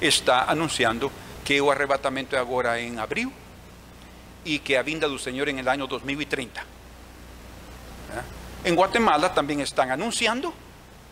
está 0.00 0.50
anunciando 0.50 1.12
que 1.44 1.60
o 1.60 1.70
arrebatamento 1.70 2.34
é 2.34 2.40
agora 2.40 2.80
em 2.80 2.98
abril 2.98 3.32
e 4.44 4.58
que 4.58 4.74
a 4.74 4.82
vinda 4.82 5.08
do 5.08 5.20
Senhor 5.20 5.48
em 5.48 5.60
el 5.60 5.68
ano 5.68 5.86
2030. 5.86 6.60
¿eh? 8.10 8.22
Em 8.64 8.74
Guatemala 8.74 9.28
também 9.28 9.60
estão 9.60 9.88
anunciando 9.88 10.52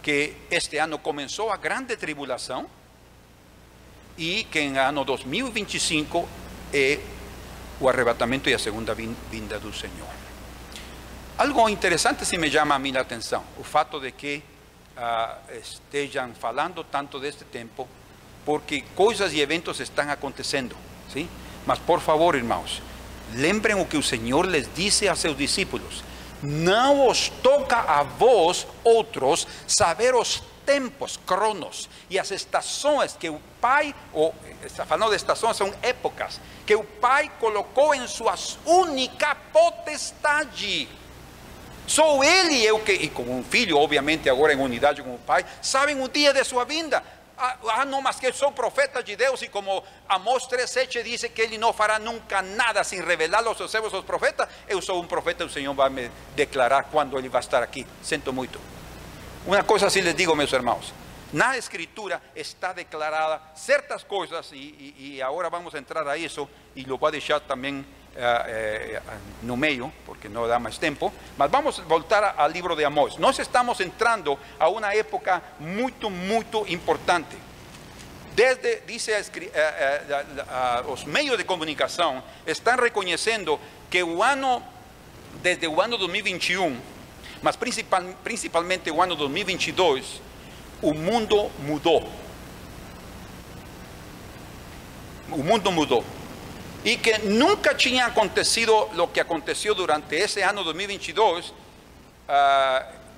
que 0.03 0.35
este 0.51 0.79
ano 0.79 0.99
começou 0.99 1.53
a 1.53 1.57
grande 1.57 1.97
tribulação 1.97 2.69
e 4.19 4.43
que 4.51 4.59
em 4.59 4.79
ano 4.79 5.05
2025 5.05 6.29
é 6.73 6.99
o 7.81 7.89
arrebatamento 7.89 8.49
e 8.49 8.55
a 8.55 8.59
segunda 8.59 8.95
vinda 8.95 9.59
do 9.59 9.72
Senhor. 9.72 10.09
Algo 11.39 11.68
interessante 11.68 12.26
se 12.26 12.37
me 12.37 12.51
chama 12.51 12.74
a 12.74 12.78
minha 12.78 13.01
atenção, 13.01 13.43
o 13.59 13.64
fato 13.64 13.99
de 13.99 14.12
que 14.12 14.43
uh, 14.97 15.55
estejam 15.59 16.35
falando 16.35 16.85
tanto 16.85 17.18
deste 17.18 17.45
tempo, 17.45 17.89
porque 18.45 18.85
coisas 18.95 19.33
e 19.33 19.41
eventos 19.41 19.81
estão 19.81 20.11
acontecendo, 20.11 20.76
¿sí? 21.11 21.28
Mas 21.66 21.78
por 21.78 22.01
favor, 22.01 22.35
irmãos, 22.35 22.83
lembrem 23.35 23.81
o 23.81 23.87
que 23.87 23.97
o 23.97 24.03
Senhor 24.03 24.47
les 24.47 24.68
disse 24.74 25.09
a 25.09 25.14
seus 25.14 25.37
discípulos: 25.37 26.05
não 26.43 27.09
os 27.09 27.28
toca 27.43 27.76
a 27.76 28.03
vós, 28.03 28.66
outros, 28.85 29.47
saber 29.66 30.14
os 30.14 30.43
tempos, 30.71 31.18
cronos, 31.27 31.91
e 32.09 32.16
as 32.16 32.31
estações 32.31 33.16
que 33.18 33.29
o 33.29 33.41
Pai, 33.61 33.93
ou 34.12 34.33
está 34.64 34.87
falando 34.87 35.11
de 35.11 35.16
estações, 35.16 35.57
são 35.57 35.75
épocas, 35.83 36.41
que 36.64 36.77
o 36.77 36.85
Pai 36.85 37.29
colocou 37.41 37.93
em 37.93 38.07
suas 38.07 38.57
única 38.64 39.35
potestade. 39.53 40.89
Só 41.89 42.23
Ele 42.23 42.71
o 42.71 42.79
que, 42.79 42.93
e 42.93 43.09
como 43.09 43.37
um 43.37 43.43
filho, 43.43 43.77
obviamente 43.77 44.31
agora 44.31 44.53
em 44.53 44.61
unidade 44.61 45.03
com 45.03 45.12
o 45.12 45.18
Pai, 45.18 45.45
sabem 45.61 46.01
o 46.01 46.09
dia 46.09 46.33
de 46.33 46.45
sua 46.45 46.64
vinda. 46.64 47.03
Ah, 47.37 47.57
ah, 47.68 47.85
não, 47.85 48.01
mas 48.01 48.21
que 48.21 48.29
eu 48.29 48.33
sou 48.33 48.53
profeta 48.53 49.03
de 49.03 49.16
Deus, 49.16 49.43
e 49.43 49.49
como 49.49 49.83
Amós 50.09 50.47
3,7 50.47 51.03
diz 51.03 51.25
que 51.35 51.43
Ele 51.43 51.59
não 51.59 51.73
fará 51.73 51.99
nunca 51.99 52.43
nada 52.43 52.85
sem 52.85 53.03
revelar 53.03 53.45
aos 53.45 53.57
seus 53.57 53.73
servos, 53.73 53.93
os 53.93 54.05
profetas, 54.05 54.49
eu 54.68 54.81
sou 54.81 55.03
um 55.03 55.07
profeta, 55.07 55.45
o 55.45 55.51
Senhor 55.51 55.75
vai 55.75 55.91
me 55.91 56.09
declarar 56.37 56.85
quando 56.85 57.18
Ele 57.18 57.29
vai 57.29 57.41
estar 57.41 57.61
aqui. 57.61 57.85
Sinto 58.05 58.33
muito. 58.33 58.80
Uma 59.47 59.62
coisa 59.62 59.86
assim 59.86 60.01
les 60.01 60.14
digo, 60.14 60.34
meus 60.36 60.53
irmãos. 60.53 60.93
Na 61.32 61.57
escritura 61.57 62.20
está 62.34 62.72
declarada 62.72 63.41
certas 63.55 64.03
coisas, 64.03 64.51
e, 64.53 64.95
e, 64.99 65.22
agora 65.22 65.49
vamos 65.49 65.74
entrar 65.74 66.07
a 66.07 66.16
isso, 66.16 66.49
e 66.74 66.82
lo 66.82 66.99
vou 66.99 67.11
deixar 67.11 67.41
também 67.41 67.84
no 69.43 69.57
meio, 69.57 69.93
porque 70.05 70.28
não 70.28 70.47
dá 70.47 70.59
mais 70.59 70.76
tempo, 70.78 71.12
mas 71.38 71.51
vamos 71.51 71.78
voltar 71.78 72.34
ao 72.36 72.49
livro 72.49 72.74
de 72.74 72.84
Amós. 72.84 73.16
Nós 73.16 73.38
estamos 73.38 73.80
entrando 73.80 74.38
a 74.59 74.68
uma 74.68 74.93
época 74.95 75.43
muito, 75.59 76.11
muito 76.11 76.64
importante. 76.68 77.36
Desde, 78.34 78.80
dice 78.80 79.12
eh, 79.12 79.22
eh, 79.55 80.84
os 80.88 81.05
meios 81.05 81.36
de 81.36 81.45
comunicação 81.45 82.22
estão 82.47 82.76
reconhecendo 82.76 83.59
que 83.91 84.01
ano, 84.01 84.62
desde 85.43 85.66
o 85.66 85.80
ano 85.80 85.99
2021, 85.99 86.80
mas 87.43 87.57
principal, 87.57 88.03
principalmente 88.22 88.91
o 88.91 89.03
ano 89.03 89.16
2022, 89.16 90.20
o 90.82 90.95
mundo 90.95 91.51
mudou. 91.66 92.09
O 95.30 95.43
mundo 95.43 95.70
mudou. 95.70 96.05
Y 96.84 96.97
que 96.97 97.18
nunca 97.18 97.74
tinha 97.74 98.07
acontecido 98.07 98.88
lo 98.95 99.12
que 99.12 99.20
aconteció 99.20 99.74
durante 99.74 100.18
ese 100.18 100.43
año 100.43 100.64
2022, 100.64 101.51
uh, 101.51 101.53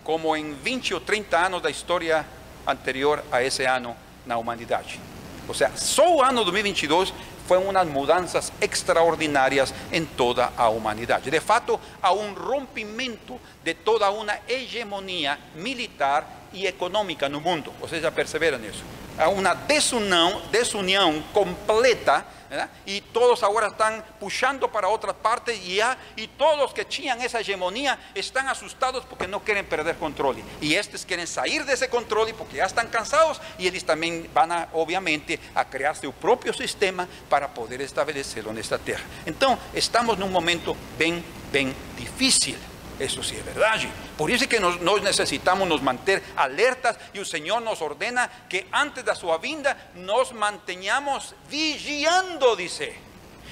como 0.03 0.37
en 0.37 0.57
20 0.63 0.95
o 0.95 1.01
30 1.01 1.47
anos 1.47 1.63
da 1.63 1.71
história 1.71 2.27
anterior 2.67 3.25
a 3.31 3.43
esse 3.43 3.65
ano 3.65 3.97
na 4.27 4.37
humanidade. 4.37 5.01
Ou 5.47 5.55
seja, 5.55 5.77
só 5.77 6.17
o 6.17 6.23
ano 6.23 6.45
2022 6.45 7.13
foi 7.47 7.59
umas 7.59 7.87
mudanças 7.87 8.53
extraordinárias 8.61 9.73
em 9.93 10.05
toda 10.05 10.53
a 10.57 10.69
humanidade. 10.69 11.31
De 11.31 11.41
fato, 11.41 11.79
há 12.03 12.13
um 12.13 12.33
rompimento 12.33 13.41
de 13.63 13.75
toda 13.75 14.11
uma 14.11 14.37
hegemonia 14.49 15.39
militar 15.55 16.49
e 16.53 16.67
econômica 16.67 17.29
no 17.29 17.41
mundo. 17.41 17.73
Vocês 17.81 18.03
já 18.03 18.11
perceberam 18.11 18.63
isso? 18.65 18.85
Há 19.19 19.29
uma 19.29 19.55
desunião, 19.55 20.43
desunião 20.51 21.23
completa 21.33 22.25
¿verdad? 22.53 22.69
y 22.85 23.01
todos 23.01 23.43
ahora 23.43 23.69
están 23.69 24.05
puxando 24.21 24.71
para 24.71 24.87
otras 24.87 25.17
partes 25.17 25.59
y, 25.65 25.77
ya, 25.77 25.97
y 26.17 26.27
todos 26.27 26.59
los 26.59 26.75
que 26.75 26.85
tinham 26.85 27.19
esa 27.23 27.41
hegemonía 27.41 27.99
están 28.15 28.47
asustados 28.47 29.07
porque 29.07 29.27
no 29.27 29.41
quieren 29.41 29.65
perder 29.65 29.97
control. 29.97 30.37
Y 30.61 30.75
estos 30.75 31.07
quieren 31.07 31.27
salir 31.27 31.65
de 31.65 31.73
ese 31.73 31.89
control 31.89 32.35
porque 32.37 32.59
ya 32.59 32.67
están 32.67 32.89
cansados 32.89 33.41
y 33.57 33.67
ellos 33.67 33.87
también 33.87 34.29
van 34.35 34.53
a, 34.53 34.69
obviamente, 34.75 35.41
a 35.55 35.65
crear 35.65 35.97
su 35.97 36.13
propio 36.13 36.53
sistema 36.53 37.09
para 37.31 37.49
poder 37.55 37.81
establecerlo 37.81 38.51
en 38.51 38.59
esta 38.59 38.79
tierra. 38.79 39.03
Entonces, 39.25 39.65
estamos 39.73 40.19
en 40.19 40.25
un 40.25 40.33
momento 40.33 40.77
bien, 40.99 41.25
bien 41.51 41.75
difícil. 41.97 42.59
Eso 43.03 43.21
sí 43.23 43.37
es 43.37 43.45
verdad. 43.45 43.81
Por 44.17 44.31
isso 44.31 44.49
que 44.49 44.61
nós, 44.61 44.81
nós 44.81 45.03
necessitamos 45.03 45.67
nos 45.67 45.83
mantener 45.83 46.23
alertas 46.37 46.97
y 47.13 47.19
o 47.19 47.25
señor 47.25 47.61
nos 47.63 47.83
ordena 47.83 48.31
que 48.49 48.69
antes 48.71 49.05
de 49.05 49.15
su 49.17 49.27
vinda 49.41 49.91
nos 49.95 50.33
mantenhamos 50.33 51.35
vigiando, 51.51 52.55
dice. 52.55 52.95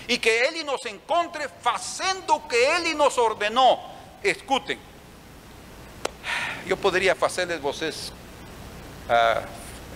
y 0.07 0.19
que 0.19 0.45
Ele 0.47 0.65
nos 0.65 0.85
encontre 0.87 1.49
haciendo 1.65 2.35
o 2.35 2.49
que 2.49 2.57
Ele 2.57 2.95
nos 2.95 3.17
ordenó 3.19 3.79
Escutem. 4.23 4.79
Eu 6.67 6.77
poderia 6.77 7.15
fazer-lhes 7.15 7.59
vocês, 7.61 8.13
ah, 9.09 9.43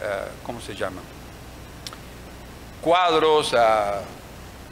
ah, 0.01 0.61
se 0.65 0.75
chama? 0.75 1.03
Quadros, 2.81 3.53
ah, 3.55 4.03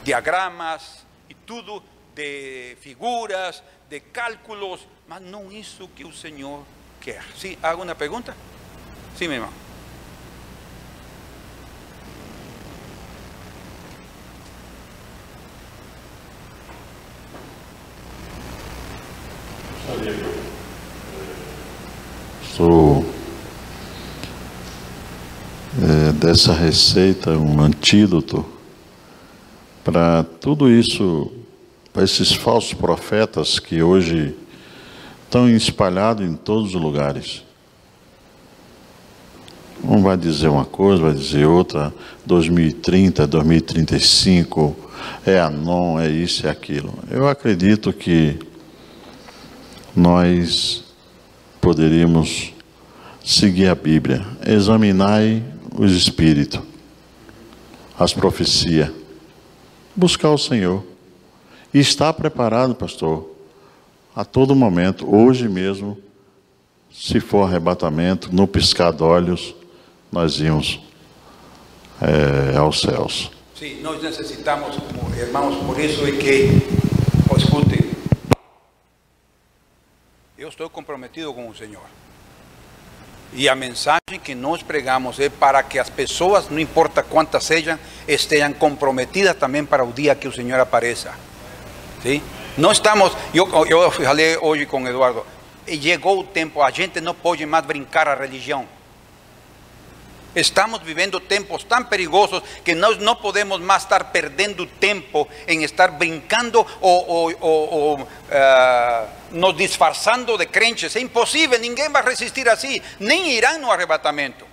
diagramas 0.03 1.05
y 1.29 1.35
todo 1.35 1.83
de 2.15 2.79
figuras, 2.81 3.63
de 3.93 4.01
cálculos, 4.01 4.89
mas 5.07 5.21
não 5.21 5.53
isso 5.53 5.87
que 5.95 6.03
o 6.03 6.11
Senhor 6.11 6.65
quer. 6.99 7.23
Sim, 7.37 7.59
hago 7.63 7.83
uma 7.83 7.95
pergunta? 7.95 8.35
Sim, 9.19 9.29
meu 9.29 9.35
irmão. 9.35 9.51
Sou 22.57 23.05
é, 25.83 26.13
dessa 26.13 26.55
receita 26.55 27.33
um 27.33 27.61
antídoto 27.61 28.43
para 29.85 30.25
tudo 30.25 30.71
isso 30.71 31.42
para 31.93 32.05
esses 32.05 32.33
falsos 32.33 32.73
profetas 32.73 33.59
que 33.59 33.83
hoje 33.83 34.35
estão 35.25 35.49
espalhados 35.49 36.27
em 36.27 36.35
todos 36.35 36.75
os 36.75 36.81
lugares. 36.81 37.43
Um 39.85 40.01
vai 40.03 40.17
dizer 40.17 40.49
uma 40.49 40.65
coisa, 40.65 41.03
vai 41.03 41.13
dizer 41.13 41.45
outra, 41.45 41.93
2030, 42.25 43.27
2035, 43.27 44.77
é 45.27 45.41
anon, 45.41 45.99
é 45.99 46.09
isso, 46.09 46.47
é 46.47 46.51
aquilo. 46.51 46.95
Eu 47.11 47.29
acredito 47.29 47.93
que 47.93 48.39
nós 49.95 50.85
poderíamos 51.61 52.53
seguir 53.25 53.69
a 53.69 53.75
Bíblia, 53.75 54.25
examinar 54.47 55.21
os 55.77 55.93
espíritos, 55.93 56.61
as 57.99 58.13
profecias, 58.13 58.91
buscar 59.97 60.31
o 60.31 60.39
Senhor. 60.39 60.92
E 61.75 61.79
está 61.81 62.13
preparado, 62.13 62.75
pastor, 62.75 63.31
a 64.15 64.25
todo 64.27 64.55
momento, 64.55 65.09
hoje 65.15 65.49
mesmo, 65.49 65.99
se 66.93 67.19
for 67.19 67.49
arrebatamento, 67.49 68.29
no 68.31 68.47
piscar 68.47 68.93
de 68.93 69.03
olhos, 69.03 69.55
nós 70.11 70.39
íamos 70.39 70.81
é, 72.01 72.59
aos 72.59 72.83
céus. 72.83 73.31
Sim, 73.59 73.81
nós 73.81 74.03
necessitamos, 74.03 74.77
irmãos, 75.17 75.65
por 75.65 75.81
isso 75.81 76.07
é 76.07 76.13
que, 76.13 76.49
escute, 77.39 77.91
eu 80.37 80.49
estou 80.51 80.69
comprometido 80.69 81.33
com 81.33 81.49
o 81.49 81.55
Senhor. 81.55 81.85
E 83.33 83.49
a 83.49 83.55
mensagem 83.55 84.21
que 84.23 84.35
nós 84.35 84.63
pregamos 84.63 85.19
é 85.19 85.31
para 85.31 85.63
que 85.63 85.79
as 85.79 85.89
pessoas, 85.89 86.51
não 86.51 86.59
importa 86.59 87.03
quantas 87.03 87.45
sejam, 87.45 87.79
estejam 88.07 88.53
comprometidas 88.53 89.35
também 89.35 89.65
para 89.65 89.83
o 89.83 89.91
dia 89.91 90.15
que 90.15 90.29
o 90.29 90.33
Senhor 90.33 90.61
apareça. 90.61 91.15
¿Sí? 92.03 92.23
No 92.57 92.71
estamos, 92.71 93.13
yo, 93.33 93.67
yo 93.67 93.91
falei 93.91 94.37
hoje 94.41 94.67
com 94.67 94.87
Eduardo, 94.87 95.25
chegou 95.67 96.21
o 96.21 96.25
tempo, 96.25 96.63
a 96.63 96.71
gente 96.71 97.01
não 97.01 97.15
pode 97.15 97.47
mais 97.47 97.65
brincar 97.65 98.09
a 98.09 98.15
religião. 98.15 98.67
Estamos 100.35 100.83
viviendo 100.83 101.21
tiempos 101.21 101.69
tan 101.69 101.85
perigosos 101.91 102.43
que 102.65 102.75
no, 102.75 102.97
no 102.97 103.21
podemos 103.21 103.61
más 103.61 103.83
estar 103.83 104.13
perdiendo 104.13 104.67
tiempo 104.67 105.29
en 105.47 105.61
estar 105.61 105.99
brincando 105.99 106.67
o, 106.81 106.89
o, 106.89 107.33
o, 107.39 107.93
o 108.01 108.09
ah, 108.33 109.05
nos 109.33 109.55
disfrazando 109.55 110.39
de 110.39 110.47
crentes. 110.47 110.97
É 110.97 111.01
impossível, 111.01 111.59
ninguém 111.59 111.91
vai 111.91 112.03
resistir 112.03 112.49
assim, 112.49 112.81
nem 112.99 113.33
irão 113.33 113.59
no 113.59 113.71
arrebatamento. 113.71 114.47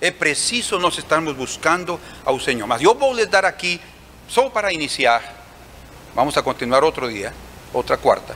É 0.00 0.10
preciso 0.10 0.78
nós 0.78 0.96
estarmos 0.96 1.36
buscando 1.36 2.00
ao 2.24 2.40
Senhor. 2.40 2.66
Mas 2.66 2.80
eu 2.80 2.94
vou 2.94 3.12
lhes 3.12 3.28
dar 3.28 3.44
aqui, 3.44 3.78
só 4.26 4.48
para 4.48 4.72
iniciar, 4.72 5.35
vamos 6.16 6.34
a 6.38 6.42
continuar 6.42 6.82
otro 6.82 7.06
día, 7.06 7.30
otra 7.74 7.98
cuarta, 7.98 8.34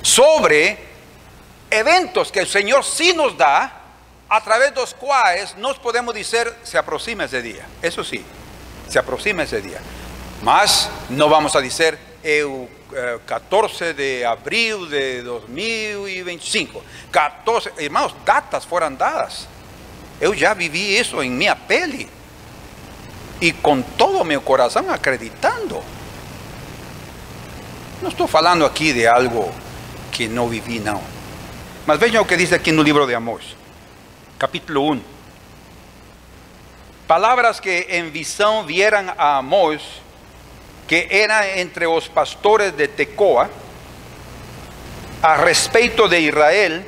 sobre 0.00 0.78
eventos 1.68 2.30
que 2.30 2.38
el 2.38 2.46
Señor 2.46 2.84
sí 2.84 3.12
nos 3.14 3.36
da, 3.36 3.80
a 4.28 4.40
través 4.42 4.70
de 4.72 4.80
los 4.80 4.94
cuales 4.94 5.56
nos 5.56 5.78
podemos 5.78 6.14
decir, 6.14 6.50
se 6.62 6.78
aproxima 6.78 7.24
ese 7.24 7.42
día, 7.42 7.66
eso 7.82 8.04
sí, 8.04 8.24
se 8.88 8.98
aproxima 8.98 9.42
ese 9.42 9.60
día. 9.60 9.80
Mas 10.42 10.88
no 11.08 11.28
vamos 11.28 11.56
a 11.56 11.60
decir 11.60 11.98
el 12.22 12.68
14 13.26 13.90
eh, 13.90 13.94
de 13.94 14.26
abril 14.26 14.88
de 14.88 15.22
2025. 15.22 16.82
14, 17.10 17.72
hermanos, 17.78 18.14
datas 18.24 18.66
fueron 18.66 18.96
dadas. 18.96 19.48
Yo 20.20 20.32
ya 20.32 20.54
viví 20.54 20.96
eso 20.96 21.22
en 21.22 21.36
mi 21.36 21.46
pele. 21.66 22.06
y 23.40 23.52
con 23.52 23.82
todo 23.82 24.24
mi 24.24 24.36
corazón 24.36 24.90
acreditando. 24.90 25.82
Não 28.04 28.10
estou 28.10 28.28
falando 28.28 28.66
aqui 28.66 28.92
de 28.92 29.06
algo 29.06 29.50
que 30.12 30.28
não 30.28 30.46
vivi, 30.46 30.78
não. 30.78 31.02
Mas 31.86 31.98
vejam 31.98 32.20
o 32.20 32.26
que 32.26 32.36
diz 32.36 32.52
aqui 32.52 32.70
no 32.70 32.82
livro 32.82 33.06
de 33.06 33.14
Amós, 33.14 33.56
capítulo 34.38 34.92
1. 34.92 35.02
Palavras 37.06 37.60
que 37.60 37.86
em 37.88 38.10
visão 38.10 38.62
vieram 38.62 39.06
a 39.16 39.38
Amós, 39.38 39.80
que 40.86 41.08
era 41.10 41.58
entre 41.58 41.86
os 41.86 42.06
pastores 42.06 42.72
de 42.72 42.88
Tecoa, 42.88 43.48
a 45.22 45.36
respeito 45.36 46.06
de 46.06 46.20
Israel, 46.20 46.84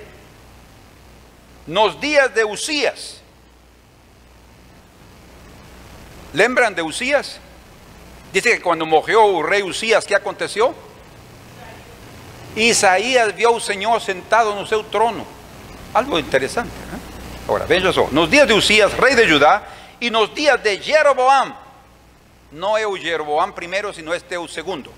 nos 1.66 1.98
días 1.98 2.30
de 2.34 2.44
Usías. 2.44 3.22
¿Lembran 6.34 6.74
de 6.74 6.82
Usías? 6.82 7.40
Dice 8.34 8.50
que 8.50 8.60
cuando 8.60 8.84
murió 8.84 9.40
el 9.40 9.46
rey 9.46 9.62
Usías, 9.62 10.04
¿qué 10.04 10.14
aconteció? 10.14 10.84
Isaías 12.56 13.34
vio 13.34 13.50
ao 13.50 13.60
Senhor 13.60 14.00
sentado 14.00 14.54
no 14.54 14.66
seu 14.66 14.82
trono. 14.82 15.26
Algo 15.92 16.18
interesante. 16.18 16.70
¿eh? 16.70 16.98
Ahora, 17.46 17.64
Agora, 17.64 17.66
veja 17.66 17.92
só, 17.92 18.08
nos 18.10 18.30
días 18.30 18.48
de 18.48 18.54
Uzias, 18.54 18.96
rey 18.96 19.14
de 19.14 19.28
Judá, 19.28 19.62
y 20.00 20.10
nos 20.10 20.34
dias 20.34 20.62
de 20.62 20.78
Jeroboam, 20.78 21.54
No 22.52 22.78
es 22.78 22.86
Jeroboam 23.02 23.52
primero, 23.52 23.92
sino 23.92 24.14
este 24.14 24.34
é 24.34 24.38
o 24.38 24.48
segundo. 24.48 24.92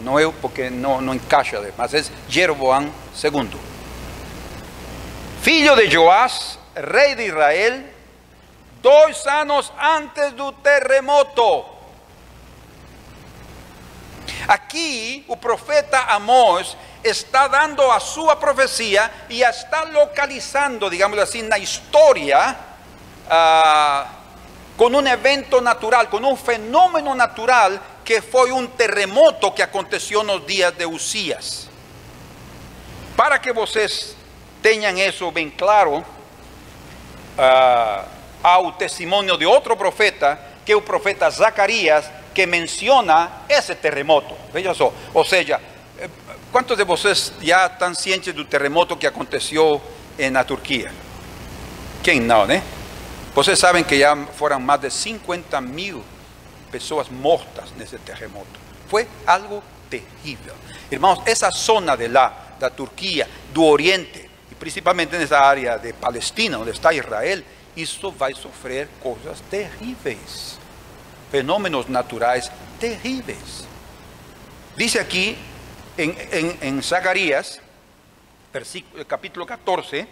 No 0.00 0.18
es 0.18 0.28
porque 0.40 0.70
no 0.70 1.00
não 1.00 1.14
encaixa, 1.14 1.60
mas 1.76 1.94
é 1.94 2.04
Jeroboam 2.28 2.90
segundo. 3.14 3.58
Filho 5.42 5.74
de 5.76 5.88
Joás, 5.90 6.58
rey 6.74 7.14
de 7.14 7.26
Israel, 7.26 7.84
dois 8.82 9.26
anos 9.26 9.72
antes 9.80 10.32
do 10.32 10.52
terremoto, 10.52 11.64
Aqui 14.48 15.26
o 15.28 15.36
profeta 15.36 15.98
Amós 16.08 16.74
está 17.04 17.46
dando 17.48 17.82
a 17.90 18.00
sua 18.00 18.34
profecia 18.34 19.10
e 19.28 19.44
a 19.44 19.50
está 19.50 19.82
localizando, 19.82 20.88
digamos 20.88 21.18
assim, 21.18 21.42
na 21.42 21.58
história, 21.58 22.56
ah, 23.28 24.06
com 24.74 24.86
um 24.86 25.06
evento 25.06 25.60
natural, 25.60 26.06
com 26.06 26.16
um 26.16 26.34
fenômeno 26.34 27.14
natural 27.14 27.72
que 28.02 28.22
foi 28.22 28.50
um 28.50 28.66
terremoto 28.66 29.52
que 29.52 29.60
aconteceu 29.60 30.24
nos 30.24 30.46
dias 30.46 30.72
de 30.72 30.86
Uzias. 30.86 31.68
Para 33.14 33.38
que 33.38 33.52
vocês 33.52 34.16
tenham 34.62 34.96
isso 34.96 35.30
bem 35.30 35.50
claro, 35.50 36.02
ah, 37.36 38.06
há 38.42 38.58
o 38.60 38.72
testemunho 38.72 39.36
de 39.36 39.44
outro 39.44 39.76
profeta, 39.76 40.40
que 40.64 40.72
é 40.72 40.76
o 40.76 40.80
profeta 40.80 41.28
Zacarias, 41.28 42.06
que 42.34 42.46
menciona 42.46 43.30
esse 43.48 43.74
terremoto. 43.74 44.34
Veja 44.52 44.74
só, 44.74 44.92
ou 45.12 45.24
seja, 45.24 45.60
eh, 45.98 46.08
quantos 46.52 46.76
de 46.76 46.84
vocês 46.84 47.32
já 47.40 47.66
estão 47.66 47.94
cientes 47.94 48.32
do 48.32 48.44
terremoto 48.44 48.96
que 48.96 49.06
aconteceu 49.06 49.80
na 50.32 50.44
Turquia? 50.44 50.92
Quem 52.02 52.20
não, 52.20 52.46
né? 52.46 52.62
Vocês 53.34 53.58
sabem 53.58 53.84
que 53.84 53.98
já 53.98 54.16
foram 54.34 54.58
mais 54.58 54.80
de 54.80 54.90
50 54.90 55.60
mil 55.60 56.02
pessoas 56.70 57.08
mortas 57.08 57.72
nesse 57.76 57.98
terremoto. 57.98 58.58
Foi 58.88 59.06
algo 59.26 59.62
terrível. 59.88 60.54
Irmãos, 60.90 61.20
essa 61.26 61.50
zona 61.50 61.96
de 61.96 62.08
lá, 62.08 62.56
da 62.58 62.70
Turquia, 62.70 63.28
do 63.52 63.64
Oriente, 63.64 64.28
e 64.50 64.54
principalmente 64.54 65.16
nessa 65.16 65.38
área 65.38 65.78
de 65.78 65.92
Palestina, 65.92 66.58
onde 66.58 66.70
está 66.70 66.92
Israel, 66.92 67.42
isso 67.76 68.10
vai 68.10 68.34
sofrer 68.34 68.88
coisas 69.00 69.40
terríveis. 69.50 70.57
Fenômenos 71.30 71.88
naturais 71.88 72.50
terríveis. 72.80 73.66
Diz 74.76 74.96
aqui 74.96 75.38
em, 75.98 76.10
em, 76.10 76.58
em 76.62 76.82
Zacarias, 76.82 77.60
versículo, 78.52 79.04
capítulo 79.04 79.44
14, 79.44 80.06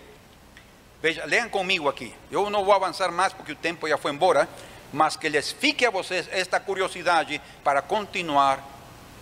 veja, 1.00 1.24
leiam 1.24 1.48
comigo 1.48 1.88
aqui. 1.88 2.12
Eu 2.30 2.50
não 2.50 2.64
vou 2.64 2.74
avançar 2.74 3.10
mais 3.10 3.32
porque 3.32 3.52
o 3.52 3.56
tempo 3.56 3.88
já 3.88 3.96
foi 3.96 4.12
embora, 4.12 4.48
mas 4.92 5.16
que 5.16 5.28
les 5.28 5.52
fique 5.52 5.86
a 5.86 5.90
vocês 5.90 6.28
esta 6.30 6.60
curiosidade 6.60 7.40
para 7.62 7.80
continuar 7.80 8.62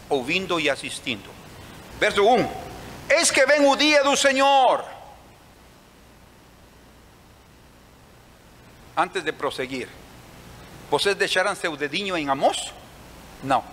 ouvindo 0.09 0.59
e 0.59 0.69
assistindo. 0.69 1.31
Verso 2.01 2.27
1: 2.27 2.51
Eis 3.11 3.31
que 3.31 3.45
vem 3.47 3.67
o 3.67 3.77
dia 3.77 4.03
do 4.03 4.17
Senhor. 4.17 4.85
Antes 8.97 9.23
de 9.23 9.33
prosseguir, 9.33 9.89
vocês 10.91 11.15
deixaram 11.17 11.55
seu 11.55 11.77
dedinho 11.77 12.17
em 12.17 12.29
Amós? 12.29 12.73
Não. 13.43 13.65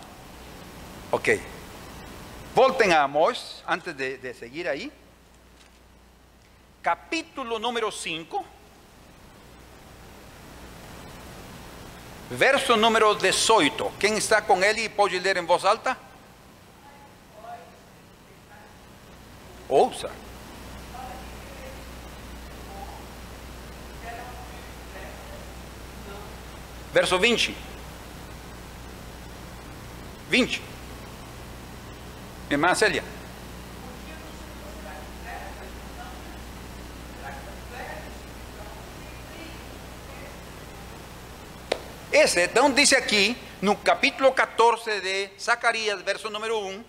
Ok. 1.12 1.42
Voltem 2.54 2.94
a 2.94 3.04
Amós, 3.04 3.64
antes 3.68 3.94
de, 3.94 4.18
de 4.18 4.34
seguir 4.34 4.68
aí. 4.68 4.92
Capítulo 6.82 7.60
número 7.60 7.92
5. 7.92 8.46
Verso 12.30 12.78
número 12.78 13.14
18. 13.16 13.92
Quem 14.00 14.18
está 14.18 14.42
com 14.42 14.64
ele 14.64 14.88
pode 14.90 15.20
ler 15.20 15.38
em 15.38 15.46
voz 15.46 15.66
alta? 15.66 15.98
Ouça. 19.68 20.10
Verso 26.94 27.18
20. 27.18 27.56
20. 30.30 30.62
Irmã 32.50 32.76
Célia. 32.76 33.04
Esse, 42.12 42.44
então, 42.44 42.70
diz 42.70 42.92
aqui, 42.92 43.38
no 43.62 43.74
capítulo 43.76 44.34
14 44.34 45.00
de 45.00 45.30
Zacarias, 45.40 46.02
verso 46.02 46.30
número 46.30 46.60
1, 46.60 46.84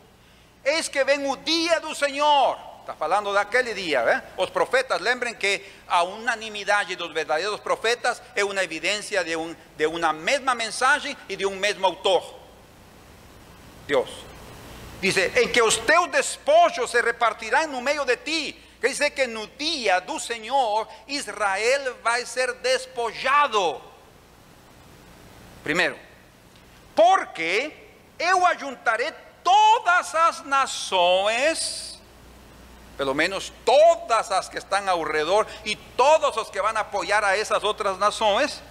eis 0.65 0.89
que 0.89 1.05
vem 1.05 1.31
o 1.31 1.37
dia 1.37 1.81
do 1.81 1.95
Senhor. 1.95 2.72
Está 2.83 2.95
falando 2.95 3.33
daquele 3.33 3.75
dia, 3.75 4.03
¿eh? 4.03 4.23
Os 4.37 4.51
profetas, 4.51 5.01
lembrem 5.01 5.35
que 5.37 5.65
a 5.87 6.03
unanimidade 6.03 6.97
dos 6.97 7.13
verdadeiros 7.13 7.61
profetas 7.61 8.21
é 8.35 8.45
uma 8.45 8.61
evidência 8.65 9.23
de, 9.23 9.37
um, 9.37 9.55
de 9.77 9.87
uma 9.87 10.13
mesma 10.13 10.53
mensagem 10.53 11.17
e 11.29 11.37
de 11.37 11.47
um 11.47 11.55
mesmo 11.55 11.87
autor. 11.87 12.35
Deus. 13.87 14.11
Diz, 15.01 15.17
em 15.17 15.47
que 15.47 15.63
os 15.63 15.77
teus 15.77 16.09
despojos 16.09 16.91
se 16.91 17.01
repartirão 17.01 17.69
no 17.69 17.81
meio 17.81 18.05
de 18.05 18.17
ti. 18.17 18.61
Quer 18.81 18.89
dizer 18.89 19.11
que 19.11 19.29
no 19.29 19.47
dia 19.47 20.01
do 20.01 20.19
Senhor, 20.19 20.89
Israel 21.07 21.97
vai 22.03 22.27
ser 22.27 22.53
despojado. 22.55 23.81
Primeiro, 25.63 25.97
porque 26.97 27.73
eu 28.19 28.45
ajuntarei 28.45 29.13
todas 29.45 30.13
as 30.17 30.45
nações, 30.45 32.02
pelo 33.03 33.17
menos 33.17 33.53
todas 33.65 34.31
as 34.31 34.49
que 34.49 34.59
estão 34.59 34.89
ao 34.89 35.03
redor 35.03 35.45
e 35.65 35.75
todos 35.75 36.37
os 36.37 36.49
que 36.49 36.63
vão 36.63 36.71
apoiar 36.77 37.25
a 37.25 37.37
essas 37.37 37.65
outras 37.65 37.99
nações, 37.99 38.63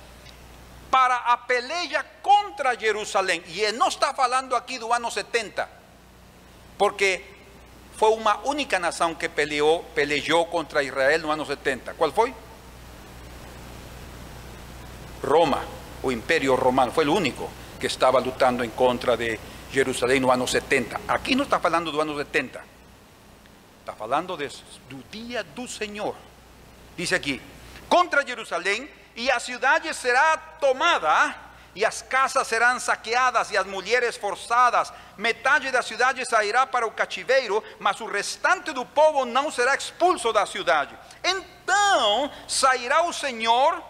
para 0.90 1.18
a 1.18 1.36
peleia 1.36 2.02
contra. 2.22 2.74
E 2.74 3.60
ele 3.62 3.78
não 3.78 3.90
está 3.90 4.14
falando 4.14 4.56
aqui 4.56 4.80
do 4.80 4.94
ano 4.94 5.12
70, 5.12 5.68
porque 6.78 7.26
foi 7.98 8.12
uma 8.12 8.40
única 8.46 8.80
nação 8.80 9.14
que 9.14 9.28
peleou, 9.28 9.84
pelejou 9.94 10.46
contra 10.46 10.82
Israel 10.82 11.20
no 11.20 11.32
ano 11.32 11.46
70. 11.46 11.94
Qual 11.96 12.14
foi? 12.14 12.34
Roma, 15.22 15.62
o 16.02 16.10
imperio 16.10 16.56
romano, 16.56 16.94
fue 16.94 17.04
el 17.04 17.10
único 17.10 17.50
que 17.78 17.88
estaba 17.88 18.22
lutando 18.22 18.64
en 18.64 18.72
contra 18.72 19.18
de 19.18 19.38
Jerusalén 19.74 20.22
no 20.22 20.32
año 20.32 20.48
70. 20.48 21.02
Aquí 21.10 21.36
no 21.36 21.44
está 21.44 21.58
hablando 21.58 21.92
do 21.92 22.02
año 22.02 22.16
70, 22.16 22.71
está 23.92 24.04
hablando 24.04 24.38
de, 24.38 24.48
do 24.90 24.98
día 25.10 25.44
do 25.44 25.68
Señor. 25.68 26.16
Dice 26.96 27.16
aquí, 27.16 27.42
contra 27.88 28.26
Jerusalén 28.26 28.90
y 29.16 29.30
a 29.30 29.40
ciudades 29.40 29.98
será 29.98 30.38
tomada 30.60 31.36
e 31.74 31.86
as 31.86 32.02
casas 32.02 32.48
serão 32.48 32.80
saqueadas 32.80 33.52
e 33.52 33.58
as 33.58 33.66
mulheres 33.66 34.18
forçadas. 34.18 34.92
Metade 35.18 35.72
da 35.72 35.82
cidade 35.82 36.26
sairá 36.26 36.68
para 36.68 36.86
o 36.86 36.92
cativeiro, 36.92 37.64
mas 37.80 38.02
o 38.02 38.06
restante 38.06 38.74
do 38.74 38.86
povo 38.86 39.26
não 39.26 39.52
será 39.52 39.76
expulso 39.76 40.34
da 40.34 40.46
cidade. 40.46 40.98
Então 41.24 42.32
sairá 42.48 43.04
o 43.04 43.14
Senhor 43.14 43.82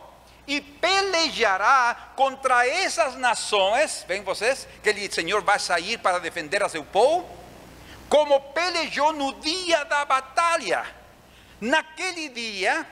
e 0.47 0.59
pelejará 0.59 2.11
contra 2.15 2.67
essas 2.67 3.15
nações. 3.15 4.05
Vem 4.07 4.23
vocês? 4.23 4.67
Que 4.83 4.91
o 4.91 5.13
Senhor 5.13 5.41
vai 5.41 5.59
sair 5.59 5.97
para 5.97 6.19
defender 6.19 6.61
a 6.61 6.69
seu 6.69 6.83
povo, 6.83 7.40
como 8.11 8.39
pelejou 8.53 9.11
no 9.13 9.33
dia 9.39 9.83
da 9.85 10.05
batalha. 10.05 10.85
Naquele 11.59 12.29
dia 12.29 12.85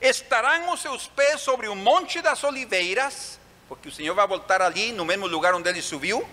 estarão 0.00 0.72
os 0.72 0.80
seus 0.80 1.08
pés 1.08 1.40
sobre 1.40 1.66
o 1.66 1.74
monte 1.74 2.22
das 2.22 2.44
oliveiras 2.44 3.40
porque 3.68 3.88
o 3.88 3.92
Senhor 3.92 4.14
vai 4.14 4.26
voltar 4.26 4.62
ali 4.62 4.92
no 4.92 5.04
mesmo 5.04 5.26
lugar 5.26 5.54
onde 5.54 5.68
ele 5.68 5.82
subiu, 5.82 6.26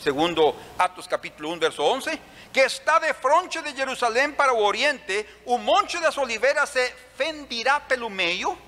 segundo 0.00 0.54
Atos 0.78 1.06
capítulo 1.06 1.50
1, 1.52 1.58
verso 1.58 1.82
11, 1.82 2.20
que 2.52 2.60
está 2.60 2.98
de 2.98 3.12
frente 3.14 3.60
de 3.62 3.74
Jerusalém 3.74 4.32
para 4.32 4.52
o 4.52 4.62
oriente, 4.62 5.26
o 5.44 5.56
monte 5.56 5.98
das 5.98 6.16
oliveiras 6.18 6.68
se 6.68 6.92
fendirá 7.16 7.80
pelo 7.80 8.10
meio, 8.10 8.58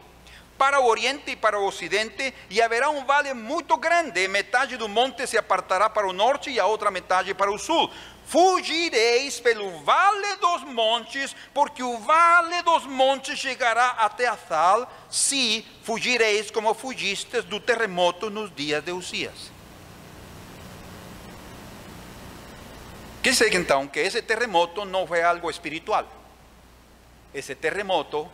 para 0.59 0.81
o 0.81 0.87
oriente 0.87 1.31
e 1.31 1.37
para 1.37 1.59
o 1.59 1.65
ocidente, 1.65 2.35
e 2.51 2.61
haverá 2.61 2.91
um 2.91 3.05
vale 3.05 3.33
muito 3.33 3.77
grande, 3.77 4.27
metade 4.27 4.77
do 4.77 4.89
monte 4.89 5.27
se 5.27 5.39
apartará 5.39 5.89
para 5.89 6.09
o 6.09 6.13
norte 6.13 6.51
e 6.51 6.59
a 6.59 6.67
outra 6.67 6.91
metade 6.91 7.33
para 7.33 7.53
o 7.53 7.59
sul. 7.59 7.89
Fugireis 8.27 9.41
pelo 9.41 9.83
vale 9.85 10.37
dos 10.37 10.65
montes, 10.65 11.35
porque 11.55 11.83
o 11.83 11.97
vale 11.99 12.61
dos 12.63 12.85
montes 12.85 13.39
chegará 13.39 13.91
até 13.91 14.27
a 14.27 14.37
Sal, 14.37 14.93
se 15.09 15.65
fugireis 15.83 16.51
como 16.51 16.75
fugistes 16.75 17.45
do 17.45 17.59
terremoto 17.59 18.29
nos 18.29 18.55
dias 18.55 18.85
de 18.85 18.93
Uzias. 18.93 19.51
Quer 23.23 23.31
dizer 23.31 23.55
então 23.55 23.87
que 23.87 24.01
esse 24.01 24.21
terremoto 24.21 24.85
não 24.85 25.07
foi 25.07 25.23
algo 25.23 25.51
espiritual. 25.51 26.07
Esse 27.33 27.55
terremoto 27.55 28.31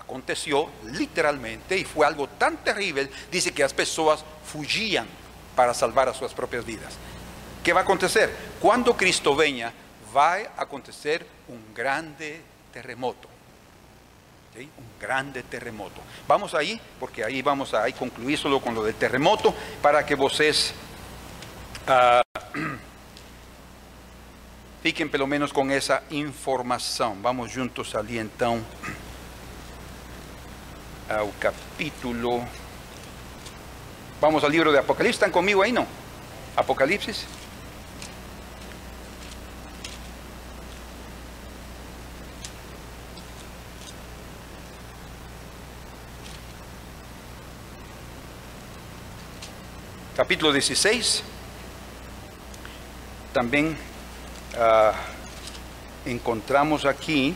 aconteceu 0.00 0.70
literalmente 0.84 1.74
e 1.74 1.84
foi 1.84 2.06
algo 2.06 2.26
tão 2.26 2.56
terrível, 2.56 3.08
diz 3.30 3.50
que 3.50 3.62
as 3.62 3.72
pessoas 3.72 4.24
fugiam 4.44 5.06
para 5.54 5.72
salvar 5.74 6.08
as 6.08 6.16
suas 6.16 6.32
próprias 6.32 6.64
vidas. 6.64 6.94
¿Qué 7.62 7.72
va 7.72 7.80
a 7.80 7.82
acontecer? 7.82 8.30
Cuando 8.60 8.94
Cristo 8.94 9.34
venga, 9.34 9.72
va 10.14 10.34
a 10.34 10.62
acontecer 10.62 11.26
un 11.48 11.74
grande 11.74 12.40
terremoto. 12.72 13.28
Un 14.56 14.98
grande 14.98 15.42
terremoto. 15.42 16.00
Vamos 16.26 16.54
ahí, 16.54 16.80
porque 16.98 17.22
ahí 17.22 17.42
vamos 17.42 17.74
a 17.74 17.90
concluir 17.92 18.38
solo 18.38 18.60
con 18.60 18.74
lo 18.74 18.82
del 18.82 18.94
terremoto, 18.94 19.52
para 19.82 20.06
que 20.06 20.14
vocês 20.14 20.72
uh, 21.86 22.22
fiquem 24.82 25.08
pelo 25.08 25.26
menos 25.26 25.52
com 25.52 25.70
essa 25.70 26.02
informação. 26.10 27.18
Vamos 27.20 27.50
juntos 27.50 27.94
ali 27.94 28.18
então 28.18 28.64
al 31.08 31.32
capítulo. 31.38 32.40
Vamos 34.20 34.42
al 34.44 34.52
libro 34.52 34.72
de 34.72 34.78
Apocalipsis. 34.78 35.16
¿Están 35.16 35.30
conmigo 35.30 35.62
ahí? 35.62 35.72
No. 35.72 35.86
Apocalipsis. 36.56 37.24
Capítulo 50.16 50.50
16. 50.50 51.22
También 53.34 53.76
uh, 54.54 56.08
encontramos 56.08 56.86
aquí 56.86 57.34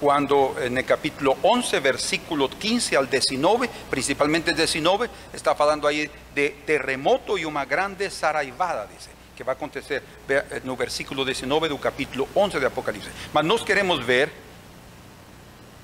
cuando 0.00 0.54
en 0.60 0.78
el 0.78 0.84
capítulo 0.84 1.36
11, 1.42 1.80
versículo 1.80 2.48
15 2.48 2.96
al 2.96 3.10
19, 3.10 3.68
principalmente 3.90 4.50
el 4.50 4.56
19, 4.56 5.10
está 5.32 5.50
hablando 5.50 5.88
ahí 5.88 6.08
de 6.34 6.50
terremoto 6.64 7.36
y 7.36 7.44
una 7.44 7.64
grande 7.64 8.08
saraivada, 8.10 8.86
dice, 8.86 9.10
que 9.36 9.42
va 9.42 9.52
a 9.52 9.56
acontecer 9.56 10.02
en 10.28 10.70
el 10.70 10.76
versículo 10.76 11.24
19 11.24 11.68
del 11.68 11.80
capítulo 11.80 12.28
11 12.34 12.60
de 12.60 12.66
Apocalipsis. 12.66 13.12
Mas 13.32 13.44
nos 13.44 13.64
queremos 13.64 14.04
ver 14.06 14.30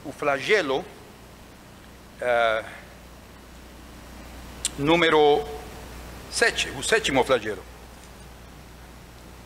o 0.05 0.13
flagelo 0.13 0.79
uh, 0.79 0.85
número 4.79 5.45
7, 6.31 6.73
o 6.79 6.83
sétimo 6.83 7.25
flagelo. 7.25 7.63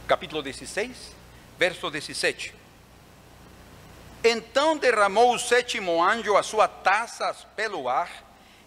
Capítulo 0.06 0.42
16, 0.42 1.12
verso 1.58 1.90
17. 1.90 2.57
Então 4.22 4.76
derramou 4.76 5.34
o 5.34 5.38
sétimo 5.38 6.02
anjo 6.02 6.36
a 6.36 6.42
sua 6.42 6.66
taça 6.66 7.34
pelo 7.54 7.88
ar, 7.88 8.10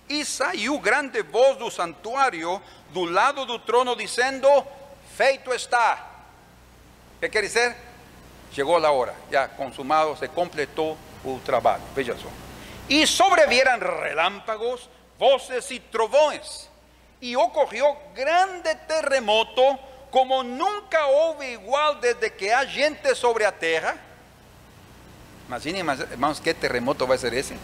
e 0.08 0.26
saiu 0.26 0.78
grande 0.80 1.22
voz 1.24 1.58
do 1.58 1.72
santuário 1.72 2.62
do 2.90 3.06
lado 3.06 3.46
do 3.46 3.60
trono, 3.60 3.96
dizendo: 3.96 4.48
Feito 5.16 5.54
está. 5.54 6.10
O 7.18 7.20
que 7.20 7.30
quer 7.30 7.42
dizer? 7.42 7.76
Chegou 8.52 8.84
a 8.84 8.92
hora, 8.92 9.16
já 9.32 9.48
consumado, 9.48 10.18
se 10.18 10.28
completou 10.28 10.98
o 11.24 11.40
trabalho. 11.40 11.84
Veja 11.96 12.18
só. 12.18 12.28
E 12.90 13.08
sobrevieram 13.08 13.80
relámpagos, 13.80 14.90
voces 15.18 15.72
e 15.72 15.80
trovões. 15.80 16.70
E 17.22 17.38
ocorreu 17.38 17.96
grande 18.14 18.76
terremoto, 18.88 19.80
como 20.10 20.44
nunca 20.44 21.06
houve 21.06 21.54
igual 21.54 21.96
desde 21.96 22.30
que 22.30 22.52
há 22.52 22.66
gente 22.66 23.16
sobre 23.16 23.46
a 23.46 23.52
terra. 23.52 23.98
Imaginem, 25.52 25.84
irmãos, 26.10 26.40
que 26.40 26.54
terremoto 26.54 27.06
vai 27.06 27.18
ser 27.18 27.34
esse? 27.34 27.58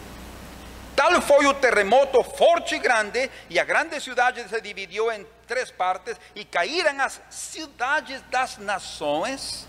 Tal 0.94 1.22
foi 1.22 1.46
o 1.46 1.54
terremoto 1.54 2.22
forte 2.22 2.74
e 2.74 2.78
grande, 2.78 3.30
e 3.48 3.58
a 3.58 3.64
grande 3.64 3.98
cidade 3.98 4.46
se 4.46 4.60
dividiu 4.60 5.10
em 5.10 5.26
três 5.46 5.70
partes, 5.70 6.14
e 6.34 6.44
caíram 6.44 7.00
as 7.00 7.18
cidades 7.30 8.20
das 8.30 8.58
nações 8.58 9.66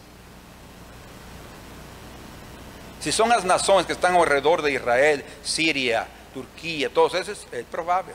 Si 2.99 3.13
son 3.13 3.29
las 3.29 3.45
naciones 3.45 3.85
que 3.85 3.93
están 3.93 4.13
alrededor 4.15 4.61
de 4.61 4.73
Israel, 4.73 5.23
Siria, 5.41 6.05
Turquía, 6.33 6.89
todos 6.89 7.13
esos, 7.13 7.47
es 7.53 7.63
probable. 7.63 8.11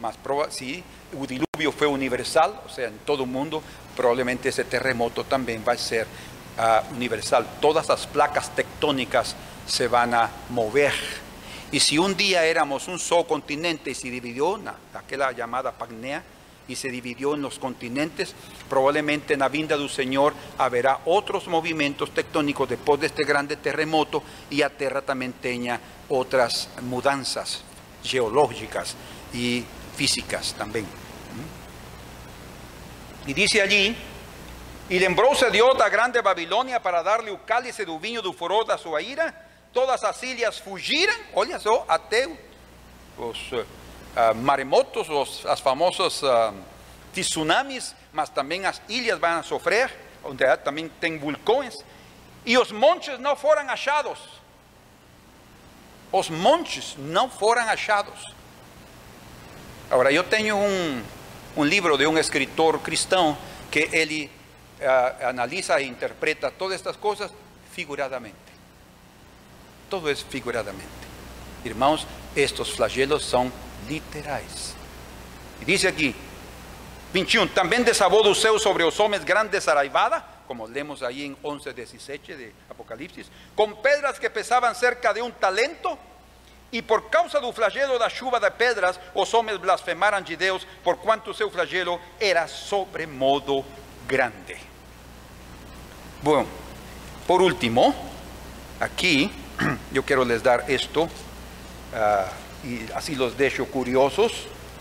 Más 0.00 0.16
probable, 0.16 0.52
si 0.52 0.82
el 1.12 1.26
diluvio 1.28 1.70
fue 1.70 1.86
universal, 1.86 2.60
o 2.66 2.68
sea, 2.68 2.88
en 2.88 2.98
todo 2.98 3.22
el 3.22 3.30
mundo, 3.30 3.62
probablemente 3.94 4.48
ese 4.48 4.64
terremoto 4.64 5.22
también 5.22 5.62
va 5.66 5.74
a 5.74 5.78
ser 5.78 6.08
universal. 6.94 7.46
Todas 7.60 7.88
las 7.88 8.06
placas 8.06 8.54
tectónicas 8.54 9.34
se 9.66 9.88
van 9.88 10.14
a 10.14 10.30
mover. 10.50 10.92
Y 11.72 11.80
si 11.80 11.98
un 11.98 12.16
día 12.16 12.44
éramos 12.44 12.86
un 12.88 12.98
solo 12.98 13.26
continente 13.26 13.90
y 13.90 13.94
se 13.94 14.10
dividió, 14.10 14.60
aquella 14.94 15.32
llamada 15.32 15.72
Pagnea, 15.72 16.22
y 16.68 16.76
se 16.76 16.90
dividió 16.90 17.34
en 17.34 17.42
los 17.42 17.58
continentes. 17.58 18.34
Probablemente 18.68 19.34
en 19.34 19.40
la 19.40 19.48
vinda 19.48 19.76
del 19.76 19.90
Señor 19.90 20.32
habrá 20.58 21.00
otros 21.04 21.48
movimientos 21.48 22.12
tectónicos 22.12 22.68
después 22.68 23.00
de 23.00 23.06
este 23.06 23.24
grande 23.24 23.56
terremoto 23.56 24.22
y 24.50 24.62
a 24.62 24.70
tierra 24.70 25.02
también 25.02 25.32
tenga 25.34 25.80
otras 26.08 26.68
mudanzas 26.82 27.62
geológicas 28.02 28.96
y 29.32 29.64
físicas 29.96 30.54
también. 30.54 30.84
¿Mm? 30.84 30.88
Y 33.30 33.34
dice 33.34 33.62
allí, 33.62 33.96
y 34.88 34.98
lembróse 34.98 35.50
Dios 35.50 35.76
la 35.76 35.88
grande 35.88 36.20
Babilonia 36.20 36.80
para 36.80 37.02
darle 37.02 37.32
un 37.32 37.38
cálice 37.38 37.84
de 37.84 37.98
vinho 37.98 38.22
do 38.22 38.32
furor 38.32 38.64
da 38.64 38.78
sua 38.78 39.02
ira, 39.02 39.34
todas 39.72 40.04
as 40.04 40.22
ilhas 40.22 40.60
fugiram, 40.60 41.14
olha 41.34 41.58
só, 41.58 41.84
até 41.88 42.28
os 43.18 43.52
uh, 43.52 44.34
maremotos, 44.34 45.08
os, 45.08 45.44
as 45.46 45.60
famosos 45.60 46.22
uh, 46.22 46.54
tsunamis, 47.12 47.94
mas 48.12 48.28
também 48.28 48.64
as 48.64 48.80
ilhas 48.88 49.18
vão 49.18 49.42
sofrer, 49.42 49.92
onde 50.22 50.44
também 50.58 50.88
tem 51.00 51.18
vulcões, 51.18 51.74
e 52.44 52.56
os 52.56 52.70
montes 52.70 53.18
não 53.18 53.34
foram 53.34 53.68
achados. 53.68 54.18
Os 56.12 56.30
montes 56.30 56.94
não 56.96 57.28
foram 57.28 57.62
achados. 57.62 58.32
Agora, 59.90 60.12
eu 60.12 60.22
tenho 60.22 60.56
um, 60.56 61.02
um 61.56 61.64
livro 61.64 61.98
de 61.98 62.06
um 62.06 62.16
escritor 62.16 62.78
cristão 62.78 63.36
que 63.70 63.88
ele 63.92 64.30
analisa 65.26 65.80
e 65.80 65.86
interpreta 65.86 66.50
todas 66.50 66.76
estas 66.76 66.96
coisas. 66.96 67.30
figuradamente. 67.76 68.36
Todo 69.90 70.10
es 70.10 70.22
figuradamente. 70.22 71.06
Irmãos, 71.62 72.06
estos 72.34 72.74
flagelos 72.74 73.22
son 73.22 73.52
literais. 73.86 74.74
E 75.60 75.64
dice 75.66 75.86
aqui, 75.86 76.14
21, 77.12 77.48
também 77.48 77.82
desabou 77.82 78.22
do 78.22 78.34
céu 78.34 78.58
sobre 78.58 78.82
os 78.82 78.98
homens 78.98 79.24
grande 79.24 79.60
saraivada, 79.60 80.24
como 80.46 80.64
lemos 80.64 81.02
aí 81.02 81.26
em 81.26 81.36
11, 81.44 81.72
17 81.72 82.34
de 82.34 82.52
Apocalipsis, 82.70 83.30
com 83.54 83.72
pedras 83.74 84.18
que 84.18 84.30
pesavam 84.30 84.74
cerca 84.74 85.12
de 85.12 85.20
um 85.20 85.30
talento, 85.30 85.98
e 86.72 86.80
por 86.80 87.10
causa 87.10 87.40
do 87.40 87.52
flagelo 87.52 87.98
da 87.98 88.08
chuva 88.08 88.40
de 88.40 88.50
pedras, 88.50 88.98
os 89.14 89.32
homens 89.34 89.58
blasfemaram 89.58 90.22
de 90.22 90.34
Deus, 90.36 90.66
por 90.82 90.96
quanto 90.96 91.34
seu 91.34 91.50
flagelo 91.50 92.00
era 92.18 92.48
sobremodo 92.48 93.64
grande. 94.06 94.65
Bueno, 96.26 96.44
por 97.24 97.40
último, 97.40 97.94
aquí 98.80 99.30
yo 99.92 100.02
quiero 100.04 100.24
les 100.24 100.42
dar 100.42 100.64
esto 100.66 101.08
ah, 101.94 102.26
y 102.64 102.80
así 102.96 103.14
los 103.14 103.38
dejo 103.38 103.64
curiosos. 103.66 104.32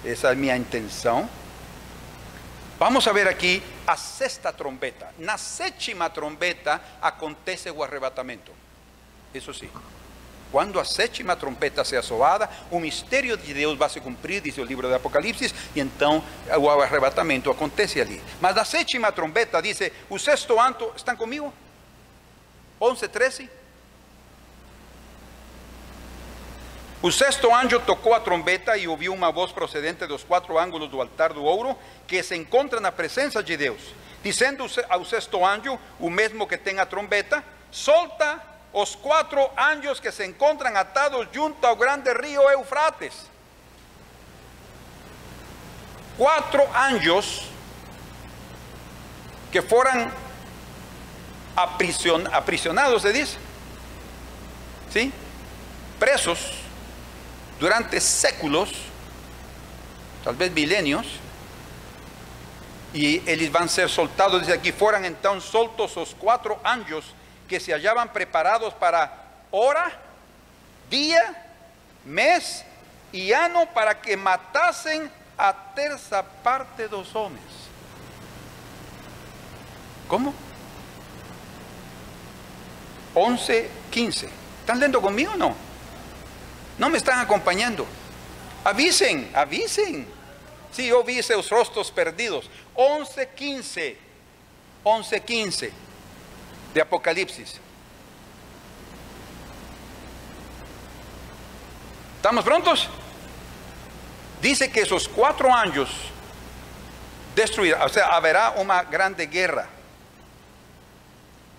Esa 0.03 0.31
es 0.31 0.37
mi 0.39 0.49
intención. 0.49 1.29
Vamos 2.79 3.05
a 3.05 3.11
ver 3.11 3.27
aquí 3.27 3.61
a 3.85 3.95
sexta 3.95 4.53
trombeta. 4.53 5.11
Na 5.19 5.37
séptima 5.37 6.09
trombeta 6.11 6.97
acontece 6.99 7.69
o 7.69 7.83
arrebatamento. 7.83 8.51
Eso 9.31 9.53
sí. 9.53 9.69
Quando 10.51 10.79
a 10.79 10.85
sétima 10.85 11.35
trompeta 11.35 11.83
seja 11.83 12.01
soada, 12.01 12.49
o 12.71 12.79
mistério 12.79 13.35
de 13.35 13.53
Deus 13.53 13.77
vai 13.77 13.89
se 13.89 13.99
cumprir, 13.99 14.41
diz 14.41 14.57
o 14.57 14.63
livro 14.63 14.87
do 14.87 14.95
Apocalipse, 14.95 15.53
e 15.75 15.79
então 15.79 16.23
o 16.57 16.69
arrebatamento 16.69 17.51
acontece 17.51 17.99
ali. 17.99 18.21
Mas 18.39 18.55
na 18.55 18.63
sétima 18.63 19.11
trombeta 19.11 19.61
diz: 19.61 19.79
o 20.09 20.17
sexto 20.17 20.59
anjo, 20.59 20.93
estão 20.95 21.15
comigo? 21.15 21.53
11, 22.79 23.07
13. 23.07 23.49
O 27.01 27.11
sexto 27.11 27.53
anjo 27.53 27.79
tocou 27.81 28.13
a 28.13 28.19
trombeta 28.19 28.77
e 28.77 28.87
ouviu 28.87 29.13
uma 29.13 29.31
voz 29.31 29.51
procedente 29.51 30.07
dos 30.07 30.23
quatro 30.23 30.57
ângulos 30.57 30.89
do 30.89 30.99
altar 30.99 31.33
do 31.33 31.43
ouro, 31.43 31.77
que 32.07 32.23
se 32.23 32.35
encontra 32.35 32.79
na 32.79 32.91
presença 32.91 33.43
de 33.43 33.55
Deus, 33.57 33.81
dizendo 34.23 34.65
ao 34.89 35.05
sexto 35.05 35.45
anjo, 35.45 35.77
o 35.99 36.09
mesmo 36.09 36.47
que 36.47 36.57
tem 36.57 36.79
a 36.79 36.85
trombeta: 36.85 37.43
solta 37.69 38.54
os 38.77 38.93
quatro 38.93 39.49
anjos 39.57 40.01
que 40.01 40.11
se 40.11 40.25
encontram 40.25 40.75
atados 40.75 41.29
junto 41.31 41.65
ao 41.65 41.77
grande 41.77 42.11
rio 42.13 42.41
Eufrates. 42.51 43.13
Quatro 46.17 46.61
anjos 46.75 47.43
que 49.49 49.61
foram 49.61 50.11
aprisión, 51.55 52.27
aprisionados, 52.33 53.01
se 53.01 53.13
dice, 53.13 53.37
¿sí? 54.91 55.13
presos 55.97 56.39
durante 57.57 58.01
séculos, 58.01 58.71
tal 60.25 60.35
vez 60.35 60.51
milenios, 60.51 61.07
e 62.93 63.23
eles 63.25 63.49
vão 63.49 63.69
ser 63.69 63.87
soltados, 63.87 64.41
diz 64.41 64.51
aqui, 64.51 64.73
foram 64.73 65.05
então 65.05 65.39
soltos 65.39 65.95
os 65.95 66.13
quatro 66.13 66.59
anjos 66.65 67.05
que 67.47 67.59
se 67.59 67.71
hallaban 67.73 68.11
preparados 68.11 68.73
para 68.73 69.25
hora, 69.51 69.91
día, 70.89 71.45
mes 72.05 72.63
y 73.11 73.31
año 73.33 73.65
para 73.73 74.01
que 74.01 74.17
matasen 74.17 75.09
a 75.37 75.73
terza 75.75 76.23
parte 76.23 76.83
de 76.83 76.89
los 76.89 77.15
hombres. 77.15 77.43
¿Cómo? 80.07 80.33
11, 83.13 83.69
15. 83.91 84.29
¿Están 84.59 84.79
leyendo 84.79 85.01
conmigo 85.01 85.31
o 85.33 85.37
no? 85.37 85.55
No 86.77 86.89
me 86.89 86.97
están 86.97 87.19
acompañando. 87.19 87.85
Avisen, 88.63 89.31
avisen. 89.33 90.07
Si 90.71 90.87
yo 90.87 91.03
vi 91.03 91.19
esos 91.19 91.49
rostros 91.49 91.91
perdidos. 91.91 92.49
11, 92.75 93.29
15. 93.29 93.97
11, 94.83 95.21
15 95.21 95.85
de 96.75 96.81
Apocalipsis. 96.81 97.55
¿Estamos 102.17 102.43
prontos? 102.43 102.89
Dice 104.41 104.69
que 104.69 104.81
esos 104.81 105.07
cuatro 105.07 105.51
años 105.53 105.89
destruirán, 107.33 107.81
o 107.83 107.89
sea, 107.89 108.07
habrá 108.07 108.51
una 108.57 108.83
grande 108.83 109.25
guerra. 109.27 109.67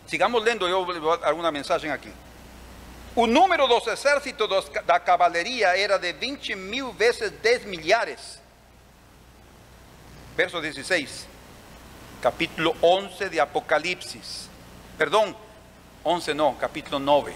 Sigamos 0.07 0.45
lendo, 0.45 0.69
yo 0.69 0.85
voy 0.85 0.97
a 1.15 1.17
dar 1.17 1.33
una 1.33 1.51
mensaje 1.51 1.91
aquí. 1.91 2.13
O 3.15 3.27
número 3.27 3.67
dos 3.67 3.89
exércitos 3.89 4.71
da 4.87 5.01
cavalaria 5.01 5.75
era 5.75 5.99
de 5.99 6.13
20 6.13 6.55
mil 6.57 6.93
vezes 6.93 7.33
10 7.43 7.65
milhares. 7.65 8.39
Verso 10.37 10.61
16, 10.61 11.27
capítulo 12.21 12.75
11 12.83 13.31
de 13.31 13.41
Apocalipsis. 13.41 14.51
Perdón, 14.97 15.37
11 16.05 16.35
no, 16.35 16.55
capítulo 16.55 16.99
9. 16.99 17.35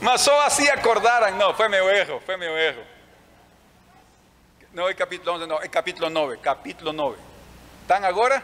Mas 0.00 0.20
só 0.20 0.46
assim 0.46 0.68
acordaram, 0.68 1.34
não, 1.36 1.54
foi 1.54 1.68
meu 1.68 1.88
erro, 1.88 2.20
foi 2.24 2.36
meu 2.36 2.56
erro. 2.56 2.82
Não 4.72 4.88
é 4.88 4.94
capítulo 4.94 5.36
11, 5.36 5.46
não, 5.46 5.62
é 5.62 5.68
capítulo 5.68 6.10
9, 6.10 6.36
capítulo 6.36 6.92
9. 6.92 7.16
¿Están 7.82 8.04
agora? 8.04 8.42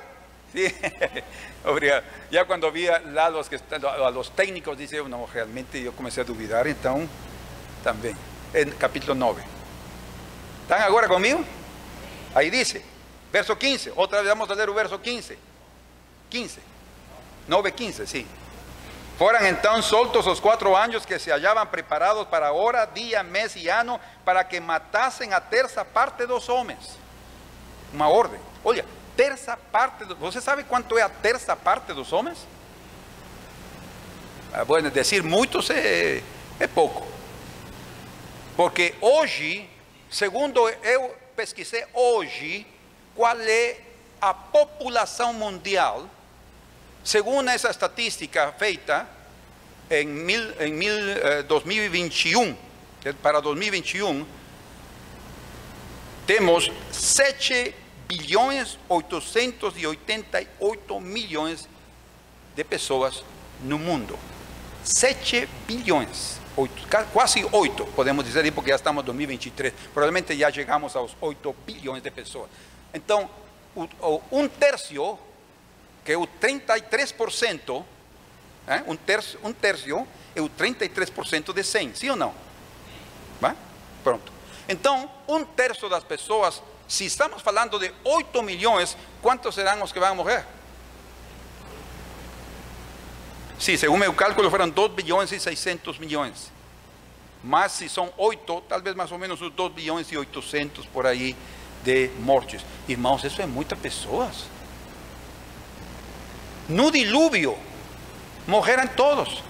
Sí, 0.52 0.74
obrigado. 1.64 2.04
Ya 2.30 2.44
cuando 2.46 2.70
vi 2.72 2.86
lá 2.86 3.28
los, 3.28 3.48
que, 3.50 3.56
a 3.56 4.10
los 4.10 4.30
técnicos, 4.34 4.78
dice, 4.78 5.02
no, 5.02 5.26
realmente 5.26 5.82
yo 5.82 5.92
comencé 5.92 6.22
a 6.22 6.24
duvidar, 6.24 6.66
então, 6.66 7.08
também. 7.82 8.16
En 8.54 8.70
capítulo 8.72 9.14
9. 9.14 9.42
¿Están 10.62 10.82
agora 10.82 11.08
comigo? 11.08 11.44
Ahí 12.34 12.50
dice, 12.50 12.82
verso 13.32 13.58
15, 13.58 13.92
otra 13.96 14.20
vez 14.20 14.28
vamos 14.28 14.48
a 14.50 14.54
leer 14.54 14.68
el 14.68 14.74
verso 14.74 15.00
15. 15.00 15.38
15, 16.30 16.60
9, 17.46 17.72
15, 17.72 18.06
sí. 18.06 18.26
Fueran 19.18 19.44
entonces 19.46 19.84
soltos 19.84 20.24
los 20.24 20.40
cuatro 20.40 20.76
años 20.76 21.06
que 21.06 21.18
se 21.18 21.30
hallaban 21.30 21.70
preparados 21.70 22.26
para 22.26 22.52
hora, 22.52 22.86
día, 22.86 23.22
mes 23.22 23.56
y 23.56 23.68
año, 23.68 24.00
para 24.24 24.48
que 24.48 24.60
matasen 24.60 25.34
a 25.34 25.40
terza 25.40 25.84
parte 25.84 26.22
de 26.24 26.28
los 26.28 26.48
hombres. 26.48 26.78
Una 27.92 28.08
orden. 28.08 28.40
Oye, 28.64 28.82
terza 29.14 29.56
parte, 29.70 30.06
¿usted 30.18 30.40
sabe 30.40 30.64
cuánto 30.64 30.96
es 30.98 31.04
a 31.04 31.08
terza 31.10 31.54
parte 31.54 31.92
de 31.92 31.98
los 31.98 32.12
hombres? 32.12 32.38
Ah, 34.54 34.62
bueno, 34.62 34.90
decir 34.90 35.22
muchos 35.22 35.68
es, 35.70 36.22
es 36.58 36.68
poco. 36.68 37.06
Porque 38.56 38.96
hoy, 39.00 39.68
segundo 40.10 40.68
eu 40.68 41.21
pesquisei 41.42 41.84
hoje 41.92 42.64
qual 43.16 43.36
é 43.40 43.76
a 44.20 44.32
população 44.32 45.34
mundial, 45.34 46.08
segundo 47.02 47.48
essa 47.48 47.68
estatística 47.68 48.52
feita 48.52 49.08
em, 49.90 50.06
mil, 50.06 50.62
em 50.62 50.72
mil, 50.72 50.94
eh, 50.94 51.42
2021, 51.42 52.56
para 53.20 53.40
2021, 53.40 54.24
temos 56.28 56.70
7 56.92 57.74
bilhões 58.06 58.78
888 58.88 61.00
milhões 61.00 61.68
de 62.54 62.62
pessoas 62.62 63.24
no 63.60 63.80
mundo. 63.80 64.16
7 64.84 65.48
bilhões. 65.66 66.41
Oito, 66.54 66.86
quase 67.12 67.46
8, 67.50 67.86
podemos 67.86 68.24
dizer, 68.26 68.52
porque 68.52 68.70
já 68.70 68.76
estamos 68.76 69.02
em 69.02 69.06
2023. 69.06 69.72
Provavelmente 69.94 70.36
já 70.36 70.52
chegamos 70.52 70.94
aos 70.94 71.16
8 71.18 71.56
bilhões 71.66 72.02
de 72.02 72.10
pessoas. 72.10 72.50
Então, 72.92 73.28
um 74.30 74.46
terço, 74.48 75.18
que 76.04 76.12
é 76.12 76.18
o 76.18 76.26
33%, 76.26 77.82
é? 78.66 78.82
um, 78.86 78.94
terço, 78.94 79.38
um 79.42 79.52
terço 79.52 80.06
é 80.34 80.40
o 80.42 80.48
33% 80.50 81.54
de 81.54 81.64
100, 81.64 81.94
sim 81.94 82.10
ou 82.10 82.16
não? 82.16 82.34
Vai? 83.40 83.56
Pronto. 84.04 84.30
Então, 84.68 85.10
um 85.26 85.44
terço 85.46 85.88
das 85.88 86.04
pessoas, 86.04 86.62
se 86.86 87.06
estamos 87.06 87.40
falando 87.40 87.78
de 87.78 87.90
8 88.04 88.42
milhões, 88.42 88.94
quantos 89.22 89.54
serão 89.54 89.82
os 89.82 89.90
que 89.90 89.98
vão 89.98 90.14
morrer? 90.14 90.44
Sí, 93.62 93.78
según 93.78 94.00
mi 94.00 94.12
cálculo 94.16 94.50
fueron 94.50 94.74
2 94.74 94.96
billones 94.96 95.30
y 95.30 95.38
600 95.38 96.00
millones. 96.00 96.50
Más 97.44 97.70
si 97.70 97.88
son 97.88 98.10
8, 98.16 98.64
tal 98.68 98.82
vez 98.82 98.96
más 98.96 99.12
o 99.12 99.18
menos 99.18 99.38
2 99.38 99.72
billones 99.72 100.10
y 100.10 100.16
800 100.16 100.84
por 100.88 101.06
ahí 101.06 101.36
de 101.84 102.10
mortes. 102.24 102.62
Irmãos, 102.88 103.24
eso 103.24 103.40
es 103.40 103.46
muchas 103.46 103.78
pessoas. 103.78 104.46
No 106.66 106.90
diluvio, 106.90 107.54
morreram 108.48 108.88
todos. 108.96 109.44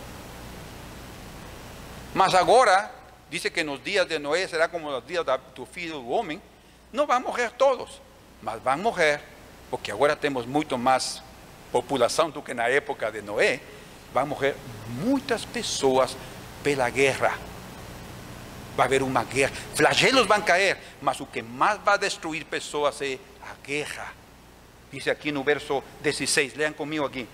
Mas 2.13 2.35
agora, 2.35 2.93
dice 3.31 3.51
que 3.51 3.65
nos 3.65 3.83
días 3.83 4.07
de 4.07 4.19
Noé 4.19 4.47
será 4.47 4.69
como 4.69 4.91
los 4.91 5.07
días 5.07 5.25
de 5.25 5.39
tu 5.55 5.65
filho 5.65 5.95
do 5.95 6.11
homem. 6.11 6.39
Não 6.93 7.07
vão 7.07 7.19
morrer 7.19 7.51
todos, 7.53 8.03
mas 8.43 8.63
vão 8.63 8.77
morrer 8.77 9.23
porque 9.71 9.91
agora 9.91 10.15
temos 10.15 10.45
muito 10.45 10.77
mais 10.77 11.23
população 11.73 12.29
do 12.29 12.43
que 12.43 12.53
na 12.53 12.69
época 12.69 13.11
de 13.11 13.23
Noé, 13.23 13.63
vão 14.13 14.27
morrer 14.27 14.57
muitas 14.89 15.45
pessoas 15.45 16.17
pela 16.63 16.89
guerra. 16.91 17.39
Vai 18.77 18.87
haver 18.87 19.03
uma 19.03 19.25
guerra. 19.25 19.53
Flagelos 19.75 20.27
vão 20.27 20.41
cair, 20.41 20.79
mas 21.01 21.21
o 21.21 21.27
que 21.27 21.43
mais 21.43 21.79
vai 21.81 21.99
destruir 21.99 22.45
pessoas 22.45 23.01
é 23.03 23.19
a 23.43 23.67
guerra. 23.67 24.13
Dice 24.91 25.11
aqui 25.11 25.33
no 25.33 25.43
verso 25.43 25.83
16, 26.01 26.55
lean 26.55 26.73
comigo 26.73 27.05
aqui. 27.05 27.27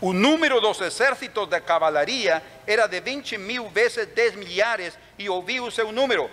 O 0.00 0.14
número 0.14 0.60
dos 0.60 0.80
exércitos 0.80 1.48
da 1.48 1.60
cavalaria 1.60 2.42
era 2.66 2.86
de 2.86 3.00
20 3.00 3.36
mil 3.36 3.68
vezes 3.68 4.06
10 4.06 4.34
milhares, 4.36 4.98
e 5.18 5.28
ouvi 5.28 5.60
o 5.60 5.70
seu 5.70 5.92
número. 5.92 6.30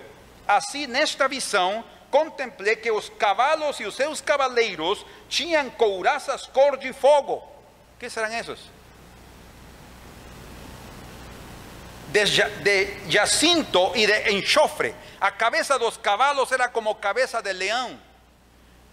Assim, 0.47 0.87
nesta 0.87 1.27
visão, 1.27 1.83
contemplei 2.09 2.77
que 2.77 2.89
os 2.89 3.09
cavalos 3.09 3.77
e 3.81 3.85
os 3.85 3.95
seus 3.95 4.21
cavaleiros 4.21 5.05
tinham 5.27 5.69
couraças 5.71 6.47
cor 6.47 6.77
de 6.77 6.93
fogo. 6.93 7.43
que 7.99 8.09
serão 8.09 8.33
esses? 8.33 8.76
De, 12.07 13.09
jacinto 13.09 13.91
e 13.95 14.07
de 14.07 14.31
enxofre. 14.31 14.95
A 15.19 15.31
cabeça 15.31 15.77
dos 15.77 15.97
cavalos 15.97 16.51
era 16.51 16.69
como 16.69 16.95
cabeça 16.95 17.41
de 17.41 17.51
leão 17.53 17.99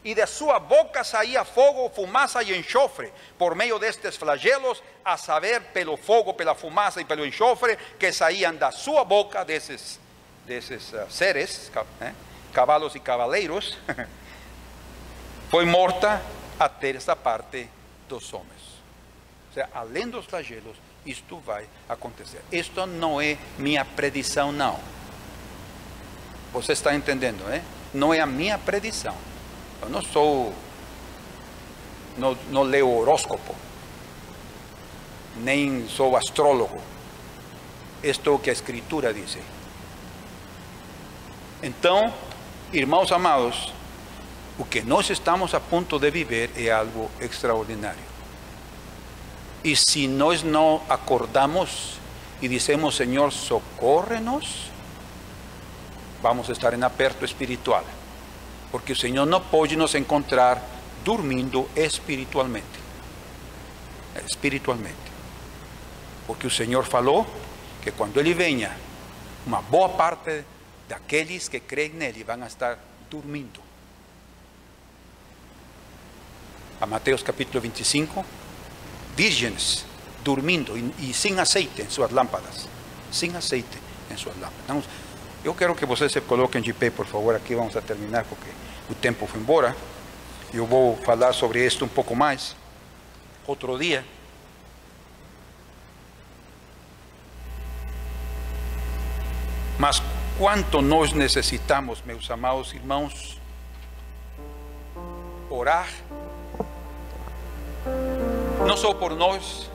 e 0.04 0.14
de 0.14 0.26
sua 0.26 0.58
boca 0.58 1.02
saía 1.02 1.44
fogo, 1.44 1.88
fumaça 1.88 2.42
e 2.42 2.56
enxofre, 2.56 3.10
por 3.38 3.54
meio 3.54 3.78
destes 3.78 4.16
flagelos, 4.16 4.82
a 5.02 5.16
saber, 5.16 5.62
pelo 5.72 5.96
fogo, 5.96 6.34
pela 6.34 6.54
fumaça 6.54 7.00
e 7.00 7.06
pelo 7.06 7.24
enxofre, 7.24 7.78
que 7.98 8.12
saíam 8.12 8.54
da 8.54 8.70
sua 8.70 9.02
boca, 9.02 9.42
desses, 9.44 9.98
desses 10.44 10.92
uh, 10.92 11.10
seres, 11.10 11.72
eh, 12.02 12.12
cavalos 12.52 12.94
e 12.94 13.00
cavaleiros, 13.00 13.78
foi 15.50 15.64
morta 15.64 16.20
a 16.60 16.68
terça 16.68 17.16
parte 17.16 17.68
dos 18.06 18.30
homens. 18.34 18.62
Ou 19.48 19.54
seja, 19.54 19.70
além 19.72 20.10
dos 20.10 20.26
flagelos, 20.26 20.76
isto 21.06 21.38
vai 21.38 21.66
acontecer. 21.88 22.42
Isto 22.50 22.86
não 22.86 23.20
é 23.20 23.36
minha 23.58 23.84
predição, 23.84 24.52
não. 24.52 24.78
Você 26.52 26.72
está 26.72 26.94
entendendo, 26.94 27.44
é? 27.50 27.62
Não 27.92 28.12
é 28.12 28.20
a 28.20 28.26
minha 28.26 28.58
predição 28.58 29.16
eu 29.84 29.90
não 29.90 30.00
sou, 30.00 30.54
não, 32.16 32.36
não 32.50 32.62
leio 32.62 32.88
horóscopo, 32.88 33.54
nem 35.36 35.86
sou 35.88 36.16
astrólogo. 36.16 36.80
Isto 38.02 38.30
é 38.30 38.32
o 38.32 38.38
que 38.38 38.50
a 38.50 38.52
Escritura 38.52 39.12
diz. 39.12 39.36
Então, 41.62 42.12
irmãos 42.72 43.12
amados, 43.12 43.72
o 44.58 44.64
que 44.64 44.80
nós 44.80 45.10
estamos 45.10 45.54
a 45.54 45.60
ponto 45.60 45.98
de 45.98 46.10
viver 46.10 46.50
é 46.56 46.70
algo 46.70 47.10
extraordinário. 47.20 48.13
E 49.64 49.74
se 49.74 50.06
nós 50.06 50.42
não 50.42 50.82
acordamos 50.88 51.98
e 52.40 52.46
dizemos, 52.46 52.96
Senhor, 52.96 53.32
socorre-nos, 53.32 54.70
vamos 56.22 56.48
a 56.50 56.52
estar 56.52 56.74
em 56.74 56.82
aperto 56.82 57.24
espiritual 57.24 57.84
porque 58.74 58.92
o 58.92 58.96
Senhor 58.96 59.24
não 59.24 59.40
pode 59.40 59.76
nos 59.76 59.94
encontrar 59.94 60.60
dormindo 61.04 61.70
espiritualmente. 61.76 62.66
Espiritualmente. 64.28 64.96
Porque 66.26 66.44
o 66.44 66.50
Senhor 66.50 66.84
falou 66.84 67.24
que 67.80 67.92
quando 67.92 68.18
Ele 68.18 68.34
venha, 68.34 68.76
uma 69.46 69.62
boa 69.62 69.90
parte 69.90 70.42
daqueles 70.88 71.46
que 71.46 71.60
creem 71.60 71.90
nele 71.90 72.24
vão 72.24 72.44
estar 72.44 72.76
dormindo. 73.08 73.60
A 76.80 76.86
Mateus 76.86 77.22
capítulo 77.22 77.60
25, 77.60 78.26
virgens 79.16 79.84
dormindo 80.22 80.76
e, 80.76 81.10
e 81.10 81.14
sem 81.14 81.38
aceite 81.38 81.82
em 81.82 81.90
suas 81.90 82.10
lâmpadas. 82.10 82.68
Sem 83.12 83.36
aceite 83.36 83.78
em 84.10 84.16
suas 84.16 84.34
lâmpadas. 84.36 84.60
Então, 84.64 84.82
eu 85.44 85.54
quero 85.54 85.74
que 85.74 85.84
vocês 85.84 86.10
se 86.10 86.20
coloquem 86.22 86.62
de 86.62 86.72
pé, 86.72 86.90
por 86.90 87.06
favor. 87.06 87.34
Aqui 87.34 87.54
vamos 87.54 87.76
a 87.76 87.82
terminar 87.82 88.24
porque 88.24 88.48
o 88.88 88.94
tempo 88.94 89.26
foi 89.26 89.40
embora. 89.40 89.76
Eu 90.52 90.66
vou 90.66 90.96
falar 90.98 91.32
sobre 91.32 91.64
isto 91.64 91.84
um 91.84 91.88
pouco 91.88 92.14
mais 92.16 92.56
outro 93.46 93.78
dia. 93.78 94.04
Mas 99.78 100.00
quanto 100.38 100.80
nós 100.80 101.12
necessitamos, 101.12 102.00
meus 102.02 102.30
amados 102.30 102.72
irmãos, 102.72 103.38
orar, 105.50 105.88
não 108.66 108.76
só 108.76 108.94
por 108.94 109.14
nós, 109.14 109.70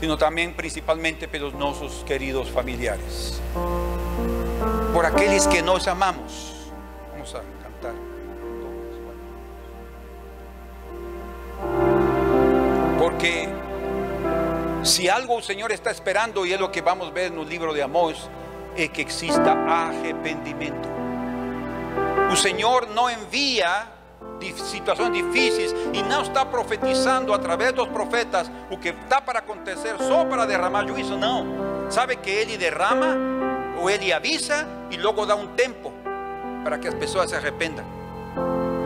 sino 0.00 0.16
também 0.16 0.52
principalmente 0.52 1.26
pelos 1.26 1.52
nossos 1.54 2.02
queridos 2.02 2.48
familiares, 2.48 3.40
por 4.92 5.04
aqueles 5.04 5.46
que 5.46 5.62
nós 5.62 5.86
amamos. 5.88 6.52
Vamos 7.12 7.34
a 7.34 7.42
Porque 12.98 13.48
si 14.84 15.08
algo 15.08 15.38
el 15.38 15.42
Señor 15.42 15.72
está 15.72 15.90
esperando, 15.90 16.46
y 16.46 16.52
es 16.52 16.60
lo 16.60 16.70
que 16.70 16.80
vamos 16.80 17.08
a 17.08 17.10
ver 17.10 17.32
en 17.32 17.38
el 17.38 17.48
libro 17.48 17.72
de 17.72 17.82
Amós, 17.82 18.30
es 18.76 18.90
que 18.90 19.02
exista 19.02 19.88
arrepentimiento. 19.88 20.88
El 22.30 22.36
Señor 22.36 22.88
no 22.88 23.10
envía 23.10 23.90
situaciones 24.50 25.24
difíciles 25.24 25.74
y 25.92 26.02
no 26.02 26.22
está 26.22 26.50
profetizando 26.50 27.34
a 27.34 27.40
través 27.40 27.72
de 27.72 27.76
los 27.76 27.88
profetas 27.88 28.50
lo 28.70 28.80
que 28.80 28.90
está 28.90 29.24
para 29.24 29.40
acontecer 29.40 29.96
solo 29.98 30.28
para 30.28 30.46
derramar 30.46 30.88
juicio, 30.90 31.16
no. 31.16 31.90
Sabe 31.90 32.16
que 32.16 32.42
Él 32.42 32.58
derrama 32.58 33.16
o 33.80 33.88
Él 33.88 34.12
avisa 34.12 34.66
y 34.90 34.96
luego 34.96 35.26
da 35.26 35.34
un 35.34 35.54
tiempo 35.56 35.92
para 36.64 36.78
que 36.78 36.88
las 36.88 36.94
personas 36.96 37.30
se 37.30 37.36
arrepentan. 37.36 37.84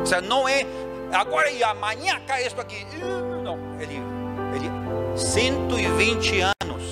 O 0.02 0.06
sea, 0.06 0.20
no 0.20 0.48
es 0.48 0.66
agora 1.12 1.50
y 1.50 1.60
mañana 1.80 2.38
esto 2.38 2.60
aquí. 2.60 2.86
No, 3.42 3.56
Él 3.80 3.88
120 5.16 6.44
anos. 6.44 6.82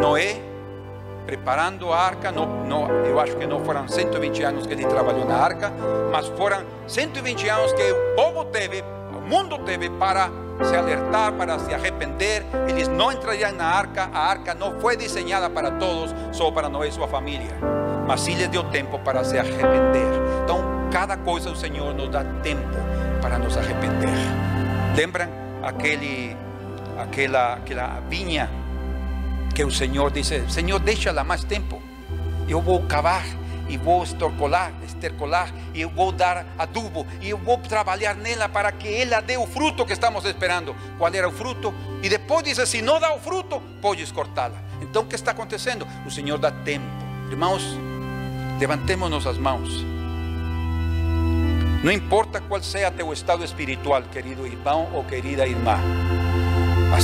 Noé 0.00 0.51
preparando 1.32 1.90
a 1.90 1.98
arca, 1.98 2.30
não, 2.30 2.44
não, 2.66 2.90
eu 3.06 3.18
acho 3.18 3.34
que 3.36 3.46
não 3.46 3.64
foram 3.64 3.88
120 3.88 4.42
anos 4.42 4.66
que 4.66 4.74
ele 4.74 4.84
trabalhou 4.84 5.24
na 5.24 5.36
arca, 5.36 5.72
mas 6.12 6.28
foram 6.28 6.62
120 6.86 7.48
anos 7.48 7.72
que 7.72 7.90
o 7.90 8.14
povo 8.14 8.44
teve, 8.44 8.84
o 9.16 9.26
mundo 9.26 9.56
teve 9.60 9.88
para 9.88 10.28
se 10.62 10.76
alertar, 10.76 11.32
para 11.32 11.58
se 11.58 11.72
arrepender. 11.72 12.44
Eles 12.68 12.86
não 12.86 13.10
entrariam 13.10 13.50
na 13.52 13.64
arca, 13.64 14.10
a 14.12 14.18
arca 14.18 14.52
não 14.52 14.78
foi 14.78 14.94
desenhada 14.94 15.48
para 15.48 15.70
todos, 15.70 16.14
só 16.32 16.50
para 16.50 16.68
Noé 16.68 16.88
e 16.88 16.92
sua 16.92 17.08
família, 17.08 17.56
mas 18.06 18.20
sim 18.20 18.34
lhes 18.34 18.48
deu 18.48 18.64
tempo 18.64 18.98
para 18.98 19.24
se 19.24 19.38
arrepender. 19.38 20.12
Então, 20.44 20.62
cada 20.92 21.16
coisa 21.16 21.50
o 21.50 21.56
Senhor 21.56 21.94
nos 21.94 22.10
dá 22.10 22.22
tempo 22.42 22.76
para 23.22 23.38
nos 23.38 23.56
arrepender. 23.56 24.10
Lembram? 24.94 25.42
aquele, 25.62 26.36
aquela, 26.98 27.54
aquela 27.54 28.00
vinha 28.08 28.50
que 29.52 29.64
o 29.64 29.70
Senhor 29.70 30.10
disse: 30.10 30.44
Senhor, 30.50 30.78
deixa-la 30.80 31.22
mais 31.24 31.44
tempo. 31.44 31.82
Eu 32.48 32.60
vou 32.60 32.82
cavar 32.82 33.24
e 33.68 33.76
vou 33.76 34.02
estercolar, 34.02 34.72
estercolar, 34.84 35.52
e 35.72 35.84
vou 35.84 36.12
dar 36.12 36.44
adubo, 36.58 37.06
e 37.20 37.30
eu 37.30 37.38
vou 37.38 37.56
trabalhar 37.58 38.14
nela 38.14 38.48
para 38.48 38.70
que 38.72 38.88
ela 38.88 39.20
dê 39.20 39.36
o 39.36 39.46
fruto 39.46 39.86
que 39.86 39.92
estamos 39.92 40.24
esperando. 40.24 40.74
Qual 40.98 41.12
era 41.14 41.28
o 41.28 41.32
fruto? 41.32 41.72
E 42.02 42.08
depois 42.08 42.44
diz: 42.44 42.68
se 42.68 42.82
não 42.82 42.98
dá 42.98 43.14
o 43.14 43.20
fruto, 43.20 43.60
podes 43.80 44.10
cortá-la. 44.10 44.60
Então, 44.80 45.02
o 45.02 45.06
que 45.06 45.14
está 45.14 45.30
acontecendo? 45.30 45.86
O 46.06 46.10
Senhor 46.10 46.38
dá 46.38 46.50
tempo. 46.50 46.86
Irmãos, 47.30 47.62
levantemos 48.58 49.26
as 49.26 49.38
mãos. 49.38 49.84
Não 51.82 51.90
importa 51.90 52.40
qual 52.40 52.62
seja 52.62 52.90
teu 52.92 53.12
estado 53.12 53.42
espiritual, 53.42 54.02
querido 54.02 54.46
irmão 54.46 54.88
ou 54.92 55.02
querida 55.02 55.46
irmã, 55.46 55.78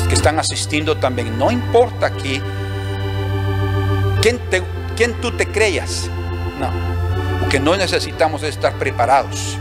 que 0.09 0.15
están 0.15 0.39
asistiendo 0.39 0.97
también. 0.97 1.39
No 1.39 1.51
importa 1.51 2.11
quién, 2.11 2.43
te, 4.51 4.63
quién 4.97 5.15
tú 5.21 5.33
te 5.33 5.47
creas. 5.47 6.09
No, 6.61 6.71
porque 7.41 7.61
no 7.61 7.77
necesitamos 7.77 8.43
estar 8.43 8.75
preparados. 8.75 9.57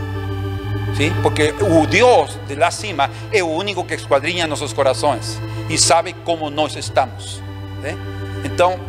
¿Sí? 0.96 1.12
Porque 1.22 1.54
uh, 1.60 1.86
Dios 1.86 2.38
de 2.48 2.56
la 2.56 2.70
cima 2.70 3.10
es 3.30 3.38
el 3.38 3.44
único 3.44 3.86
que 3.86 3.94
escuadrilla 3.94 4.46
nuestros 4.46 4.74
corazones 4.74 5.38
y 5.68 5.78
sabe 5.78 6.14
cómo 6.24 6.50
nos 6.50 6.76
estamos. 6.76 7.40
¿eh? 7.84 7.94
Entonces, 8.42 8.80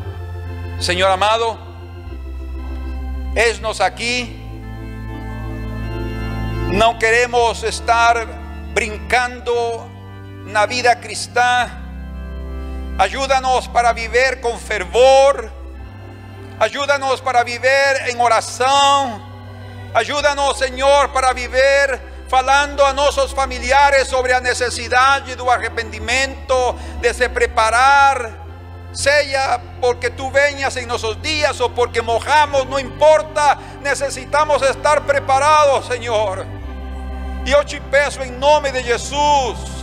Señor 0.80 1.12
amado, 1.12 1.58
esnos 3.36 3.82
aquí. 3.82 4.36
No 6.72 6.98
queremos 6.98 7.64
estar 7.64 8.28
brincando 8.74 9.89
na 10.50 10.66
vida 10.66 10.96
cristã. 10.96 11.70
Ajuda-nos 12.98 13.68
para 13.68 13.94
viver 13.94 14.42
com 14.42 14.58
fervor. 14.58 15.52
Ajuda-nos 16.60 17.22
para 17.22 17.44
viver 17.44 18.10
em 18.10 18.20
oração. 18.20 19.22
Ajuda-nos, 19.94 20.58
Senhor, 20.58 21.10
para 21.10 21.34
viver 21.34 22.02
falando 22.30 22.86
a 22.86 22.94
nossos 22.94 23.32
familiares 23.32 24.08
sobre 24.08 24.34
a 24.34 24.40
necessidade 24.40 25.36
do 25.36 25.50
arrependimento, 25.50 26.76
de 27.02 27.12
se 27.12 27.28
preparar, 27.28 28.32
seja 28.94 29.60
porque 29.82 30.12
tú 30.12 30.30
venhas 30.30 30.76
en 30.78 30.88
nuestros 30.88 31.20
días 31.22 31.60
o 31.60 31.72
porque 31.72 32.04
mojamos, 32.04 32.68
no 32.68 32.80
importa, 32.80 33.58
necesitamos 33.82 34.62
estar 34.62 35.02
preparados, 35.02 35.88
Señor. 35.88 36.46
E 37.46 37.52
eu 37.52 37.66
te 37.66 37.80
peço 37.82 38.22
em 38.22 38.32
nome 38.32 38.72
de 38.72 38.84
Jesus, 38.84 39.79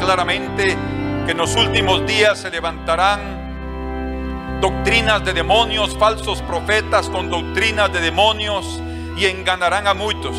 claramente 0.09 0.75
que 1.23 1.33
en 1.33 1.37
los 1.37 1.55
últimos 1.55 2.03
días 2.07 2.39
se 2.39 2.49
levantarán 2.49 4.59
doctrinas 4.59 5.23
de 5.23 5.33
demonios, 5.33 5.95
falsos 5.97 6.41
profetas 6.41 7.07
con 7.09 7.29
doctrinas 7.29 7.93
de 7.93 8.01
demonios 8.01 8.81
y 9.15 9.27
enganarán 9.27 9.85
a 9.85 9.93
muchos. 9.93 10.35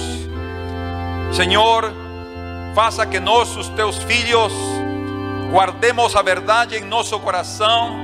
Señor, 1.30 1.92
faça 2.74 3.06
que 3.06 3.20
nós, 3.20 3.56
os 3.56 3.68
teus 3.76 4.02
filhos, 4.02 4.52
guardemos 5.52 6.16
a 6.16 6.22
verdade 6.22 6.76
em 6.76 6.84
nosso 6.84 7.20
coração, 7.20 7.96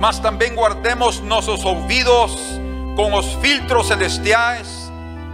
mas 0.00 0.18
também 0.18 0.54
guardemos 0.54 1.20
nossos 1.20 1.62
ouvidos 1.62 2.58
com 2.96 3.12
os 3.12 3.34
filtros 3.34 3.88
celestiais, 3.88 4.90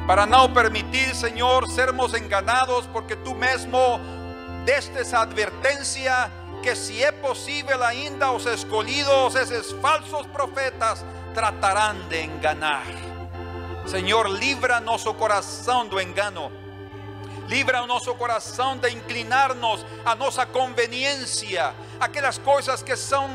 para 0.08 0.26
não 0.26 0.52
permitir, 0.52 1.14
Senhor, 1.14 1.68
sermos 1.68 2.14
enganados, 2.14 2.88
porque 2.92 3.14
tu 3.14 3.32
mesmo 3.36 4.00
desde 4.64 5.02
esa 5.02 5.22
advertencia 5.22 6.30
que 6.62 6.76
si 6.76 7.02
es 7.02 7.12
posible 7.12 7.74
ainda 7.84 8.30
os 8.30 8.46
escolhidos, 8.46 9.34
esos 9.34 9.74
falsos 9.80 10.26
profetas, 10.28 11.04
tratarán 11.34 12.08
de 12.08 12.22
enganar. 12.22 12.84
Señor, 13.86 14.30
libra 14.30 14.80
nuestro 14.80 15.16
corazón 15.16 15.90
do 15.90 16.00
engano. 16.00 16.50
Libra 17.48 17.84
nuestro 17.84 18.16
corazón 18.16 18.80
de 18.80 18.92
inclinarnos 18.92 19.84
a 20.04 20.14
nuestra 20.14 20.46
conveniencia, 20.46 21.74
aquellas 21.98 22.38
cosas 22.38 22.84
que 22.84 22.96
son 22.96 23.30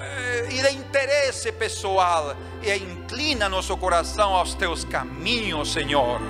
eh, 0.00 0.62
de 0.62 0.72
interés 0.72 1.50
pessoal, 1.58 2.36
e 2.62 2.76
inclina 2.76 3.48
nuestro 3.48 3.78
corazón 3.78 4.34
a 4.34 4.40
los 4.40 4.58
teus 4.58 4.84
caminhos, 4.84 5.72
Señor, 5.72 6.20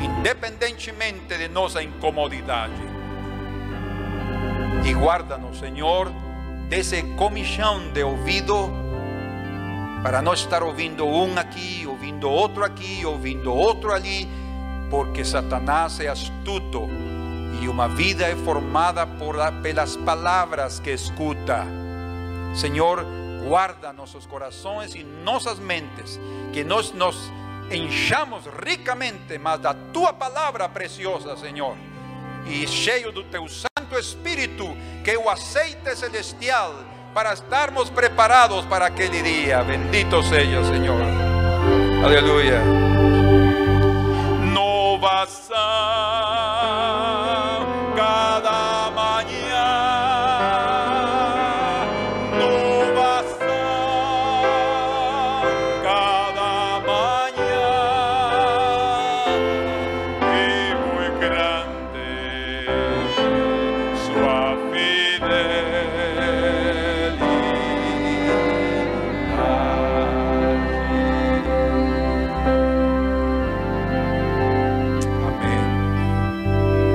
independentemente 0.00 1.36
de 1.36 1.48
nuestra 1.50 1.82
incomodidad 1.82 2.70
e 4.84 4.94
guarda-nos, 4.94 5.58
Senhor, 5.58 6.10
desse 6.68 7.02
comichão 7.16 7.92
de 7.92 8.02
ouvido, 8.02 8.70
para 10.02 10.20
não 10.20 10.34
estar 10.34 10.62
ouvindo 10.62 11.06
um 11.06 11.38
aqui, 11.38 11.86
ouvindo 11.86 12.28
outro 12.28 12.64
aqui, 12.64 13.04
ouvindo 13.04 13.54
outro 13.54 13.92
ali, 13.92 14.28
porque 14.90 15.24
Satanás 15.24 16.00
é 16.00 16.08
astuto 16.08 16.88
e 17.60 17.68
uma 17.68 17.86
vida 17.88 18.24
é 18.24 18.34
formada 18.34 19.06
por, 19.06 19.36
pelas 19.62 19.96
palavras 19.96 20.80
que 20.80 20.90
escuta. 20.90 21.64
Senhor, 22.54 23.04
guarda 23.46 23.92
nossos 23.92 24.26
corações 24.26 24.94
e 24.94 25.04
nossas 25.04 25.58
mentes, 25.58 26.18
que 26.52 26.64
nós 26.64 26.92
nos 26.92 27.30
enchamos 27.70 28.44
ricamente, 28.64 29.38
mas 29.38 29.60
da 29.60 29.74
tua 29.92 30.12
palavra 30.12 30.68
preciosa, 30.68 31.36
Senhor, 31.36 31.76
e 32.46 32.66
cheio 32.66 33.12
do 33.12 33.24
teu 33.24 33.48
sangue 33.48 33.72
Espíritu, 33.98 34.76
que 35.04 35.16
o 35.16 35.28
aceite 35.28 35.94
celestial 35.94 36.74
para 37.14 37.32
estarmos 37.34 37.90
preparados 37.90 38.64
para 38.66 38.86
aquel 38.86 39.10
día. 39.10 39.62
Bendito 39.62 40.22
sea, 40.22 40.64
Señor. 40.64 41.02
Aleluya. 42.04 42.60
No 44.52 44.98
vas 44.98 45.50